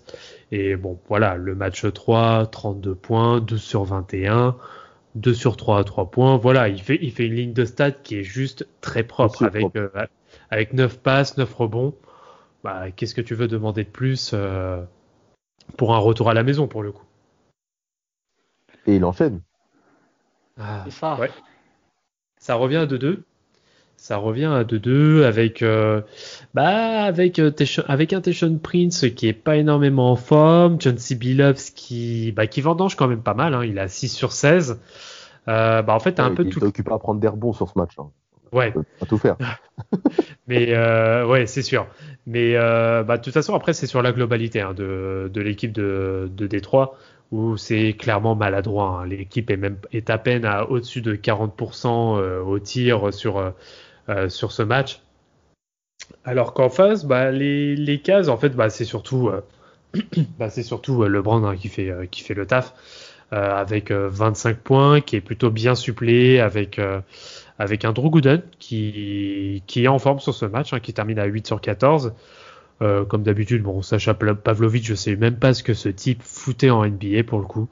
Et 0.51 0.75
bon 0.75 0.99
voilà 1.07 1.35
le 1.35 1.55
match 1.55 1.85
3, 1.91 2.47
32 2.47 2.95
points, 2.95 3.39
12 3.41 3.61
sur 3.61 3.83
21, 3.83 4.55
2 5.15 5.33
sur 5.33 5.57
3 5.57 5.79
à 5.79 5.83
3 5.83 6.11
points. 6.11 6.37
Voilà 6.37 6.69
il 6.69 6.81
fait 6.81 6.99
il 7.01 7.11
fait 7.11 7.25
une 7.25 7.35
ligne 7.35 7.53
de 7.53 7.65
stats 7.65 7.91
qui 7.91 8.19
est 8.19 8.23
juste 8.23 8.67
très 8.81 9.03
propre 9.03 9.43
avec 9.43 9.75
euh, 9.75 9.89
avec 10.49 10.73
9 10.73 10.99
passes, 10.99 11.37
9 11.37 11.53
rebonds. 11.53 11.95
Bah 12.63 12.91
qu'est-ce 12.95 13.15
que 13.15 13.21
tu 13.21 13.35
veux 13.35 13.47
demander 13.47 13.83
de 13.83 13.89
plus 13.89 14.31
euh, 14.33 14.81
pour 15.77 15.93
un 15.93 15.99
retour 15.99 16.29
à 16.29 16.33
la 16.33 16.43
maison 16.43 16.67
pour 16.67 16.83
le 16.83 16.91
coup? 16.91 17.05
Et 18.87 18.95
il 18.95 19.05
enchaîne. 19.05 19.41
Ah, 20.59 20.85
ça. 20.89 21.17
Ouais. 21.19 21.31
Ça 22.37 22.55
revient 22.55 22.77
à 22.77 22.85
2-2. 22.85 23.19
Ça 23.95 24.17
revient 24.17 24.51
à 24.53 24.63
2-2 24.63 25.23
avec, 25.23 25.61
euh, 25.61 26.01
bah, 26.53 27.03
avec, 27.03 27.39
euh, 27.39 27.51
avec 27.87 28.11
un 28.11 28.21
Teshon 28.21 28.59
Prince 28.61 29.05
qui 29.15 29.27
est 29.27 29.33
pas 29.33 29.55
énormément 29.55 30.11
en 30.11 30.15
forme. 30.17 30.75
John 30.79 30.97
C. 30.97 31.15
Billups 31.15 31.71
qui, 31.73 32.33
bah, 32.33 32.47
qui 32.47 32.61
vendange 32.61 32.95
quand 32.95 33.07
même 33.07 33.23
pas 33.23 33.33
mal. 33.33 33.53
Hein. 33.53 33.63
Il 33.63 33.79
a 33.79 33.87
6 33.87 34.09
sur 34.09 34.33
16. 34.33 34.79
Euh, 35.47 35.81
bah, 35.81 35.93
en 35.93 35.99
fait, 35.99 36.13
t'as 36.13 36.25
un 36.25 36.35
peu 36.35 36.43
il 36.43 36.49
tout. 36.49 36.59
Il 36.59 36.65
occupé 36.65 36.91
à 36.91 36.97
prendre 36.97 37.19
des 37.19 37.27
rebonds 37.27 37.53
sur 37.53 37.69
ce 37.69 37.77
match. 37.77 37.91
Hein. 37.97 38.09
Ouais. 38.51 38.73
Pas 38.99 39.05
tout 39.05 39.17
faire. 39.17 39.37
Mais 40.47 40.73
euh, 40.73 41.25
ouais, 41.25 41.47
c'est 41.47 41.63
sûr. 41.63 41.87
Mais 42.27 42.55
euh, 42.55 43.03
bah, 43.03 43.17
de 43.17 43.23
toute 43.23 43.33
façon, 43.33 43.55
après, 43.55 43.73
c'est 43.73 43.87
sur 43.87 44.01
la 44.01 44.11
globalité 44.11 44.61
hein, 44.61 44.73
de, 44.73 45.29
de 45.33 45.41
l'équipe 45.41 45.71
de, 45.71 46.29
de 46.31 46.47
Détroit 46.47 46.97
où 47.33 47.57
c'est 47.57 47.93
clairement 47.93 48.35
maladroit. 48.35 49.01
Hein. 49.01 49.07
L'équipe 49.07 49.49
est 49.49 49.57
même 49.57 49.77
est 49.91 50.11
à 50.11 50.19
peine 50.19 50.45
à 50.45 50.69
au-dessus 50.69 51.01
de 51.01 51.15
40% 51.15 52.19
euh, 52.19 52.41
au 52.41 52.59
tir 52.59 53.11
sur 53.11 53.39
euh, 53.39 53.49
euh, 54.09 54.29
sur 54.29 54.51
ce 54.51 54.61
match. 54.61 55.01
Alors 56.25 56.53
qu'en 56.53 56.69
face, 56.69 57.05
bah, 57.05 57.31
les, 57.31 57.75
les 57.75 58.01
cases, 58.01 58.27
en 58.27 58.37
fait, 58.37 58.49
bah, 58.49 58.69
c'est 58.69 58.85
surtout 58.85 59.31
bah, 60.39 60.51
c'est 60.51 60.61
surtout 60.61 61.03
LeBron 61.03 61.43
hein, 61.43 61.57
qui 61.57 61.69
fait 61.69 61.91
qui 62.11 62.21
fait 62.21 62.35
le 62.35 62.45
taf 62.45 62.73
avec 63.31 63.91
25 63.91 64.57
points, 64.57 65.01
qui 65.01 65.15
est 65.15 65.21
plutôt 65.21 65.49
bien 65.49 65.73
supplé 65.73 66.39
avec 66.39 66.79
avec 67.57 67.83
un 67.83 67.93
Drew 67.93 68.11
Gooden 68.11 68.43
qui 68.59 69.63
qui 69.65 69.85
est 69.85 69.87
en 69.87 69.97
forme 69.97 70.19
sur 70.19 70.35
ce 70.35 70.45
match, 70.45 70.71
hein, 70.71 70.79
qui 70.79 70.93
termine 70.93 71.17
à 71.17 71.25
8 71.25 71.47
sur 71.47 71.59
14. 71.59 72.13
Euh, 72.81 73.05
comme 73.05 73.23
d'habitude, 73.23 73.63
bon, 73.63 73.81
Sacha 73.81 74.13
Pavlovic, 74.13 74.83
je 74.83 74.95
sais 74.95 75.15
même 75.15 75.37
pas 75.37 75.53
ce 75.53 75.63
que 75.63 75.73
ce 75.73 75.89
type 75.89 76.21
foutait 76.23 76.69
en 76.69 76.85
NBA 76.85 77.23
pour 77.25 77.39
le 77.39 77.45
coup. 77.45 77.67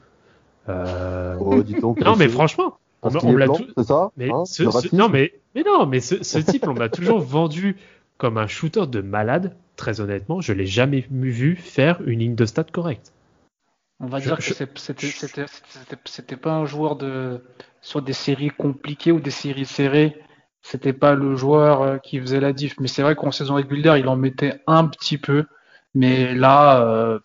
Euh... 0.70 1.36
Oh, 1.40 1.62
dis 1.64 1.74
donc, 1.82 2.00
non, 2.02 2.16
mais 2.16 2.30
franchement, 2.30 2.78
on, 3.02 3.10
on 3.24 3.36
l'a 3.36 3.48
tout. 3.48 3.66
C'est 3.78 3.84
ça 3.84 4.12
mais 4.16 4.32
hein, 4.32 4.46
ce, 4.46 4.70
ce... 4.70 4.96
Non, 4.96 5.10
mais, 5.10 5.34
mais 5.56 5.64
non, 5.64 5.86
mais 5.86 6.00
ce, 6.00 6.24
ce 6.24 6.38
type, 6.38 6.68
on 6.68 6.74
l'a 6.74 6.90
toujours 6.90 7.20
vendu 7.20 7.76
comme 8.18 8.38
un 8.38 8.48
shooter 8.48 8.88
de 8.88 9.02
malade. 9.02 9.56
Très 9.76 10.00
honnêtement, 10.00 10.42
je 10.42 10.54
l'ai 10.54 10.68
jamais 10.68 11.06
vu 11.10 11.56
faire 11.56 12.00
une 12.06 12.20
ligne 12.20 12.36
de 12.36 12.46
stats 12.46 12.66
correcte. 12.66 13.14
On 14.00 14.08
va 14.08 14.20
dire 14.20 14.38
que 14.38 14.44
c'était 16.06 16.36
pas 16.36 16.54
un 16.54 16.66
joueur 16.66 16.96
de 16.96 17.42
sur 17.82 18.02
des 18.02 18.14
séries 18.14 18.50
compliquées 18.50 19.12
ou 19.12 19.20
des 19.20 19.32
séries 19.32 19.66
serrées 19.66 20.16
c'était 20.62 20.94
pas 20.94 21.16
le 21.16 21.36
joueur 21.36 21.82
euh, 21.82 21.98
qui 21.98 22.20
faisait 22.20 22.40
la 22.40 22.54
diff. 22.54 22.80
Mais 22.80 22.88
c'est 22.88 23.02
vrai 23.02 23.16
qu'en 23.16 23.32
saison 23.32 23.56
régulière, 23.56 23.98
il 23.98 24.08
en 24.08 24.16
mettait 24.16 24.62
un 24.68 24.88
petit 24.88 25.18
peu. 25.18 25.46
Mais 25.94 26.34
là, 26.34 26.82
euh, 26.82 27.20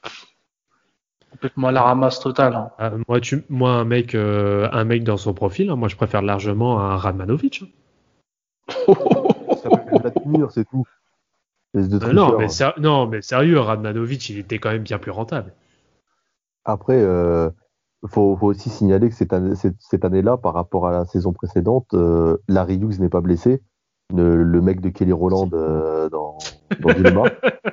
complètement 1.31 1.69
à 1.69 1.73
la 1.73 1.83
ramasse 1.83 2.21
totale. 2.21 2.55
Hein. 2.55 2.71
Ah, 2.79 2.93
moi, 3.09 3.21
tu, 3.21 3.45
moi, 3.49 3.71
un 3.71 3.85
mec, 3.85 4.15
euh, 4.15 4.69
un 4.73 4.85
mec 4.85 5.05
dans 5.05 5.17
son 5.17 5.35
profil, 5.35 5.71
hein, 5.71 5.77
moi, 5.77 5.89
je 5.89 5.97
préfère 5.97 6.23
largement 6.23 6.81
un 6.81 6.97
Radmanovic. 6.97 7.63
Hein. 7.63 7.69
Ça 9.63 9.71
peut 9.71 9.99
la 10.03 10.11
tenir, 10.11 10.51
c'est 10.51 10.65
tout. 10.65 10.85
non, 11.75 12.39
mais 12.39 12.47
non, 12.79 13.07
mais 13.07 13.23
sérieux, 13.23 13.61
Radmanovic, 13.61 14.29
il 14.31 14.39
était 14.39 14.59
quand 14.59 14.71
même 14.71 14.83
bien 14.83 14.99
plus 14.99 15.13
rentable. 15.13 15.53
Après, 16.65 17.01
il 18.03 18.09
faut, 18.09 18.39
aussi 18.43 18.71
signaler 18.71 19.09
que 19.09 19.15
cette, 19.15 19.33
année, 19.33 19.55
cette, 19.55 20.05
année-là, 20.05 20.37
par 20.37 20.55
rapport 20.55 20.87
à 20.87 20.93
la 20.93 21.05
saison 21.07 21.33
précédente, 21.33 21.89
euh, 21.95 22.37
Larry 22.49 22.77
Hughes 22.77 23.01
n'est 23.01 23.09
pas 23.09 23.21
blessé. 23.21 23.63
Le, 24.15 24.45
mec 24.61 24.81
de 24.81 24.91
Kelly 24.91 25.13
Roland 25.13 25.51
euh, 25.53 26.09
dans, 26.09 26.39
dans 26.81 26.93
Dilemma. 26.93 27.25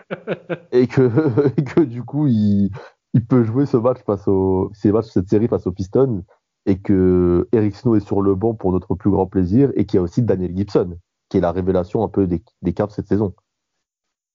et, 0.72 0.88
que, 0.88 1.12
et 1.58 1.64
que 1.64 1.82
du 1.82 2.04
coup, 2.04 2.28
il, 2.28 2.72
il, 3.14 3.26
peut 3.26 3.44
jouer 3.44 3.66
ce 3.66 3.78
match 3.78 4.00
face 4.06 4.28
au, 4.28 4.72
ces 4.74 4.92
matchs, 4.92 5.10
cette 5.10 5.30
série 5.30 5.48
face 5.48 5.68
aux 5.68 5.72
Pistons. 5.72 6.24
Et 6.66 6.80
que 6.80 7.48
Eric 7.52 7.76
Snow 7.76 7.96
est 7.96 8.06
sur 8.06 8.22
le 8.22 8.36
banc 8.36 8.56
pour 8.56 8.72
notre 8.72 8.96
plus 8.96 9.12
grand 9.12 9.28
plaisir. 9.28 9.72
Et 9.76 9.86
qu'il 9.86 9.98
y 9.98 10.00
a 10.00 10.04
aussi 10.04 10.24
Daniel 10.24 10.56
Gibson, 10.56 10.98
qui 11.30 11.38
est 11.38 11.42
la 11.42 11.52
révélation 11.52 12.04
un 12.04 12.10
peu 12.10 12.26
des, 12.26 12.42
des 12.62 12.74
Cavs 12.74 12.90
cette 12.90 13.08
saison. 13.08 13.36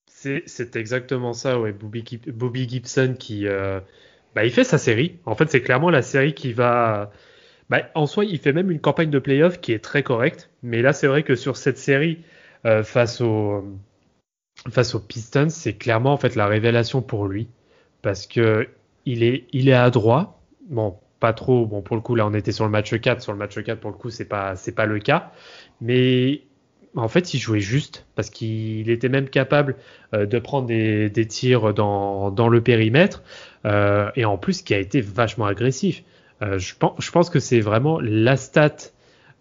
C'est 0.07 0.75
exactement 0.75 1.33
ça, 1.33 1.59
ouais. 1.59 1.71
Bobby, 1.71 2.03
Bobby 2.27 2.67
Gibson 2.67 3.15
qui, 3.17 3.47
euh, 3.47 3.79
bah, 4.35 4.45
il 4.45 4.51
fait 4.51 4.63
sa 4.63 4.77
série. 4.77 5.19
En 5.25 5.35
fait, 5.35 5.49
c'est 5.49 5.61
clairement 5.61 5.89
la 5.89 6.01
série 6.01 6.33
qui 6.33 6.53
va. 6.53 7.11
Bah, 7.69 7.83
en 7.95 8.07
soi, 8.07 8.25
il 8.25 8.39
fait 8.39 8.53
même 8.53 8.71
une 8.71 8.79
campagne 8.79 9.09
de 9.09 9.19
playoff 9.19 9.59
qui 9.61 9.73
est 9.73 9.83
très 9.83 10.03
correcte. 10.03 10.49
Mais 10.63 10.81
là, 10.81 10.93
c'est 10.93 11.07
vrai 11.07 11.23
que 11.23 11.35
sur 11.35 11.57
cette 11.57 11.77
série, 11.77 12.19
euh, 12.65 12.83
face 12.83 13.21
aux 13.21 13.63
face 14.69 14.95
aux 14.95 14.99
Pistons, 14.99 15.49
c'est 15.49 15.73
clairement 15.73 16.13
en 16.13 16.17
fait 16.17 16.35
la 16.35 16.47
révélation 16.47 17.01
pour 17.01 17.27
lui 17.27 17.47
parce 18.01 18.27
que 18.27 18.67
il 19.05 19.23
est 19.23 19.47
il 19.53 19.69
est 19.69 19.73
adroit. 19.73 20.41
Bon, 20.69 20.97
pas 21.19 21.33
trop. 21.33 21.65
Bon, 21.65 21.81
pour 21.81 21.95
le 21.95 22.01
coup, 22.01 22.15
là, 22.15 22.25
on 22.27 22.33
était 22.33 22.51
sur 22.51 22.65
le 22.65 22.71
match 22.71 22.99
4. 22.99 23.21
Sur 23.21 23.31
le 23.33 23.37
match 23.37 23.61
4, 23.61 23.79
pour 23.79 23.91
le 23.91 23.97
coup, 23.97 24.09
c'est 24.09 24.25
pas 24.25 24.55
c'est 24.55 24.73
pas 24.73 24.85
le 24.85 24.99
cas. 24.99 25.31
Mais 25.81 26.41
en 26.95 27.07
fait, 27.07 27.33
il 27.33 27.39
jouait 27.39 27.59
juste 27.59 28.05
parce 28.15 28.29
qu'il 28.29 28.89
était 28.89 29.09
même 29.09 29.29
capable 29.29 29.75
euh, 30.13 30.25
de 30.25 30.39
prendre 30.39 30.67
des, 30.67 31.27
tirs 31.27 31.73
dans, 31.73 32.49
le 32.49 32.61
périmètre 32.61 33.23
euh, 33.65 34.09
et 34.15 34.25
en 34.25 34.37
plus 34.37 34.61
qui 34.61 34.73
a 34.73 34.79
été 34.79 35.01
vachement 35.01 35.45
agressif. 35.45 36.03
Euh, 36.41 36.57
je, 36.57 36.73
pense, 36.75 37.29
que 37.29 37.39
c'est 37.39 37.59
vraiment 37.59 37.99
la 37.99 38.37
stat 38.37 38.75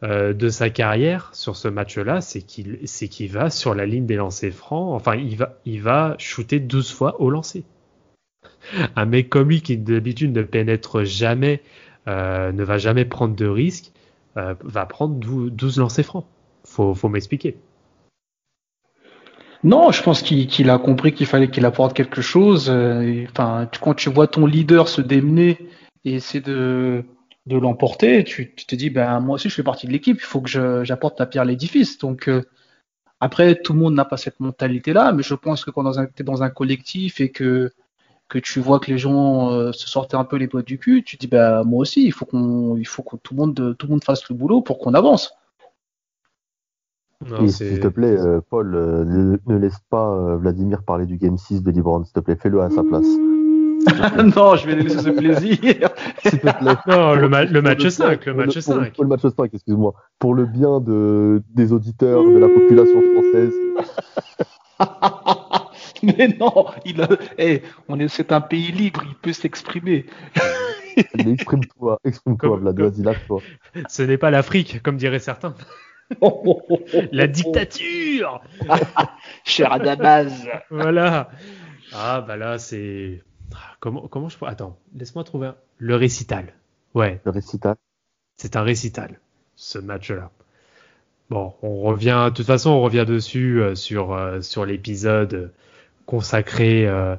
de 0.00 0.48
sa 0.48 0.70
carrière 0.70 1.30
sur 1.32 1.56
ce 1.56 1.66
match-là, 1.66 2.20
c'est 2.20 2.42
qu'il 2.42 3.28
va 3.32 3.50
sur 3.50 3.74
la 3.74 3.84
ligne 3.84 4.06
des 4.06 4.14
lancers 4.14 4.52
francs. 4.52 4.94
Enfin, 4.94 5.16
il 5.64 5.82
va 5.82 6.14
shooter 6.18 6.60
12 6.60 6.92
fois 6.92 7.20
au 7.20 7.30
lancer. 7.30 7.64
Un 8.94 9.06
mec 9.06 9.28
comme 9.28 9.48
lui 9.48 9.60
qui 9.60 9.76
d'habitude 9.76 10.32
ne 10.32 10.42
pénètre 10.42 11.02
jamais, 11.02 11.62
ne 12.06 12.62
va 12.62 12.78
jamais 12.78 13.06
prendre 13.06 13.34
de 13.34 13.46
risques, 13.46 13.90
va 14.36 14.86
prendre 14.86 15.16
12 15.16 15.78
lancers 15.78 16.04
francs 16.04 16.26
faut, 16.68 16.94
faut 16.94 17.08
m'expliquer. 17.08 17.56
Non, 19.64 19.90
je 19.90 20.02
pense 20.02 20.22
qu'il 20.22 20.70
a 20.70 20.78
compris 20.78 21.12
qu'il 21.12 21.26
fallait 21.26 21.50
qu'il 21.50 21.64
apporte 21.64 21.96
quelque 21.96 22.22
chose. 22.22 22.70
Euh, 22.70 23.24
enfin, 23.30 23.68
quand 23.80 23.94
tu 23.94 24.08
vois 24.08 24.28
ton 24.28 24.46
leader 24.46 24.88
se 24.88 25.00
démener 25.00 25.58
et 26.04 26.14
essayer 26.14 26.40
de, 26.40 27.04
l'emporter, 27.50 28.22
tu, 28.24 28.54
te 28.54 28.76
dis, 28.76 28.90
ben 28.90 29.20
moi 29.20 29.34
aussi 29.34 29.48
je 29.48 29.54
fais 29.54 29.62
partie 29.64 29.86
de 29.86 29.92
l'équipe, 29.92 30.18
il 30.20 30.24
faut 30.24 30.40
que 30.40 30.84
j'apporte 30.84 31.18
la 31.18 31.26
pierre 31.26 31.42
à 31.42 31.46
l'édifice. 31.46 31.98
Donc 31.98 32.28
euh, 32.28 32.42
après, 33.20 33.56
tout 33.56 33.72
le 33.72 33.80
monde 33.80 33.94
n'a 33.94 34.04
pas 34.04 34.16
cette 34.16 34.38
mentalité-là, 34.40 35.12
mais 35.12 35.22
je 35.24 35.34
pense 35.34 35.64
que 35.64 35.70
quand 35.72 35.90
tu 35.92 36.22
es 36.22 36.24
dans 36.24 36.42
un 36.42 36.50
collectif 36.50 37.20
et 37.20 37.30
que 37.30 37.72
tu 38.42 38.60
vois 38.60 38.78
que 38.78 38.90
les 38.92 38.98
gens 38.98 39.50
euh, 39.50 39.72
se 39.72 39.88
sortent 39.88 40.14
un 40.14 40.24
peu 40.24 40.36
les 40.36 40.46
doigts 40.46 40.62
du 40.62 40.78
cul, 40.78 41.02
tu 41.04 41.16
te 41.16 41.22
dis, 41.22 41.28
ben 41.28 41.64
moi 41.64 41.80
aussi, 41.80 42.04
il 42.04 42.12
faut 42.12 42.26
qu'on, 42.26 42.80
faut 42.84 43.02
que 43.02 43.16
tout 43.16 43.34
le 43.34 43.38
monde, 43.38 43.76
tout 43.76 43.86
le 43.86 43.90
monde 43.90 44.04
fasse 44.04 44.28
le 44.28 44.36
boulot 44.36 44.60
pour 44.62 44.78
qu'on 44.78 44.94
avance. 44.94 45.37
S'il 47.48 47.80
te 47.80 47.88
plaît, 47.88 48.16
euh, 48.16 48.40
Paul, 48.48 48.74
euh, 48.74 49.36
ne, 49.46 49.58
laisse 49.58 49.80
pas 49.90 50.12
euh, 50.12 50.36
Vladimir 50.36 50.84
parler 50.84 51.04
du 51.04 51.16
Game 51.16 51.36
6 51.36 51.62
de 51.62 51.70
LeBron, 51.72 52.04
s'il 52.04 52.12
te 52.12 52.20
plaît, 52.20 52.36
fais-le 52.36 52.60
à 52.60 52.70
sa 52.70 52.84
place. 52.84 53.06
non, 54.36 54.54
je 54.54 54.66
vais 54.66 54.76
laisser 54.76 54.98
ce 54.98 55.10
plaisir. 55.10 55.58
s'il 56.22 56.38
te 56.38 56.58
plaît. 56.60 56.74
Non, 56.86 57.14
le, 57.14 57.28
le 57.52 57.62
match 57.62 57.88
5, 57.88 58.24
le 58.26 58.34
match 58.34 58.58
5. 58.58 58.94
Pour, 58.94 59.02
le 59.02 59.08
match 59.08 59.22
5, 59.22 59.50
excuse-moi. 59.52 59.94
Pour 60.20 60.34
le 60.34 60.46
bien 60.46 60.80
de, 60.80 61.42
des 61.54 61.72
auditeurs, 61.72 62.22
de 62.22 62.38
la 62.38 62.48
population 62.48 63.02
française. 63.14 63.54
Mais 66.04 66.28
non, 66.38 66.66
il 66.84 67.02
a... 67.02 67.08
hey, 67.36 67.62
on 67.88 67.98
est, 67.98 68.06
c'est 68.06 68.30
un 68.30 68.40
pays 68.40 68.70
libre, 68.70 69.02
il 69.08 69.16
peut 69.16 69.32
s'exprimer. 69.32 70.06
exprime-toi, 71.18 71.98
exprime-toi, 72.04 72.58
Vlad, 72.58 72.78
vas-y, 72.80 73.02
lâche-toi. 73.02 73.40
Ce 73.88 74.02
n'est 74.04 74.18
pas 74.18 74.30
l'Afrique, 74.30 74.80
comme 74.84 74.96
diraient 74.96 75.18
certains. 75.18 75.56
La 77.12 77.26
dictature 77.28 78.40
Cher 79.44 79.72
Adamaz 79.72 80.48
Voilà. 80.70 81.30
Ah 81.92 82.20
bah 82.20 82.36
là 82.36 82.58
c'est 82.58 83.22
comment, 83.80 84.08
comment 84.08 84.28
je 84.28 84.38
peux. 84.38 84.46
Attends, 84.46 84.78
laisse-moi 84.94 85.24
trouver. 85.24 85.50
Le 85.78 85.96
récital. 85.96 86.52
Ouais. 86.94 87.20
Le 87.24 87.30
récital. 87.30 87.76
C'est 88.36 88.56
un 88.56 88.62
récital, 88.62 89.18
ce 89.56 89.78
match-là. 89.78 90.30
Bon, 91.30 91.54
on 91.62 91.80
revient. 91.80 92.28
De 92.30 92.34
toute 92.34 92.46
façon, 92.46 92.70
on 92.70 92.80
revient 92.80 93.04
dessus 93.06 93.60
euh, 93.60 93.74
sur, 93.74 94.12
euh, 94.12 94.40
sur 94.40 94.64
l'épisode 94.64 95.52
consacré 96.06 96.86
euh, 96.86 97.16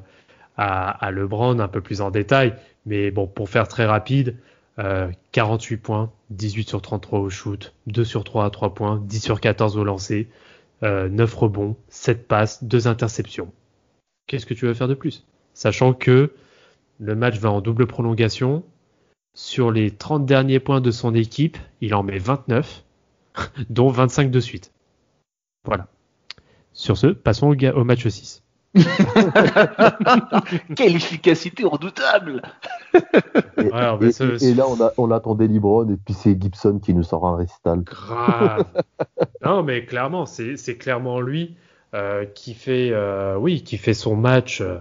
à, 0.56 0.90
à 1.06 1.10
LeBron 1.10 1.58
un 1.60 1.68
peu 1.68 1.80
plus 1.80 2.00
en 2.00 2.10
détail. 2.10 2.54
Mais 2.86 3.10
bon, 3.10 3.26
pour 3.26 3.48
faire 3.48 3.68
très 3.68 3.84
rapide, 3.84 4.36
48 5.32 5.76
points, 5.76 6.12
18 6.30 6.68
sur 6.68 6.80
33 6.82 7.18
au 7.20 7.30
shoot, 7.30 7.74
2 7.86 8.04
sur 8.04 8.24
3 8.24 8.46
à 8.46 8.50
3 8.50 8.74
points, 8.74 9.02
10 9.04 9.20
sur 9.20 9.40
14 9.40 9.76
au 9.76 9.84
lancer, 9.84 10.28
9 10.82 11.34
rebonds, 11.34 11.76
7 11.88 12.26
passes, 12.26 12.64
2 12.64 12.88
interceptions. 12.88 13.52
Qu'est-ce 14.26 14.46
que 14.46 14.54
tu 14.54 14.66
veux 14.66 14.74
faire 14.74 14.88
de 14.88 14.94
plus? 14.94 15.26
Sachant 15.54 15.92
que 15.92 16.32
le 17.00 17.14
match 17.14 17.38
va 17.38 17.50
en 17.50 17.60
double 17.60 17.86
prolongation. 17.86 18.62
Sur 19.34 19.70
les 19.70 19.90
30 19.90 20.26
derniers 20.26 20.60
points 20.60 20.80
de 20.80 20.90
son 20.90 21.14
équipe, 21.14 21.56
il 21.80 21.94
en 21.94 22.02
met 22.02 22.18
29, 22.18 22.84
dont 23.70 23.88
25 23.88 24.30
de 24.30 24.40
suite. 24.40 24.72
Voilà. 25.64 25.88
Sur 26.72 26.96
ce, 26.96 27.08
passons 27.08 27.48
au, 27.48 27.54
au 27.54 27.84
match 27.84 28.06
6. 28.06 28.42
Quelle 30.76 30.94
efficacité 30.94 31.64
redoutable 31.64 32.40
et, 33.58 33.62
ouais, 33.62 33.98
et, 34.02 34.50
et, 34.50 34.54
là, 34.54 34.68
on, 34.68 34.80
a, 34.80 34.92
on 34.96 35.10
attendait 35.10 35.48
Libron 35.48 35.88
et 35.88 35.96
puis 35.96 36.14
c'est 36.14 36.40
Gibson 36.40 36.78
qui 36.78 36.94
nous 36.94 37.02
sort 37.02 37.26
un 37.26 37.36
récital. 37.36 37.80
Grave. 37.80 38.64
non, 39.44 39.64
mais 39.64 39.84
clairement, 39.84 40.24
c'est 40.26 40.78
clairement 40.78 41.20
lui 41.20 41.56
euh, 41.94 42.24
qui 42.24 42.54
fait, 42.54 42.90
euh, 42.92 43.36
oui, 43.36 43.62
qui 43.62 43.76
fait 43.76 43.94
son 43.94 44.14
match. 44.14 44.60
Euh, 44.60 44.78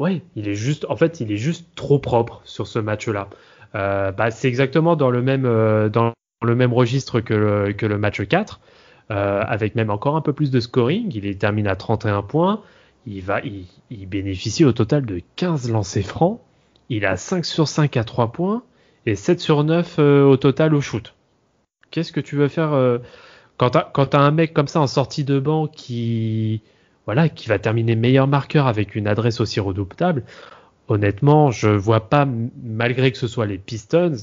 ouais, 0.00 0.22
il 0.34 0.48
est 0.48 0.54
juste, 0.54 0.84
en 0.88 0.96
fait, 0.96 1.20
il 1.20 1.30
est 1.30 1.36
juste 1.36 1.68
trop 1.76 2.00
propre 2.00 2.42
sur 2.44 2.66
ce 2.66 2.80
match-là. 2.80 3.28
Euh, 3.76 4.10
bah, 4.10 4.32
c'est 4.32 4.48
exactement 4.48 4.96
dans 4.96 5.10
le 5.10 5.22
même, 5.22 5.44
euh, 5.46 5.88
dans 5.88 6.12
le 6.42 6.54
même 6.56 6.72
registre 6.72 7.20
que 7.20 7.34
le, 7.34 7.72
que 7.72 7.86
le 7.86 7.98
match 7.98 8.26
4, 8.26 8.60
avec 9.08 9.74
même 9.74 9.90
encore 9.90 10.16
un 10.16 10.20
peu 10.20 10.32
plus 10.32 10.50
de 10.50 10.60
scoring. 10.60 11.10
Il 11.14 11.26
est 11.26 11.40
terminé 11.40 11.68
à 11.68 11.76
31 11.76 12.22
points. 12.22 12.62
Il 13.06 13.22
va, 13.22 13.40
il, 13.40 14.06
bénéficie 14.08 14.64
au 14.64 14.72
total 14.72 15.06
de 15.06 15.20
15 15.36 15.70
lancers 15.70 16.04
francs. 16.04 16.40
Il 16.88 17.06
a 17.06 17.16
5 17.16 17.44
sur 17.44 17.68
5 17.68 17.96
à 17.96 18.04
3 18.04 18.32
points 18.32 18.62
et 19.06 19.16
7 19.16 19.40
sur 19.40 19.64
9 19.64 19.98
au 19.98 20.36
total 20.36 20.74
au 20.74 20.80
shoot. 20.80 21.14
Qu'est-ce 21.90 22.12
que 22.12 22.20
tu 22.20 22.36
veux 22.36 22.48
faire 22.48 23.00
quand 23.60 23.70
tu 24.06 24.16
as, 24.16 24.20
un 24.20 24.30
mec 24.30 24.54
comme 24.54 24.68
ça 24.68 24.80
en 24.80 24.86
sortie 24.86 25.22
de 25.22 25.38
banc 25.38 25.66
qui, 25.66 26.62
voilà, 27.04 27.28
qui 27.28 27.46
va 27.46 27.58
terminer 27.58 27.94
meilleur 27.94 28.26
marqueur 28.26 28.66
avec 28.66 28.94
une 28.94 29.06
adresse 29.06 29.38
aussi 29.40 29.60
redoutable, 29.60 30.24
honnêtement, 30.88 31.50
je 31.50 31.68
vois 31.68 32.08
pas, 32.08 32.26
malgré 32.62 33.12
que 33.12 33.18
ce 33.18 33.28
soit 33.28 33.44
les 33.44 33.58
Pistons, 33.58 34.16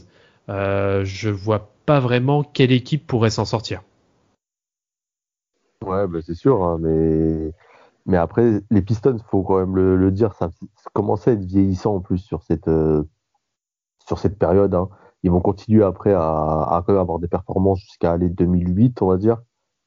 euh, 0.50 1.04
je 1.06 1.30
vois 1.30 1.70
pas 1.86 2.00
vraiment 2.00 2.44
quelle 2.44 2.72
équipe 2.72 3.06
pourrait 3.06 3.30
s'en 3.30 3.46
sortir. 3.46 3.84
Ouais, 5.86 6.08
bah 6.08 6.20
c'est 6.26 6.34
sûr, 6.34 6.64
hein, 6.64 6.80
mais 6.82 7.52
mais 8.08 8.18
après 8.18 8.62
les 8.72 8.82
Pistons, 8.82 9.18
faut 9.30 9.44
quand 9.44 9.60
même 9.60 9.76
le, 9.76 10.12
dire, 10.12 10.34
ça, 10.34 10.50
commençait 10.94 11.32
à 11.32 11.34
être 11.34 11.44
vieillissant 11.44 11.96
en 11.96 12.00
plus 12.00 12.18
sur 12.18 12.42
cette 12.44 12.68
euh, 12.68 13.04
sur 14.06 14.18
cette 14.18 14.40
période. 14.40 14.74
Hein 14.74 14.90
ils 15.24 15.32
vont 15.32 15.42
continuer 15.42 15.84
après 15.84 16.14
à, 16.14 16.22
à 16.22 16.84
avoir 16.88 17.20
des 17.20 17.28
performances 17.28 17.80
jusqu'à 17.80 18.14
aller 18.14 18.30
2008, 18.30 19.02
on 19.02 19.08
va 19.08 19.18
dire. 19.18 19.42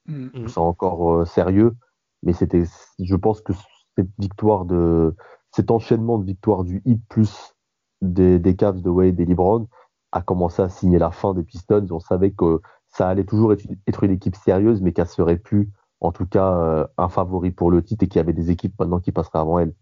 Mm. 0.07 0.47
C'est 0.47 0.57
encore 0.59 1.13
euh, 1.13 1.25
sérieux, 1.25 1.75
mais 2.23 2.33
c'était, 2.33 2.63
je 2.99 3.15
pense 3.15 3.41
que 3.41 3.53
cette 3.97 4.09
victoire 4.19 4.65
de, 4.65 5.15
cet 5.51 5.71
enchaînement 5.71 6.17
de 6.17 6.25
victoires 6.25 6.63
du 6.63 6.81
hit 6.85 7.01
plus 7.07 7.55
des, 8.01 8.39
des 8.39 8.55
Cavs 8.55 8.81
de 8.81 8.89
Wade 8.89 9.19
et 9.19 9.25
LeBron 9.25 9.67
a 10.11 10.21
commencé 10.21 10.61
à 10.61 10.69
signer 10.69 10.99
la 10.99 11.11
fin 11.11 11.33
des 11.33 11.43
Pistons. 11.43 11.87
On 11.91 11.99
savait 11.99 12.31
que 12.31 12.61
ça 12.87 13.07
allait 13.07 13.23
toujours 13.23 13.53
être, 13.53 14.03
une 14.03 14.11
équipe 14.11 14.35
sérieuse, 14.35 14.81
mais 14.81 14.91
qu'elle 14.91 15.07
serait 15.07 15.37
plus, 15.37 15.71
en 16.01 16.11
tout 16.11 16.25
cas, 16.25 16.51
euh, 16.51 16.87
un 16.97 17.09
favori 17.09 17.51
pour 17.51 17.69
le 17.71 17.83
titre 17.83 18.03
et 18.03 18.07
qu'il 18.07 18.17
y 18.17 18.19
avait 18.19 18.33
des 18.33 18.49
équipes 18.49 18.73
maintenant 18.79 18.99
qui 18.99 19.11
passeraient 19.11 19.39
avant 19.39 19.59
elle. 19.59 19.73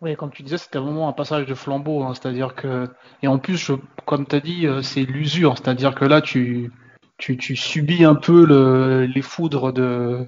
Oui, 0.00 0.14
comme 0.14 0.30
tu 0.30 0.42
disais, 0.42 0.58
c'était 0.58 0.78
vraiment 0.78 1.08
un 1.08 1.12
passage 1.12 1.46
de 1.46 1.54
flambeau. 1.54 2.02
Hein, 2.02 2.14
c'est-à-dire 2.14 2.54
que, 2.54 2.88
et 3.22 3.28
en 3.28 3.38
plus, 3.38 3.72
comme 4.04 4.26
tu 4.26 4.36
as 4.36 4.40
dit, 4.40 4.66
euh, 4.66 4.82
c'est 4.82 5.02
l'usure. 5.02 5.58
C'est-à-dire 5.58 5.94
que 5.94 6.04
là, 6.04 6.20
tu, 6.20 6.70
subis 7.18 8.04
un 8.04 8.14
peu 8.14 8.46
le, 8.46 9.06
les 9.06 9.22
foudres 9.22 9.72
de, 9.72 10.26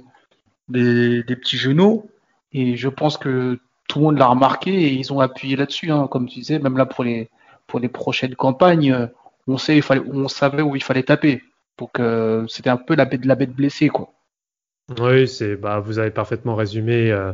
des, 0.69 1.23
petits 1.37 1.59
genoux. 1.59 2.11
Et 2.53 2.77
je 2.77 2.89
pense 2.89 3.17
que 3.17 3.61
tout 3.89 4.01
le 4.01 4.05
monde 4.07 4.19
l'a 4.19 4.27
remarqué 4.27 4.71
et 4.71 4.93
ils 4.93 5.13
ont 5.13 5.21
appuyé 5.21 5.55
là-dessus. 5.55 5.93
Hein, 5.93 6.09
comme 6.11 6.29
tu 6.29 6.41
disais, 6.41 6.59
même 6.59 6.77
là 6.77 6.87
pour 6.87 7.05
les, 7.05 7.29
prochaines 7.93 8.35
campagnes, 8.35 9.09
on, 9.47 9.59
savait 9.59 10.63
où 10.63 10.75
il 10.75 10.83
fallait 10.83 11.05
taper. 11.05 11.45
Donc, 11.79 12.01
c'était 12.49 12.71
un 12.71 12.79
peu 12.79 12.97
la 12.97 13.05
bête, 13.05 13.25
la 13.25 13.37
bête 13.37 13.53
blessée. 13.53 13.89
Quoi. 13.89 14.13
Oui, 14.99 15.29
c'est, 15.29 15.57
bah, 15.57 15.81
vous 15.81 15.99
avez 15.99 16.11
parfaitement 16.11 16.55
résumé. 16.55 17.11
Euh 17.11 17.33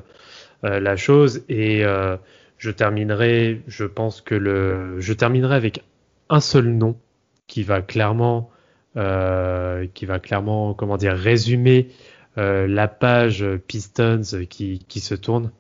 euh, 0.65 0.81
la 0.81 0.97
chose. 0.97 1.45
Et 1.49 1.85
euh, 1.85 2.17
je 2.59 2.71
terminerai, 2.71 3.63
je 3.67 3.85
pense 3.85 4.21
que 4.21 4.35
le, 4.35 5.01
je 5.01 5.13
terminerai 5.13 5.55
avec 5.57 5.85
un 6.31 6.41
seul 6.41 6.69
nom 6.69 6.99
qui 7.47 7.63
va 7.63 7.83
clairement, 7.83 8.51
euh, 8.97 9.87
qui 9.93 10.07
va 10.07 10.19
clairement, 10.19 10.73
comment 10.75 10.97
dire, 10.97 11.15
résumer 11.15 11.89
la 12.37 12.89
page 12.89 13.47
Pistons 13.69 14.23
qui, 14.51 14.81
qui 14.89 14.99
se 14.99 15.15
tourne. 15.15 15.53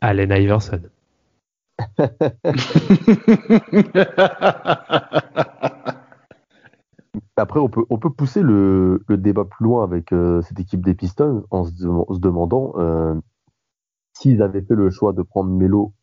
Allen 0.00 0.32
Iverson. 0.32 0.80
Après, 7.40 7.58
on 7.58 7.68
peut, 7.70 7.84
on 7.88 7.98
peut 7.98 8.10
pousser 8.10 8.42
le, 8.42 9.02
le 9.08 9.16
débat 9.16 9.46
plus 9.46 9.64
loin 9.64 9.82
avec 9.82 10.12
euh, 10.12 10.42
cette 10.42 10.60
équipe 10.60 10.84
des 10.84 10.94
Pistons 10.94 11.44
en 11.50 11.64
se, 11.64 11.72
se 11.72 12.18
demandant 12.18 12.74
euh, 12.76 13.14
s'ils 14.12 14.42
avaient 14.42 14.60
fait 14.60 14.74
le 14.74 14.90
choix 14.90 15.14
de 15.14 15.22
prendre 15.22 15.50
Melo 15.50 15.94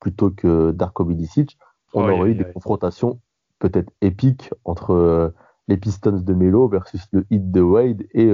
plutôt 0.00 0.30
que 0.30 0.72
Darko 0.72 1.06
Milicic, 1.06 1.58
on 1.94 2.02
aurait 2.02 2.32
eu 2.32 2.34
des 2.34 2.44
confrontations 2.52 3.20
peut-être 3.58 3.90
épiques 4.02 4.50
entre 4.64 4.90
euh, 4.90 5.30
les 5.66 5.78
Pistons 5.78 6.20
de 6.20 6.34
Melo 6.34 6.68
versus 6.68 7.06
le 7.10 7.24
Heat 7.30 7.50
de 7.50 7.60
Wade 7.62 8.02
et 8.12 8.30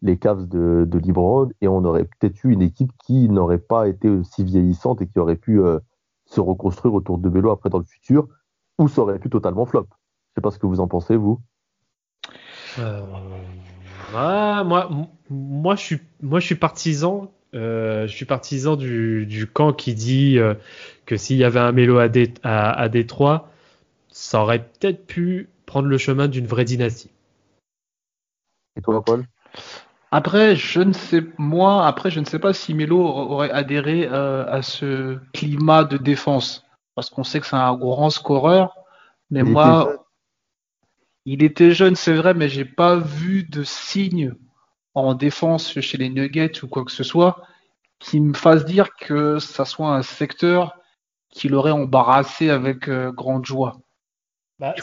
les 0.00 0.16
Cavs 0.16 0.46
de, 0.46 0.86
de 0.88 0.98
LeBron, 0.98 1.50
et 1.60 1.68
on 1.68 1.84
aurait 1.84 2.04
peut-être 2.04 2.44
eu 2.44 2.52
une 2.52 2.62
équipe 2.62 2.92
qui 3.04 3.28
n'aurait 3.28 3.58
pas 3.58 3.88
été 3.88 4.08
aussi 4.08 4.44
vieillissante 4.44 5.02
et 5.02 5.08
qui 5.08 5.18
aurait 5.18 5.36
pu 5.36 5.60
se 6.24 6.40
reconstruire 6.40 6.94
autour 6.94 7.18
de 7.18 7.28
Melo 7.28 7.50
après 7.50 7.68
dans 7.68 7.78
le 7.78 7.84
futur, 7.84 8.28
ou 8.78 8.88
ça 8.88 9.02
aurait 9.02 9.18
pu 9.18 9.28
totalement 9.28 9.66
flop. 9.66 9.88
Je 9.90 10.36
sais 10.36 10.40
pas 10.40 10.50
ce 10.50 10.58
que 10.58 10.66
vous 10.66 10.80
en 10.80 10.88
pensez, 10.88 11.16
vous. 11.16 11.40
Euh, 12.78 13.02
moi, 14.12 14.88
moi, 15.30 15.76
je 15.76 15.80
suis, 15.80 16.00
moi, 16.22 16.40
je 16.40 16.46
suis 16.46 16.54
partisan. 16.54 17.30
Euh, 17.54 18.08
je 18.08 18.12
suis 18.12 18.24
partisan 18.24 18.74
du, 18.74 19.26
du 19.26 19.46
camp 19.46 19.72
qui 19.72 19.94
dit 19.94 20.38
euh, 20.38 20.54
que 21.06 21.16
s'il 21.16 21.36
y 21.36 21.44
avait 21.44 21.60
un 21.60 21.72
mélo 21.72 21.98
à, 21.98 22.08
à, 22.42 22.70
à 22.72 22.88
Détroit, 22.88 23.48
ça 24.08 24.40
aurait 24.40 24.58
peut-être 24.58 25.06
pu 25.06 25.48
prendre 25.66 25.88
le 25.88 25.98
chemin 25.98 26.26
d'une 26.26 26.46
vraie 26.46 26.64
dynastie. 26.64 27.10
Et 28.76 28.82
toi, 28.82 29.04
Paul? 29.04 29.24
Après, 30.10 30.54
je 30.54 30.80
ne 30.80 30.92
sais, 30.92 31.24
moi, 31.38 31.86
après, 31.86 32.10
je 32.10 32.20
ne 32.20 32.24
sais 32.24 32.38
pas 32.38 32.52
si 32.52 32.72
Melo 32.74 33.00
aurait 33.00 33.50
adhéré 33.50 34.08
euh, 34.10 34.44
à 34.48 34.62
ce 34.62 35.18
climat 35.32 35.82
de 35.82 35.96
défense, 35.96 36.64
parce 36.94 37.10
qu'on 37.10 37.24
sait 37.24 37.40
que 37.40 37.46
c'est 37.46 37.56
un 37.56 37.74
grand 37.76 38.10
scoreur. 38.10 38.76
Mais 39.30 39.42
moi, 39.42 40.03
il 41.24 41.42
était 41.42 41.72
jeune, 41.72 41.96
c'est 41.96 42.14
vrai, 42.14 42.34
mais 42.34 42.48
j'ai 42.48 42.64
pas 42.64 42.96
vu 42.96 43.44
de 43.44 43.62
signe 43.62 44.34
en 44.94 45.14
défense 45.14 45.80
chez 45.80 45.98
les 45.98 46.10
Nuggets 46.10 46.62
ou 46.62 46.68
quoi 46.68 46.84
que 46.84 46.92
ce 46.92 47.04
soit 47.04 47.42
qui 47.98 48.20
me 48.20 48.34
fasse 48.34 48.64
dire 48.64 48.94
que 48.96 49.38
ça 49.38 49.64
soit 49.64 49.94
un 49.94 50.02
secteur 50.02 50.76
qui 51.30 51.48
l'aurait 51.48 51.70
embarrassé 51.70 52.50
avec 52.50 52.88
euh, 52.88 53.10
grande 53.10 53.44
joie. 53.44 53.78
Bah, 54.60 54.74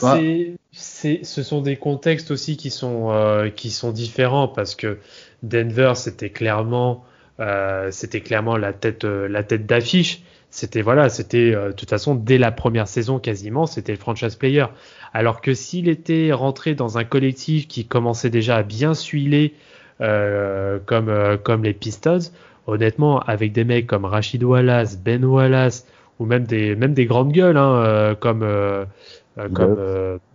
c'est, 0.72 1.24
ce 1.24 1.44
sont 1.44 1.62
des 1.62 1.78
contextes 1.78 2.32
aussi 2.32 2.58
qui 2.58 2.70
sont, 2.70 3.12
euh, 3.12 3.50
qui 3.50 3.70
sont 3.70 3.92
différents 3.92 4.48
parce 4.48 4.76
que 4.76 5.00
Denver, 5.44 5.94
c'était 5.96 6.30
clairement, 6.30 7.06
euh, 7.40 7.90
c'était 7.92 8.22
clairement 8.22 8.58
la 8.58 8.74
tête, 8.74 9.06
la 9.06 9.44
tête 9.44 9.66
d'affiche. 9.66 10.24
C'était 10.52 10.82
voilà, 10.82 11.10
c'était 11.10 11.52
de 11.52 11.72
toute 11.72 11.90
façon 11.90 12.14
dès 12.14 12.38
la 12.38 12.52
première 12.52 12.88
saison 12.88 13.20
quasiment, 13.20 13.66
c'était 13.66 13.94
le 13.94 13.98
franchise 13.98 14.36
player. 14.36 14.66
Alors 15.14 15.42
que 15.42 15.54
s'il 15.54 15.90
était 15.90 16.32
rentré 16.32 16.76
dans 16.76 16.98
un 16.98 17.04
collectif 17.04 17.68
qui 17.68 17.86
commençait 17.86 18.30
déjà 18.30 18.58
à 18.58 18.64
bien 18.64 18.94
suiler 18.94 19.54
euh, 20.02 20.80
comme, 20.86 21.10
euh, 21.10 21.38
comme 21.38 21.64
les 21.64 21.74
Pistons, 21.74 22.32
honnêtement, 22.66 23.20
avec 23.20 23.52
des 23.52 23.64
mecs 23.64 23.86
comme 23.86 24.06
Rachid 24.06 24.44
Wallace, 24.44 24.98
Ben 24.98 25.24
Wallace, 25.24 25.86
ou 26.18 26.26
même 26.26 26.44
des, 26.44 26.76
même 26.76 26.96
des 26.96 27.06
grandes 27.06 27.32
gueules 27.32 27.58
hein, 27.58 27.76
euh, 27.76 28.16
comme, 28.16 28.48
comme, 29.54 29.78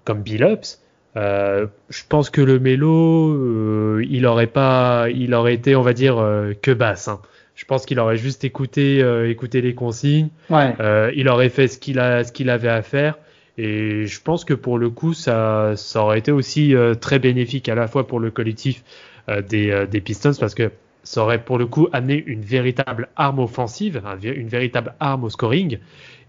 comme 0.05 0.23
Bill 0.23 0.45
Ups, 0.45 0.81
je 1.17 2.03
pense 2.09 2.31
que 2.31 2.41
le 2.41 2.61
mélo, 2.61 4.01
il 4.01 4.25
aurait 4.27 4.47
pas, 4.47 5.09
il 5.11 5.35
aurait 5.35 5.55
été, 5.55 5.75
on 5.75 5.83
va 5.83 5.95
dire, 5.95 6.17
que 6.63 6.71
basse. 6.71 7.09
Hein. 7.09 7.21
Je 7.57 7.65
pense 7.65 7.87
qu'il 7.87 7.99
aurait 7.99 8.19
juste 8.19 8.45
écouté, 8.45 9.03
euh, 9.03 9.29
écouté 9.29 9.63
les 9.63 9.75
consignes. 9.75 10.29
Ouais. 10.51 10.75
Euh, 10.79 11.11
il 11.17 11.29
aurait 11.29 11.49
fait 11.49 11.69
ce 11.69 11.79
qu'il 11.79 11.99
a, 11.99 12.23
ce 12.23 12.31
qu'il 12.31 12.51
avait 12.51 12.69
à 12.69 12.83
faire. 12.83 13.19
Et 13.59 14.07
je 14.07 14.21
pense 14.21 14.45
que 14.45 14.53
pour 14.53 14.79
le 14.79 14.91
coup, 14.91 15.15
ça, 15.15 15.73
ça 15.77 16.03
aurait 16.03 16.19
été 16.19 16.31
aussi 16.31 16.75
euh, 16.75 16.95
très 16.95 17.19
bénéfique 17.19 17.69
à 17.71 17.75
la 17.75 17.89
fois 17.89 18.07
pour 18.07 18.21
le 18.21 18.31
collectif 18.31 18.85
euh, 19.31 19.41
des, 19.41 19.71
euh, 19.71 19.87
des 19.87 20.03
Pistons 20.03 20.35
parce 20.39 20.55
que 20.55 20.71
ça 21.03 21.23
aurait 21.23 21.43
pour 21.43 21.57
le 21.57 21.67
coup 21.67 21.89
amené 21.93 22.23
une 22.27 22.43
véritable 22.43 23.09
arme 23.17 23.39
offensive, 23.39 24.03
une 24.23 24.49
véritable 24.49 24.95
arme 25.01 25.25
au 25.25 25.31
scoring. 25.31 25.79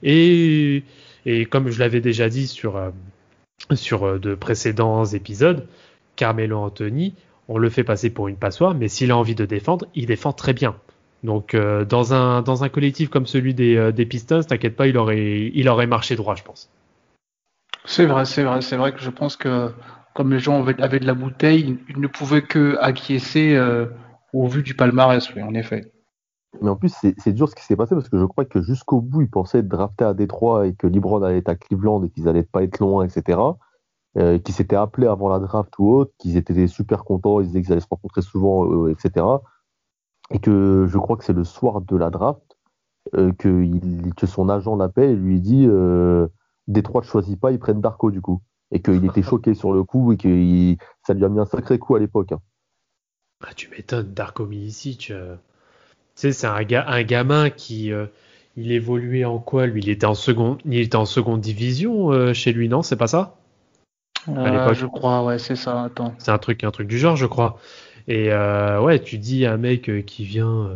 Et, 0.04 0.84
et 1.26 1.46
comme 1.46 1.70
je 1.70 1.80
l'avais 1.80 2.00
déjà 2.00 2.30
dit 2.30 2.48
sur, 2.48 2.78
euh, 2.78 2.92
sur 3.74 4.18
de 4.20 4.34
précédents 4.34 5.04
épisodes, 5.04 5.68
Carmelo 6.16 6.58
Anthony, 6.60 7.16
on 7.50 7.58
le 7.58 7.70
fait 7.70 7.84
passer 7.84 8.10
pour 8.10 8.30
une 8.30 8.38
passoire, 8.38 8.74
mais 8.76 8.88
s'il 8.88 9.12
a 9.12 9.18
envie 9.18 9.36
de 9.36 9.46
défendre, 9.46 9.88
il 9.96 10.06
défend 10.06 10.32
très 10.32 10.54
bien. 10.54 10.76
Donc 11.24 11.54
euh, 11.54 11.84
dans 11.84 12.14
un 12.14 12.42
dans 12.42 12.64
un 12.64 12.70
collectif 12.70 13.10
comme 13.10 13.26
celui 13.26 13.54
des, 13.54 13.76
euh, 13.76 13.92
des 13.92 14.06
Pistons, 14.06 14.44
t'inquiète 14.44 14.76
pas, 14.76 14.88
il 14.88 14.98
aurait 14.98 15.52
il 15.54 15.68
aurait 15.70 15.88
marché 15.88 16.16
droit, 16.16 16.36
je 16.36 16.44
pense. 16.44 16.70
C'est 17.86 18.06
vrai, 18.06 18.26
c'est 18.26 18.44
vrai, 18.44 18.62
c'est 18.62 18.78
vrai 18.78 18.94
que 18.94 19.00
je 19.00 19.10
pense 19.10 19.38
que 19.38 19.72
comme 20.14 20.32
les 20.32 20.40
gens 20.40 20.62
avaient, 20.62 20.80
avaient 20.82 21.00
de 21.00 21.08
la 21.08 21.14
bouteille, 21.14 21.78
ils 21.90 22.00
ne 22.00 22.08
pouvaient 22.08 22.42
que 22.42 22.78
acquiescer 22.82 23.56
euh, 23.56 23.86
au 24.34 24.48
vu 24.48 24.64
du 24.64 24.76
palmarès, 24.76 25.34
oui, 25.36 25.42
en 25.42 25.54
effet. 25.54 25.92
Mais 26.62 26.70
en 26.70 26.76
plus, 26.76 26.94
c'est 27.18 27.34
dur 27.34 27.50
ce 27.50 27.56
qui 27.56 27.64
s'est 27.64 27.76
passé 27.76 27.94
parce 27.94 28.10
que 28.10 28.18
je 28.18 28.26
crois 28.26 28.46
que 28.46 28.62
jusqu'au 28.62 29.00
bout, 29.00 29.22
ils 29.22 29.30
pensaient 29.30 29.60
être 29.60 29.68
draftés 29.68 30.06
à 30.06 30.14
Détroit 30.14 30.66
et 30.66 30.74
que 30.74 30.88
LeBron 30.88 31.22
allait 31.22 31.38
être 31.38 31.50
à 31.50 31.56
Cleveland 31.56 32.04
et 32.04 32.10
qu'ils 32.10 32.28
allaient 32.28 32.44
pas 32.44 32.64
être 32.64 32.80
loin, 32.80 33.06
etc. 33.06 33.40
Euh, 34.18 34.40
qu'ils 34.40 34.56
s'étaient 34.56 34.76
appelés 34.76 35.08
avant 35.08 35.30
la 35.30 35.40
draft 35.40 35.72
ou 35.78 35.92
autre, 35.92 36.12
qu'ils 36.18 36.38
étaient 36.38 36.68
super 36.68 37.04
contents, 37.04 37.40
ils 37.40 37.48
disaient 37.48 37.62
qu'ils 37.62 37.72
allaient 37.74 37.82
se 37.82 37.88
rencontrer 37.90 38.22
souvent, 38.22 38.66
euh, 38.66 38.90
etc. 38.92 39.24
Et 40.32 40.40
que 40.40 40.86
je 40.90 40.98
crois 40.98 41.16
que 41.18 41.24
c'est 41.24 41.34
le 41.34 41.44
soir 41.44 41.82
de 41.82 41.96
la 41.96 42.10
draft 42.10 42.42
euh, 43.16 43.32
que, 43.34 43.48
il- 43.64 44.14
que 44.16 44.28
son 44.28 44.50
agent 44.50 44.76
l'appelle 44.76 45.12
et 45.12 45.16
lui 45.16 45.40
dit 45.40 45.66
euh, 45.68 46.28
Détroit 46.68 47.02
ne 47.02 47.08
choisit 47.08 47.40
pas, 47.40 47.52
ils 47.52 47.60
prennent 47.60 47.80
Darko 47.82 48.12
du 48.12 48.22
coup. 48.22 48.42
Et 48.72 48.82
qu'il 48.82 49.06
était 49.06 49.24
choqué 49.24 49.54
sur 49.54 49.72
le 49.74 49.84
coup 49.84 50.12
et 50.12 50.18
que 50.18 50.28
il- 50.28 50.78
ça 51.06 51.14
lui 51.14 51.24
a 51.24 51.30
mis 51.30 51.40
un 51.40 51.46
sacré 51.46 51.80
coup 51.80 51.96
à 51.96 52.00
l'époque. 52.00 52.34
hein. 52.34 52.42
Ah, 53.46 53.54
tu 53.56 53.70
m'étonnes, 53.70 54.14
Darko 54.14 54.46
Milicic. 54.46 55.12
euh, 55.12 55.36
Tu 56.16 56.22
sais, 56.22 56.32
c'est 56.34 56.48
un, 56.48 56.64
ga- 56.64 56.86
un 56.88 57.04
gamin 57.04 57.50
qui 57.50 57.92
euh, 57.92 58.08
il 58.58 58.72
évoluait 58.72 59.26
en 59.26 59.40
quoi 59.40 59.68
lui? 59.68 59.82
Il 59.84 59.90
était 59.90 60.08
en 60.08 60.16
seconde, 60.16 60.60
il 60.66 60.80
était 60.80 60.96
en 60.96 61.06
seconde 61.06 61.40
division 61.42 62.12
euh, 62.12 62.34
chez 62.34 62.52
lui, 62.52 62.68
non? 62.68 62.82
C'est 62.82 62.96
pas 62.98 63.08
ça? 63.08 63.36
Euh, 64.28 64.52
l'époque. 64.52 64.74
je 64.74 64.86
crois, 64.88 65.24
ouais, 65.24 65.38
c'est 65.40 65.56
ça. 65.56 65.84
Attends. 65.84 66.14
C'est 66.18 66.32
un 66.32 66.38
truc, 66.40 66.64
un 66.64 66.72
truc 66.72 66.88
du 66.88 66.98
genre, 66.98 67.16
je 67.16 67.28
crois. 67.28 67.60
Et 68.08 68.32
euh, 68.32 68.82
ouais, 68.82 69.00
tu 69.00 69.18
dis 69.18 69.46
à 69.46 69.54
un 69.54 69.58
mec 69.58 69.90
euh, 69.90 70.02
qui 70.02 70.24
vient, 70.24 70.48
euh, 70.48 70.76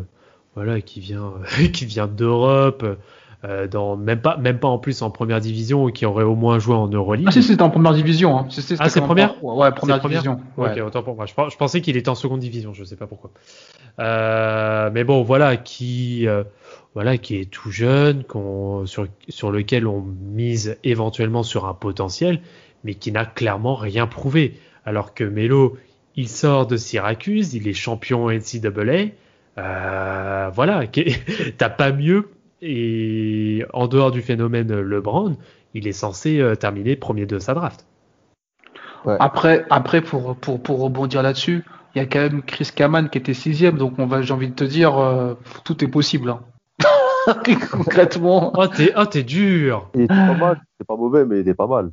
voilà, 0.55 0.81
qui 0.81 0.99
vient, 0.99 1.33
qui 1.73 1.85
vient 1.85 2.07
d'Europe, 2.07 2.85
euh, 3.43 3.67
dans 3.67 3.95
même 3.97 4.21
pas, 4.21 4.37
même 4.37 4.59
pas 4.59 4.67
en 4.67 4.77
plus 4.77 5.01
en 5.01 5.09
première 5.09 5.39
division, 5.39 5.87
qui 5.87 6.05
aurait 6.05 6.23
au 6.25 6.35
moins 6.35 6.59
joué 6.59 6.75
en 6.75 6.87
Euroleague. 6.87 7.25
Ah 7.27 7.31
si, 7.31 7.41
c'était 7.41 7.61
en 7.63 7.69
première 7.69 7.93
division. 7.93 8.37
Hein. 8.37 8.45
C'était 8.49 8.75
Ah, 8.79 8.89
c'est 8.89 9.01
première 9.01 9.43
Ouais, 9.43 9.71
première 9.71 9.99
division. 10.01 10.39
Ouais. 10.57 10.79
Ok, 10.79 10.87
autant 10.87 11.03
pour 11.03 11.15
moi. 11.15 11.25
Je, 11.25 11.33
pens- 11.33 11.49
je 11.51 11.57
pensais 11.57 11.81
qu'il 11.81 11.97
était 11.97 12.09
en 12.09 12.15
seconde 12.15 12.39
division, 12.41 12.73
je 12.73 12.83
sais 12.83 12.95
pas 12.97 13.07
pourquoi. 13.07 13.31
Euh, 13.99 14.89
mais 14.93 15.03
bon, 15.03 15.23
voilà, 15.23 15.57
qui, 15.57 16.27
euh, 16.27 16.43
voilà, 16.93 17.17
qui 17.17 17.37
est 17.37 17.49
tout 17.49 17.71
jeune, 17.71 18.23
qu'on, 18.23 18.85
sur, 18.85 19.07
sur 19.29 19.51
lequel 19.51 19.87
on 19.87 20.01
mise 20.01 20.77
éventuellement 20.83 21.43
sur 21.43 21.65
un 21.65 21.73
potentiel, 21.73 22.41
mais 22.83 22.93
qui 22.95 23.11
n'a 23.11 23.25
clairement 23.25 23.75
rien 23.75 24.07
prouvé. 24.07 24.59
Alors 24.85 25.13
que 25.13 25.23
Melo, 25.23 25.77
il 26.15 26.27
sort 26.27 26.67
de 26.67 26.77
Syracuse, 26.77 27.53
il 27.53 27.67
est 27.67 27.73
champion 27.73 28.29
NCAA. 28.29 29.11
Euh, 29.57 30.49
voilà, 30.53 30.83
t'as 31.57 31.69
pas 31.69 31.91
mieux. 31.91 32.29
Et 32.61 33.65
en 33.73 33.87
dehors 33.87 34.11
du 34.11 34.21
phénomène 34.21 34.73
LeBron, 34.79 35.35
il 35.73 35.87
est 35.87 35.93
censé 35.93 36.39
euh, 36.39 36.55
terminer 36.55 36.95
premier 36.95 37.25
de 37.25 37.39
sa 37.39 37.53
draft. 37.53 37.85
Après, 39.19 39.65
après 39.71 40.01
pour, 40.01 40.35
pour, 40.35 40.61
pour 40.61 40.79
rebondir 40.79 41.23
là-dessus, 41.23 41.63
il 41.95 41.99
y 41.99 42.01
a 42.01 42.05
quand 42.05 42.19
même 42.19 42.43
Chris 42.43 42.69
Kaman 42.75 43.09
qui 43.09 43.17
était 43.17 43.33
sixième, 43.33 43.77
donc 43.77 43.93
on 43.97 44.05
va, 44.05 44.21
j'ai 44.21 44.33
envie 44.33 44.49
de 44.49 44.53
te 44.53 44.63
dire, 44.63 44.97
euh, 44.99 45.33
tout 45.63 45.83
est 45.83 45.87
possible. 45.87 46.29
hein. 46.29 46.41
Concrètement. 47.71 48.53
Oh, 48.55 48.67
t'es, 48.67 48.93
oh, 48.95 49.05
t'es 49.05 49.23
dur! 49.23 49.89
Il 49.95 50.01
était 50.01 50.13
pas 50.13 50.35
mal, 50.35 50.61
c'est 50.79 50.87
pas 50.87 50.95
mauvais, 50.95 51.25
mais 51.25 51.37
il 51.37 51.41
était 51.41 51.53
pas 51.55 51.67
mal. 51.67 51.91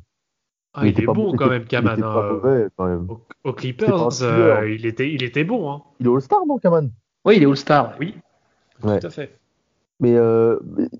Ah, 0.73 0.81
il, 0.85 0.89
était 0.89 1.03
est 1.03 1.05
pas 1.05 1.13
bon 1.13 1.31
il 1.33 1.37
quand 1.37 1.45
était- 1.45 1.53
même, 1.59 1.65
Kaman. 1.65 1.93
Il 1.95 1.99
était 1.99 2.07
hein. 2.07 2.13
pas 2.13 2.31
mauvais 2.33 2.67
quand 2.77 2.85
même. 2.85 3.07
Au, 3.43 3.53
Clippers, 3.53 4.21
euh, 4.21 4.69
il, 4.69 4.85
était, 4.85 5.11
il 5.11 5.23
était 5.23 5.43
bon. 5.43 5.71
Hein. 5.71 5.81
Il 5.99 6.07
est 6.07 6.09
All-Star, 6.09 6.45
non, 6.45 6.57
Kaman? 6.59 6.91
Oui, 7.25 7.35
il 7.37 7.43
est 7.43 7.47
All-Star. 7.47 7.93
Oui, 7.99 8.15
Ouais. 8.83 8.99
tout 8.99 9.07
à 9.07 9.09
fait. 9.09 9.35
Mais 9.99 10.15
euh, 10.15 10.57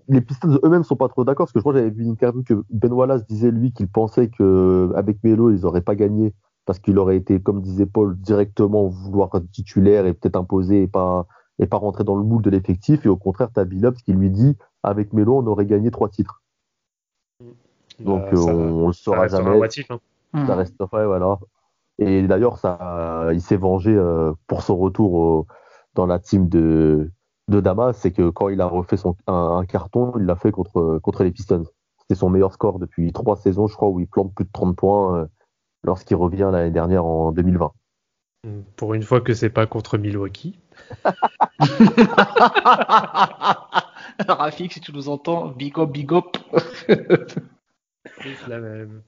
les 0.09 0.19
Pistons 0.19 0.59
eux-mêmes 0.63 0.83
sont 0.83 0.97
pas 0.97 1.07
trop 1.07 1.23
d'accord 1.23 1.45
parce 1.45 1.53
que 1.53 1.59
je 1.59 1.61
crois 1.61 1.71
que 1.71 1.79
j'avais 1.79 1.91
vu 1.91 2.03
une 2.03 2.09
interview 2.11 2.43
que 2.43 2.63
Ben 2.69 2.91
Wallace 2.91 3.25
disait 3.25 3.51
lui 3.51 3.71
qu'il 3.71 3.87
pensait 3.87 4.27
que 4.27 4.91
avec 4.95 5.23
Melo 5.23 5.51
ils 5.51 5.65
auraient 5.65 5.79
pas 5.79 5.95
gagné 5.95 6.33
parce 6.65 6.79
qu'il 6.79 6.99
aurait 6.99 7.15
été 7.15 7.39
comme 7.41 7.61
disait 7.61 7.85
Paul 7.85 8.17
directement 8.19 8.87
vouloir 8.87 9.29
être 9.35 9.49
titulaire 9.51 10.05
et 10.05 10.13
peut-être 10.13 10.35
imposer 10.35 10.83
et 10.83 10.87
pas 10.87 11.27
et 11.59 11.65
pas 11.65 11.77
rentrer 11.77 12.03
dans 12.03 12.15
le 12.15 12.23
moule 12.23 12.41
de 12.41 12.49
l'effectif 12.49 13.05
et 13.05 13.09
au 13.09 13.15
contraire 13.15 13.47
Billups 13.65 14.01
qui 14.03 14.11
lui 14.11 14.29
dit 14.29 14.57
avec 14.83 15.13
Melo 15.13 15.37
on 15.37 15.47
aurait 15.47 15.65
gagné 15.65 15.91
trois 15.91 16.09
titres 16.09 16.41
donc 18.05 18.21
Bah, 18.23 18.29
euh, 18.33 18.35
ça, 18.35 18.51
on, 18.53 18.83
on 18.83 18.87
le 18.87 18.93
saura 18.93 19.27
jamais 19.27 19.49
un 19.49 19.55
what 19.59 19.67
if, 19.77 19.89
hein. 19.91 19.99
Hmm. 20.33 20.45
ça 20.45 20.55
reste 20.55 20.75
ouais, 20.79 21.05
voilà 21.05 21.39
et 21.97 22.21
d'ailleurs 22.27 22.57
ça 22.57 23.29
il 23.33 23.41
s'est 23.41 23.57
vengé 23.57 23.93
euh, 23.95 24.31
pour 24.47 24.61
son 24.61 24.77
retour 24.77 25.13
au- 25.13 25.47
dans 25.95 26.05
la 26.05 26.19
team 26.19 26.47
de 26.49 27.11
de 27.47 27.59
Damas 27.59 27.97
c'est 27.97 28.11
que 28.11 28.29
quand 28.29 28.49
il 28.49 28.61
a 28.61 28.67
refait 28.67 28.95
son 28.97 29.15
un, 29.27 29.33
un 29.33 29.65
carton 29.65 30.13
il 30.17 30.25
l'a 30.25 30.35
fait 30.35 30.51
contre 30.51 30.99
contre 31.01 31.23
les 31.23 31.31
Pistons 31.31 31.65
c'était 31.99 32.15
son 32.15 32.29
meilleur 32.29 32.53
score 32.53 32.77
depuis 32.79 33.11
trois 33.11 33.35
saisons 33.37 33.67
je 33.67 33.75
crois 33.75 33.89
où 33.89 33.99
il 33.99 34.07
plante 34.07 34.33
plus 34.35 34.45
de 34.45 34.51
30 34.53 34.75
points 34.75 35.17
euh, 35.17 35.25
lorsqu'il 35.83 36.15
revient 36.17 36.49
l'année 36.51 36.71
dernière 36.71 37.05
en 37.05 37.31
2020 37.31 37.71
Pour 38.75 38.93
une 38.93 39.03
fois 39.03 39.19
que 39.21 39.33
c'est 39.33 39.49
pas 39.49 39.65
contre 39.65 39.97
Milwaukee. 39.97 40.59
Rafik, 44.27 44.73
si 44.73 44.79
tu 44.81 44.93
nous 44.93 45.09
entends, 45.09 45.47
big 45.49 45.77
up, 45.79 45.89
big 45.91 46.11
up. 46.13 46.37
La 48.47 48.59
même. 48.59 49.01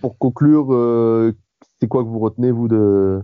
pour 0.00 0.18
conclure 0.18 0.72
euh, 0.72 1.34
c'est 1.80 1.88
quoi 1.88 2.02
que 2.04 2.08
vous 2.08 2.20
retenez 2.20 2.50
vous 2.50 2.68
de 2.68 3.20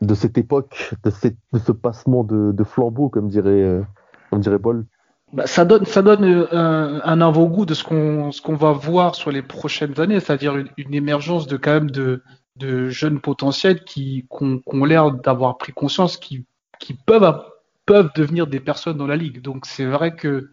de 0.00 0.14
cette 0.14 0.38
époque 0.38 0.94
de, 1.04 1.10
cette, 1.10 1.36
de 1.52 1.58
ce 1.58 1.72
passement 1.72 2.24
de, 2.24 2.52
de 2.52 2.64
flambeau 2.64 3.08
comme 3.08 3.28
dirait 3.28 3.62
euh, 3.62 3.82
comme 4.30 4.40
dirait 4.40 4.58
Paul? 4.58 4.86
Bah, 5.32 5.46
ça 5.46 5.64
donne, 5.64 5.84
ça 5.84 6.02
donne 6.02 6.24
euh, 6.24 6.46
un, 6.50 7.00
un 7.04 7.20
avant-goût 7.20 7.64
de 7.64 7.74
ce 7.74 7.84
qu'on, 7.84 8.32
ce 8.32 8.42
qu'on 8.42 8.56
va 8.56 8.72
voir 8.72 9.14
sur 9.14 9.30
les 9.30 9.42
prochaines 9.42 10.00
années, 10.00 10.18
c'est-à-dire 10.18 10.56
une, 10.56 10.68
une 10.76 10.92
émergence 10.92 11.46
de 11.46 11.56
quand 11.56 11.72
même 11.72 11.90
de, 11.90 12.22
de 12.56 12.88
jeunes 12.88 13.20
potentiels 13.20 13.84
qui, 13.84 14.26
qui 14.28 14.44
ont, 14.44 14.58
qui 14.58 14.76
ont 14.76 14.84
l'air 14.84 15.12
d'avoir 15.12 15.56
pris 15.56 15.72
conscience 15.72 16.16
qui, 16.16 16.46
qui 16.80 16.94
peuvent, 16.94 17.42
peuvent 17.86 18.10
devenir 18.16 18.48
des 18.48 18.58
personnes 18.58 18.96
dans 18.96 19.06
la 19.06 19.16
ligue. 19.16 19.40
Donc 19.40 19.66
c'est 19.66 19.86
vrai 19.86 20.16
que 20.16 20.50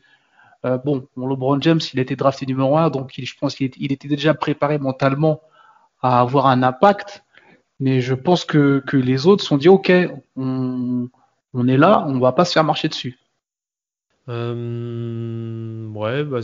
euh, 0.66 0.78
bon, 0.78 1.08
LeBron 1.16 1.62
James, 1.62 1.80
il 1.94 2.00
a 2.00 2.02
été 2.02 2.16
drafté 2.16 2.46
numéro 2.46 2.78
un, 2.78 2.90
donc 2.90 3.18
il, 3.18 3.26
je 3.26 3.36
pense 3.38 3.56
qu'il 3.56 3.92
était, 3.92 4.08
déjà 4.08 4.34
préparé 4.34 4.78
mentalement 4.78 5.42
à 6.02 6.20
avoir 6.20 6.48
un 6.48 6.64
impact. 6.64 7.24
Mais 7.80 8.02
je 8.02 8.16
pense 8.16 8.44
que, 8.44 8.84
les 8.92 9.28
autres 9.28 9.44
sont 9.44 9.58
dit, 9.58 9.70
ok, 9.70 9.92
on, 10.36 11.10
est 11.68 11.78
là, 11.78 12.06
on 12.08 12.20
va 12.20 12.32
pas 12.32 12.46
se 12.46 12.54
faire 12.54 12.64
marcher 12.64 12.88
dessus. 12.88 13.20
Euh, 14.30 15.88
ouais, 15.90 16.24
bah, 16.24 16.40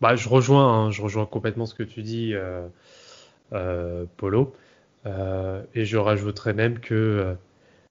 bah, 0.00 0.16
je 0.16 0.28
rejoins, 0.28 0.72
hein, 0.72 0.90
je 0.90 1.02
rejoins 1.02 1.26
complètement 1.26 1.66
ce 1.66 1.74
que 1.74 1.82
tu 1.82 2.02
dis, 2.02 2.32
euh, 2.32 2.66
euh, 3.52 4.04
Polo. 4.16 4.54
Et 5.74 5.84
je 5.84 5.96
rajouterais 5.96 6.54
même 6.54 6.78
que 6.78 7.36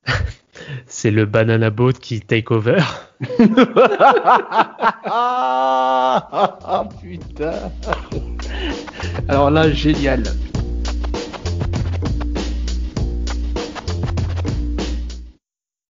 c'est 0.86 1.12
le 1.12 1.26
banana 1.26 1.70
boat 1.70 1.94
qui 1.94 2.22
take 2.22 2.52
over. 2.54 2.80
Ah 6.74 6.88
putain. 7.02 7.72
Alors 9.28 9.52
là, 9.52 9.72
génial. 9.72 10.24